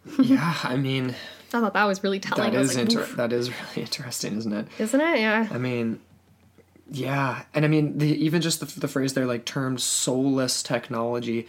[0.22, 2.52] yeah, I mean, I thought that was really telling.
[2.52, 4.68] That is I was is like, inter- that is really interesting, isn't it?
[4.78, 5.20] isn't it?
[5.20, 5.48] Yeah.
[5.50, 6.00] I mean,
[6.90, 11.46] yeah, and I mean, the, even just the, the phrase there, like termed soulless technology,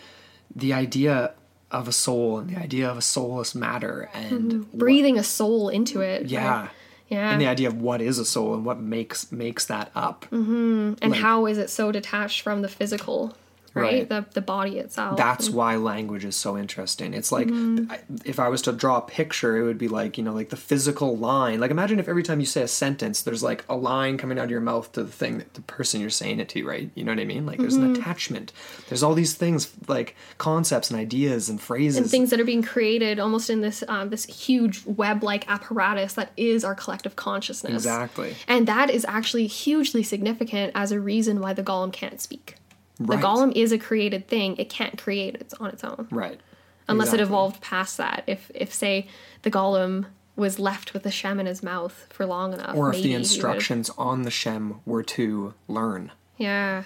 [0.54, 1.34] the idea
[1.72, 4.72] of a soul and the idea of a soulless matter, and mhm.
[4.74, 6.22] Breathing a soul into it.
[6.24, 6.30] right?
[6.32, 6.68] yeah,
[7.10, 7.32] Yeah.
[7.32, 10.26] and the idea of what is a soul and what makes makes that up.
[10.32, 10.94] Mm-hmm.
[11.02, 13.36] and like- how is it so detached from the physical,
[13.74, 13.84] right?
[13.84, 14.10] Right.
[14.10, 15.18] The the body itself.
[15.18, 17.14] That's and- why language is so interesting.
[17.14, 17.92] It's like Mm-hmm.
[17.92, 20.50] I- if I was to draw a picture, it would be like you know, like
[20.50, 21.60] the physical line.
[21.60, 24.46] Like imagine if every time you say a sentence, there's like a line coming out
[24.46, 26.90] of your mouth to the thing, that the person you're saying it to, right?
[26.96, 27.46] You know what I mean?
[27.46, 27.96] Like there's Mm-hmm.
[27.96, 28.52] an attachment.
[28.90, 31.98] There's all these things like concepts and ideas and phrases.
[31.98, 36.14] and things that are being created almost in this um, this huge web like apparatus
[36.14, 37.74] that is our collective consciousness.
[37.74, 38.36] Exactly.
[38.48, 42.56] And that is actually hugely significant as a reason why the golem can't speak.
[43.00, 43.20] Right.
[43.20, 46.08] The golem is a created thing; it can't create it on its own.
[46.12, 46.40] right.
[46.88, 48.24] unless it evolved past that.
[48.28, 49.08] If if say
[49.44, 50.06] the golem
[50.36, 53.14] was left with the shem in his mouth for long enough, Or if maybe the
[53.16, 56.84] instructions on the Shem were to learn, yeah,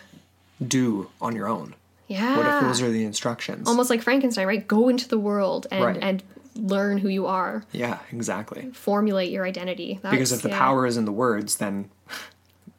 [0.66, 1.76] do on your own.
[2.08, 2.36] yeah.
[2.38, 3.68] What if those are the instructions?
[3.68, 4.68] almost like Frankenstein, right?
[4.68, 5.98] Go into the world and Right.
[6.02, 6.24] and
[6.56, 8.70] learn who you are, yeah, exactly.
[8.74, 10.00] formulate your identity.
[10.04, 10.58] That's, Because if the yeah.
[10.60, 11.90] power is in the words, then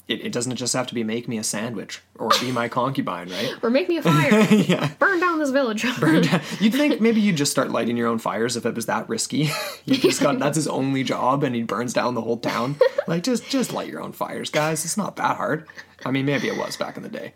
[0.06, 3.31] it, it doesn't just have to be make me a sandwich or be my concubine,
[3.31, 3.55] right?
[3.62, 4.90] or make me a fire, yeah.
[4.98, 5.85] burn down this village.
[6.01, 6.40] Burn down.
[6.60, 9.51] You'd think maybe you'd just start lighting your own fires if it was that risky.
[9.85, 12.76] you just got that's his only job and he burns down the whole town.
[13.06, 14.85] Like just just light your own fires, guys.
[14.85, 15.66] It's not that hard.
[16.05, 17.32] I mean, maybe it was back in the day.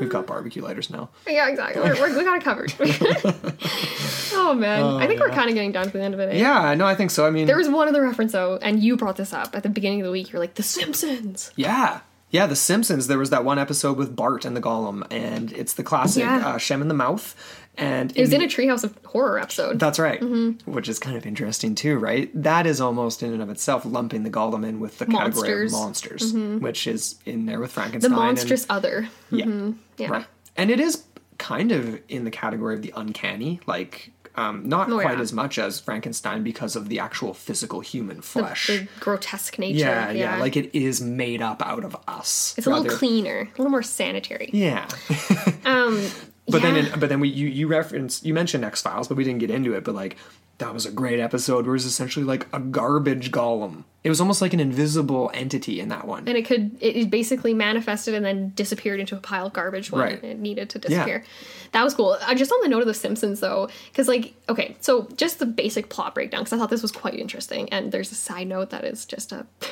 [0.00, 1.08] We've got barbecue lighters now.
[1.26, 1.82] yeah, exactly.
[1.82, 2.72] We're, we're, we got it covered.
[4.32, 6.34] oh man, I think we're kind of getting down to the end of it.
[6.34, 6.38] eh?
[6.38, 7.26] Yeah, no, I think so.
[7.26, 9.68] I mean, There was one other reference though, and you brought this up at the
[9.68, 10.32] beginning of the week.
[10.32, 11.52] You're like, The Simpsons.
[11.56, 12.00] Yeah.
[12.30, 15.74] Yeah, The Simpsons, there was that one episode with Bart and the Golem, and it's
[15.74, 16.44] the classic Yeah.
[16.48, 17.36] uh, Shem in the mouth.
[17.76, 19.78] And It was in the- a Treehouse of Horror episode.
[19.80, 20.22] That's right.
[20.66, 22.30] Which is kind of interesting too, right?
[22.40, 25.72] That is almost in and of itself lumping the Golem in with the category of
[25.72, 26.32] Monsters.
[26.32, 26.38] Mm-hmm.
[26.52, 28.12] monsters, which is in there with the Frankenstein.
[28.12, 29.08] and- monstrous other.
[29.30, 29.70] yeah.
[29.96, 30.08] Yeah.
[30.10, 30.26] Right.
[30.56, 31.04] And it is
[31.38, 35.22] kind of in the category of the uncanny, like um, not Oh, quite yeah.
[35.22, 38.66] as much as Frankenstein because of the actual physical human flesh.
[38.68, 39.78] The grotesque nature.
[39.78, 42.54] yeah, yeah, like it is made up out of us.
[42.58, 44.50] it's a little cleaner, a little more sanitary.
[44.52, 44.88] Yeah.
[45.64, 46.04] Um,
[46.46, 49.24] But then, in, but then we you you referenced you mentioned X Files, but we
[49.24, 49.82] didn't get into it.
[49.84, 50.16] But like
[50.58, 53.84] that was a great episode where it was essentially like a garbage golem.
[54.04, 56.28] It was almost like an invisible entity in that one.
[56.28, 60.02] and it could it basically manifested and then disappeared into a pile of garbage when
[60.02, 60.22] Right.
[60.22, 61.24] it needed to disappear.
[61.72, 62.16] That was cool.
[62.20, 65.46] Uh, just on the note of the Simpsons though, because like okay, so just the
[65.46, 67.68] basic plot breakdown because I thought this was quite interesting.
[67.70, 69.46] And there's a side note that is just a.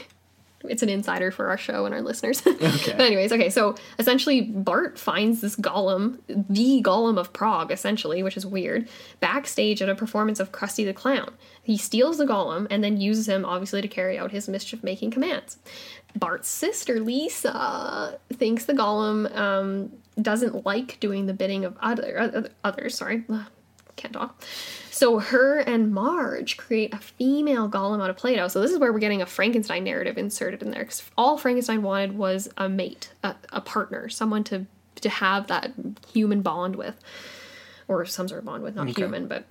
[0.68, 2.43] It's an insider for our show and our listeners.
[2.62, 2.93] Okay.
[2.93, 8.36] but anyways, okay, so essentially Bart finds this golem, the golem of Prague, essentially, which
[8.36, 8.89] is weird,
[9.20, 11.32] backstage at a performance of Krusty the Clown.
[11.62, 15.10] He steals the golem and then uses him, obviously, to carry out his mischief making
[15.10, 15.59] commands.
[16.16, 22.48] Bart's sister, Lisa, thinks the golem um, doesn't like doing the bidding of other, other
[22.64, 22.97] others.
[22.97, 23.24] Sorry,
[23.97, 24.43] can't talk.
[24.90, 28.48] So her and Marge create a female golem out of Play-Doh.
[28.48, 31.82] So this is where we're getting a Frankenstein narrative inserted in there because all Frankenstein
[31.82, 34.66] wanted was a mate, a, a partner, someone to
[35.01, 35.73] to have that
[36.12, 36.94] human bond with,
[37.89, 39.44] or some sort of bond with, not human, but.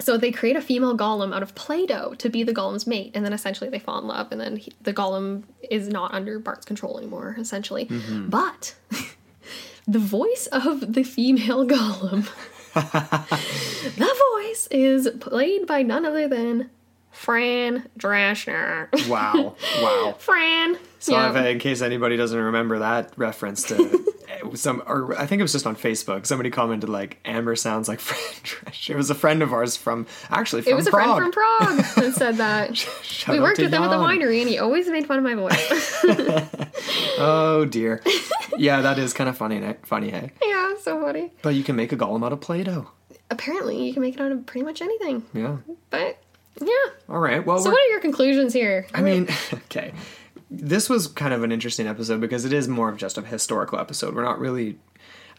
[0.00, 3.24] So they create a female golem out of Play-Doh to be the golem's mate, and
[3.24, 6.64] then essentially they fall in love, and then he, the golem is not under Bart's
[6.64, 7.86] control anymore, essentially.
[7.86, 8.28] Mm-hmm.
[8.28, 8.76] But
[9.88, 12.28] the voice of the female golem
[12.74, 16.70] the voice is played by none other than
[17.10, 18.88] Fran Drescher.
[19.08, 20.14] wow, wow.
[20.18, 20.78] Fran.
[20.98, 21.30] So yeah.
[21.30, 24.04] if, in case anybody doesn't remember that reference to
[24.54, 26.26] some, or I think it was just on Facebook.
[26.26, 28.90] Somebody commented like Amber sounds like Drescher.
[28.90, 31.76] It was a friend of ours from actually from it was a friend from Prague
[31.96, 32.70] that said that.
[33.28, 36.04] We worked with him at the winery, and he always made fun of my voice.
[37.18, 38.00] Oh dear.
[38.56, 39.74] yeah, that is kind of funny.
[39.82, 40.30] Funny, hey.
[40.44, 41.32] yeah, so funny.
[41.42, 42.88] But you can make a golem out of Play-Doh.
[43.30, 45.24] Apparently, you can make it out of pretty much anything.
[45.34, 45.56] Yeah.
[45.90, 46.22] But
[46.60, 46.68] yeah.
[47.08, 47.44] All right.
[47.44, 48.86] Well, So, what are your conclusions here?
[48.94, 49.92] I mean, okay.
[50.50, 53.78] This was kind of an interesting episode because it is more of just a historical
[53.78, 54.14] episode.
[54.14, 54.78] We're not really.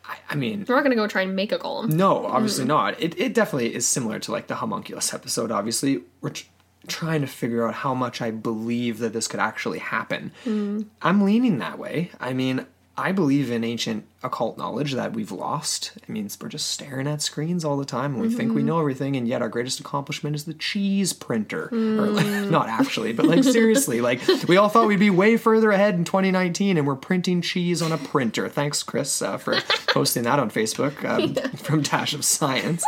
[0.06, 1.92] I, I mean, we're not going to go try and make a golem.
[1.92, 3.00] no, obviously not.
[3.02, 6.50] It, it definitely is similar to like the homunculus episode, obviously, which
[6.88, 10.32] trying to figure out how much I believe that this could actually happen.
[10.46, 10.86] Mm.
[11.02, 12.12] I'm leaning that way.
[12.20, 12.66] I mean,
[13.00, 15.94] I believe in ancient occult knowledge that we've lost.
[15.96, 18.78] It means we're just staring at screens all the time and we think we know
[18.78, 21.70] everything, and yet our greatest accomplishment is the cheese printer.
[21.72, 24.20] Or like, not actually, but like seriously, like
[24.50, 27.94] we all thought we'd be way further ahead in 2019, and we're printing cheese on
[27.94, 28.50] a printer.
[28.50, 29.56] Thanks, Chris, uh, for
[29.88, 32.84] posting that on Facebook um, from Dash of Science.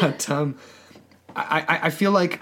[0.00, 0.56] But um,
[1.36, 2.40] I, I, I feel like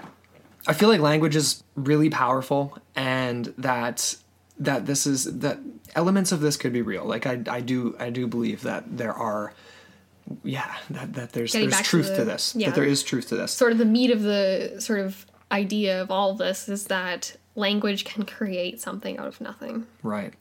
[0.65, 4.15] I feel like language is really powerful, and that
[4.59, 5.59] that this is that
[5.95, 7.05] elements of this could be real.
[7.05, 9.53] Like I, I do I do believe that there are,
[10.43, 12.55] yeah, that, that there's Getting there's back to truth to, this.
[12.55, 12.69] yeah.
[12.69, 13.51] That there is truth to this.
[13.51, 17.35] sort of the meat of the sort of idea of all of this is that
[17.55, 19.85] language can create something out of nothing.
[20.01, 20.33] Right.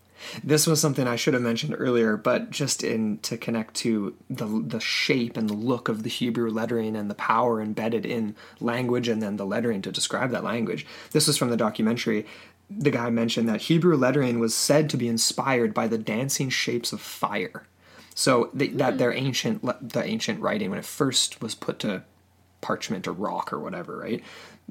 [0.44, 4.47] This was something I should have mentioned earlier, but just in to connect to the
[4.47, 9.09] the shape and the look of the Hebrew lettering and the power embedded in language
[9.09, 10.86] and then the lettering to describe that language.
[11.10, 12.24] This was from the documentary.
[12.70, 16.93] The guy mentioned that Hebrew lettering was said to be inspired by the dancing shapes
[16.93, 17.66] of fire.
[18.14, 18.98] So they, that hmm.
[18.98, 22.02] their ancient the ancient writing when it first was put to
[22.60, 24.22] parchment or rock or whatever, right?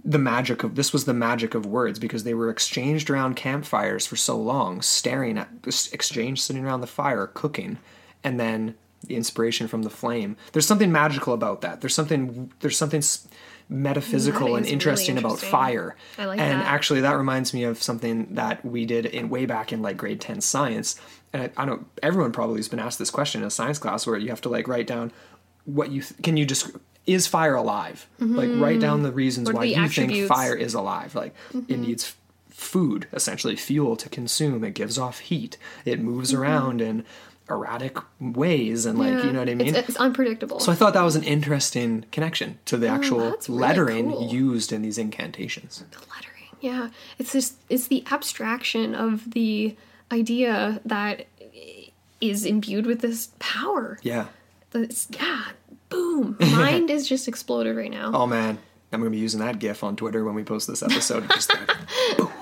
[0.03, 4.07] The magic of this was the magic of words because they were exchanged around campfires
[4.07, 7.77] for so long, staring at this exchange sitting around the fire cooking,
[8.23, 10.37] and then the inspiration from the flame.
[10.53, 11.81] There's something magical about that.
[11.81, 13.03] There's something there's something
[13.71, 15.95] metaphysical and is really interesting about fire.
[16.17, 16.65] I like and that.
[16.65, 20.19] actually that reminds me of something that we did in way back in like grade
[20.19, 20.99] 10 science.
[21.31, 24.05] And I, I don't everyone probably has been asked this question in a science class
[24.05, 25.11] where you have to like write down
[25.63, 26.71] what you th- can you just
[27.07, 28.07] is fire alive?
[28.19, 28.35] Mm-hmm.
[28.35, 31.15] Like write down the reasons What why the you think fire is alive.
[31.15, 31.81] Like it mm-hmm.
[31.81, 32.15] needs
[32.49, 34.63] food, essentially fuel to consume.
[34.63, 35.57] It gives off heat.
[35.85, 36.41] It moves mm-hmm.
[36.41, 37.05] around in
[37.51, 39.75] erratic ways and like you know what I mean?
[39.75, 40.59] It's, it's unpredictable.
[40.59, 44.11] So I thought that was an interesting connection to the oh, actual Oh, really lettering
[44.11, 44.27] cool.
[44.27, 45.83] used in these incantations.
[45.91, 46.31] The lettering.
[46.61, 49.75] Yeah, it's just it's the abstraction of the
[50.11, 51.25] idea that
[52.19, 53.97] is imbued with this power.
[54.03, 54.27] Yeah.
[54.73, 55.43] It's, yeah,
[55.89, 56.37] boom.
[56.51, 58.11] Mind is just exploded right now.
[58.13, 58.57] Oh man,
[58.91, 61.29] I'm gonna be using that GIF on Twitter when we post this episode.
[61.31, 62.31] Just that.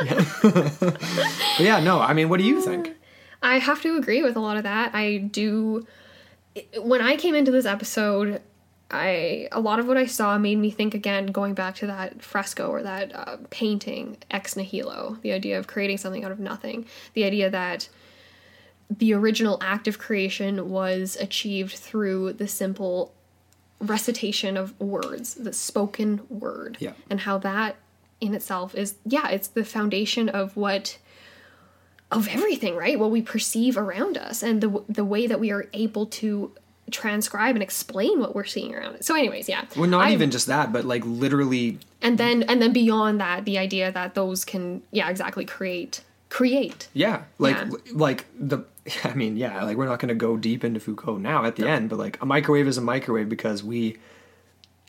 [1.58, 1.78] yeah.
[1.78, 2.00] yeah, no.
[2.00, 2.94] I mean, what do you think?
[3.42, 4.94] I have to agree with a lot of that.
[4.94, 5.86] I do.
[6.78, 8.42] When I came into this episode,
[8.90, 12.22] I a lot of what I saw made me think again, going back to that
[12.22, 16.86] fresco or that uh, painting ex nihilo, the idea of creating something out of nothing,
[17.14, 17.88] the idea that
[18.90, 23.14] the original act of creation was achieved through the simple
[23.80, 26.92] recitation of words, the spoken word, Yeah.
[27.08, 27.76] and how that
[28.20, 30.98] in itself is yeah, it's the foundation of what
[32.12, 32.98] of everything, right?
[32.98, 36.52] What we perceive around us and the the way that we are able to
[36.90, 39.04] transcribe and explain what we're seeing around it.
[39.04, 39.64] So anyways, yeah.
[39.76, 41.78] Well, not I- even just that, but like literally.
[42.02, 46.88] and then and then beyond that, the idea that those can yeah, exactly create create.
[46.94, 47.70] Yeah, like Yeah.
[47.92, 48.58] like the.
[49.04, 51.90] I mean, yeah, like we're not gonna go deep into Foucault now at the end,
[51.90, 53.98] but like a microwave is a microwave because we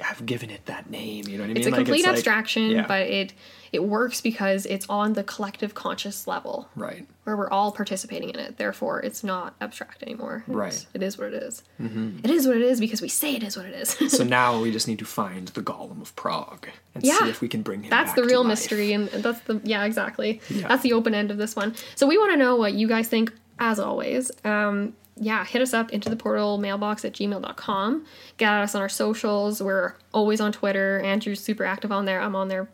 [0.02, 1.28] have given it that name.
[1.28, 1.57] You know what I mean?
[1.57, 2.86] It's a Like, complete like- abstraction, yeah.
[2.88, 3.34] but it
[3.72, 7.07] it works because it's on the collective conscious level right.
[7.23, 8.57] where we're all participating in it.
[8.57, 10.44] Therefore, it's not abstract anymore.
[10.45, 10.86] It's- Right.
[10.94, 11.64] It is what it is.
[11.80, 13.95] It is what it is because we say it is what it is.
[14.18, 17.18] So now we just need to find the Golem of Prague and Yeah.
[17.19, 17.90] see if we can bring him.
[17.90, 20.41] That's the real mystery, and that's the yeah, exactly.
[20.49, 20.68] Yeah.
[20.68, 21.73] That's the open end of this one.
[21.95, 24.32] So we want to know what you guys think, as always.
[24.44, 28.06] Um, yeah, hit us up into the portal mailbox at gmail.com.
[28.38, 29.61] Get at us on our socials.
[29.61, 30.99] We're always on Twitter.
[31.02, 32.19] Andrew's super active on there.
[32.19, 32.68] I'm on there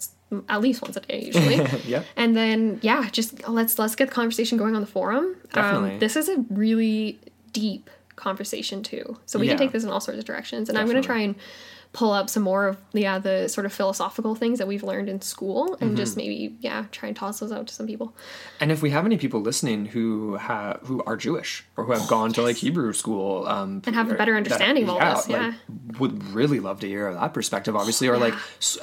[0.49, 1.55] at least once a day usually.
[1.85, 2.03] Yeah.
[2.15, 5.35] And then yeah, just let's let's get the conversation going on the forum.
[5.53, 5.93] Definitely.
[5.93, 7.19] Um, this is a really
[7.53, 9.51] deep conversation too, so we Yeah.
[9.53, 10.69] can take this in all sorts of directions.
[10.69, 11.35] And I'm going to try and
[11.93, 15.21] pull up some more of yeah the sort of philosophical things that we've learned in
[15.21, 16.17] school, and just Mm-hmm.
[16.19, 18.15] maybe yeah try and toss those out to some people.
[18.59, 22.07] And if we have any people listening who have who are Jewish or who have
[22.07, 25.27] gone to like Hebrew school um, And have a better that- understanding of all this,
[25.29, 25.53] yeah.
[25.99, 28.33] would really love to hear that perspective, obviously, or like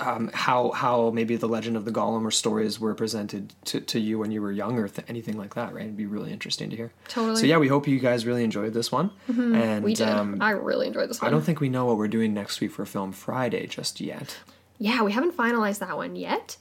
[0.01, 4.01] um, how how maybe the legend of the Golem or stories were presented to, to
[4.01, 5.73] you when you were young or th- anything like that.
[5.75, 6.93] Right, it'd be really interesting to hear.
[7.09, 7.37] Totally.
[7.41, 10.09] So yeah, we hope you guys really enjoyed this one, and We did.
[10.09, 11.29] um, I really enjoyed this one.
[11.29, 14.39] I don't think we know what we're doing next week for Film Friday just yet.
[14.79, 16.57] yeah, we haven't finalized that one yet.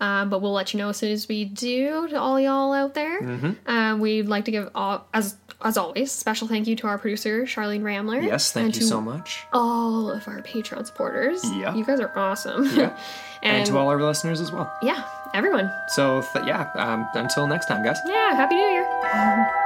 [0.00, 2.92] Um, but we'll let you know as soon as we do to all y'all out
[2.94, 3.22] there.
[3.22, 3.70] Mm-hmm.
[3.70, 7.44] Uh, we'd like to give, all, as as always, special thank you to our producer,
[7.44, 8.20] Charlene Ramler.
[8.20, 11.40] Yes, thank and you to so much, all of our Patreon supporters.
[11.44, 11.74] Yeah.
[11.74, 12.64] You guys are awesome.
[12.76, 12.94] Yeah.
[13.42, 14.70] and, and to all our listeners as well.
[14.82, 15.02] yeah,
[15.32, 15.72] everyone.
[15.88, 17.96] So th- yeah, um, until next time, guys.
[18.06, 19.62] Yeah, Happy New Year.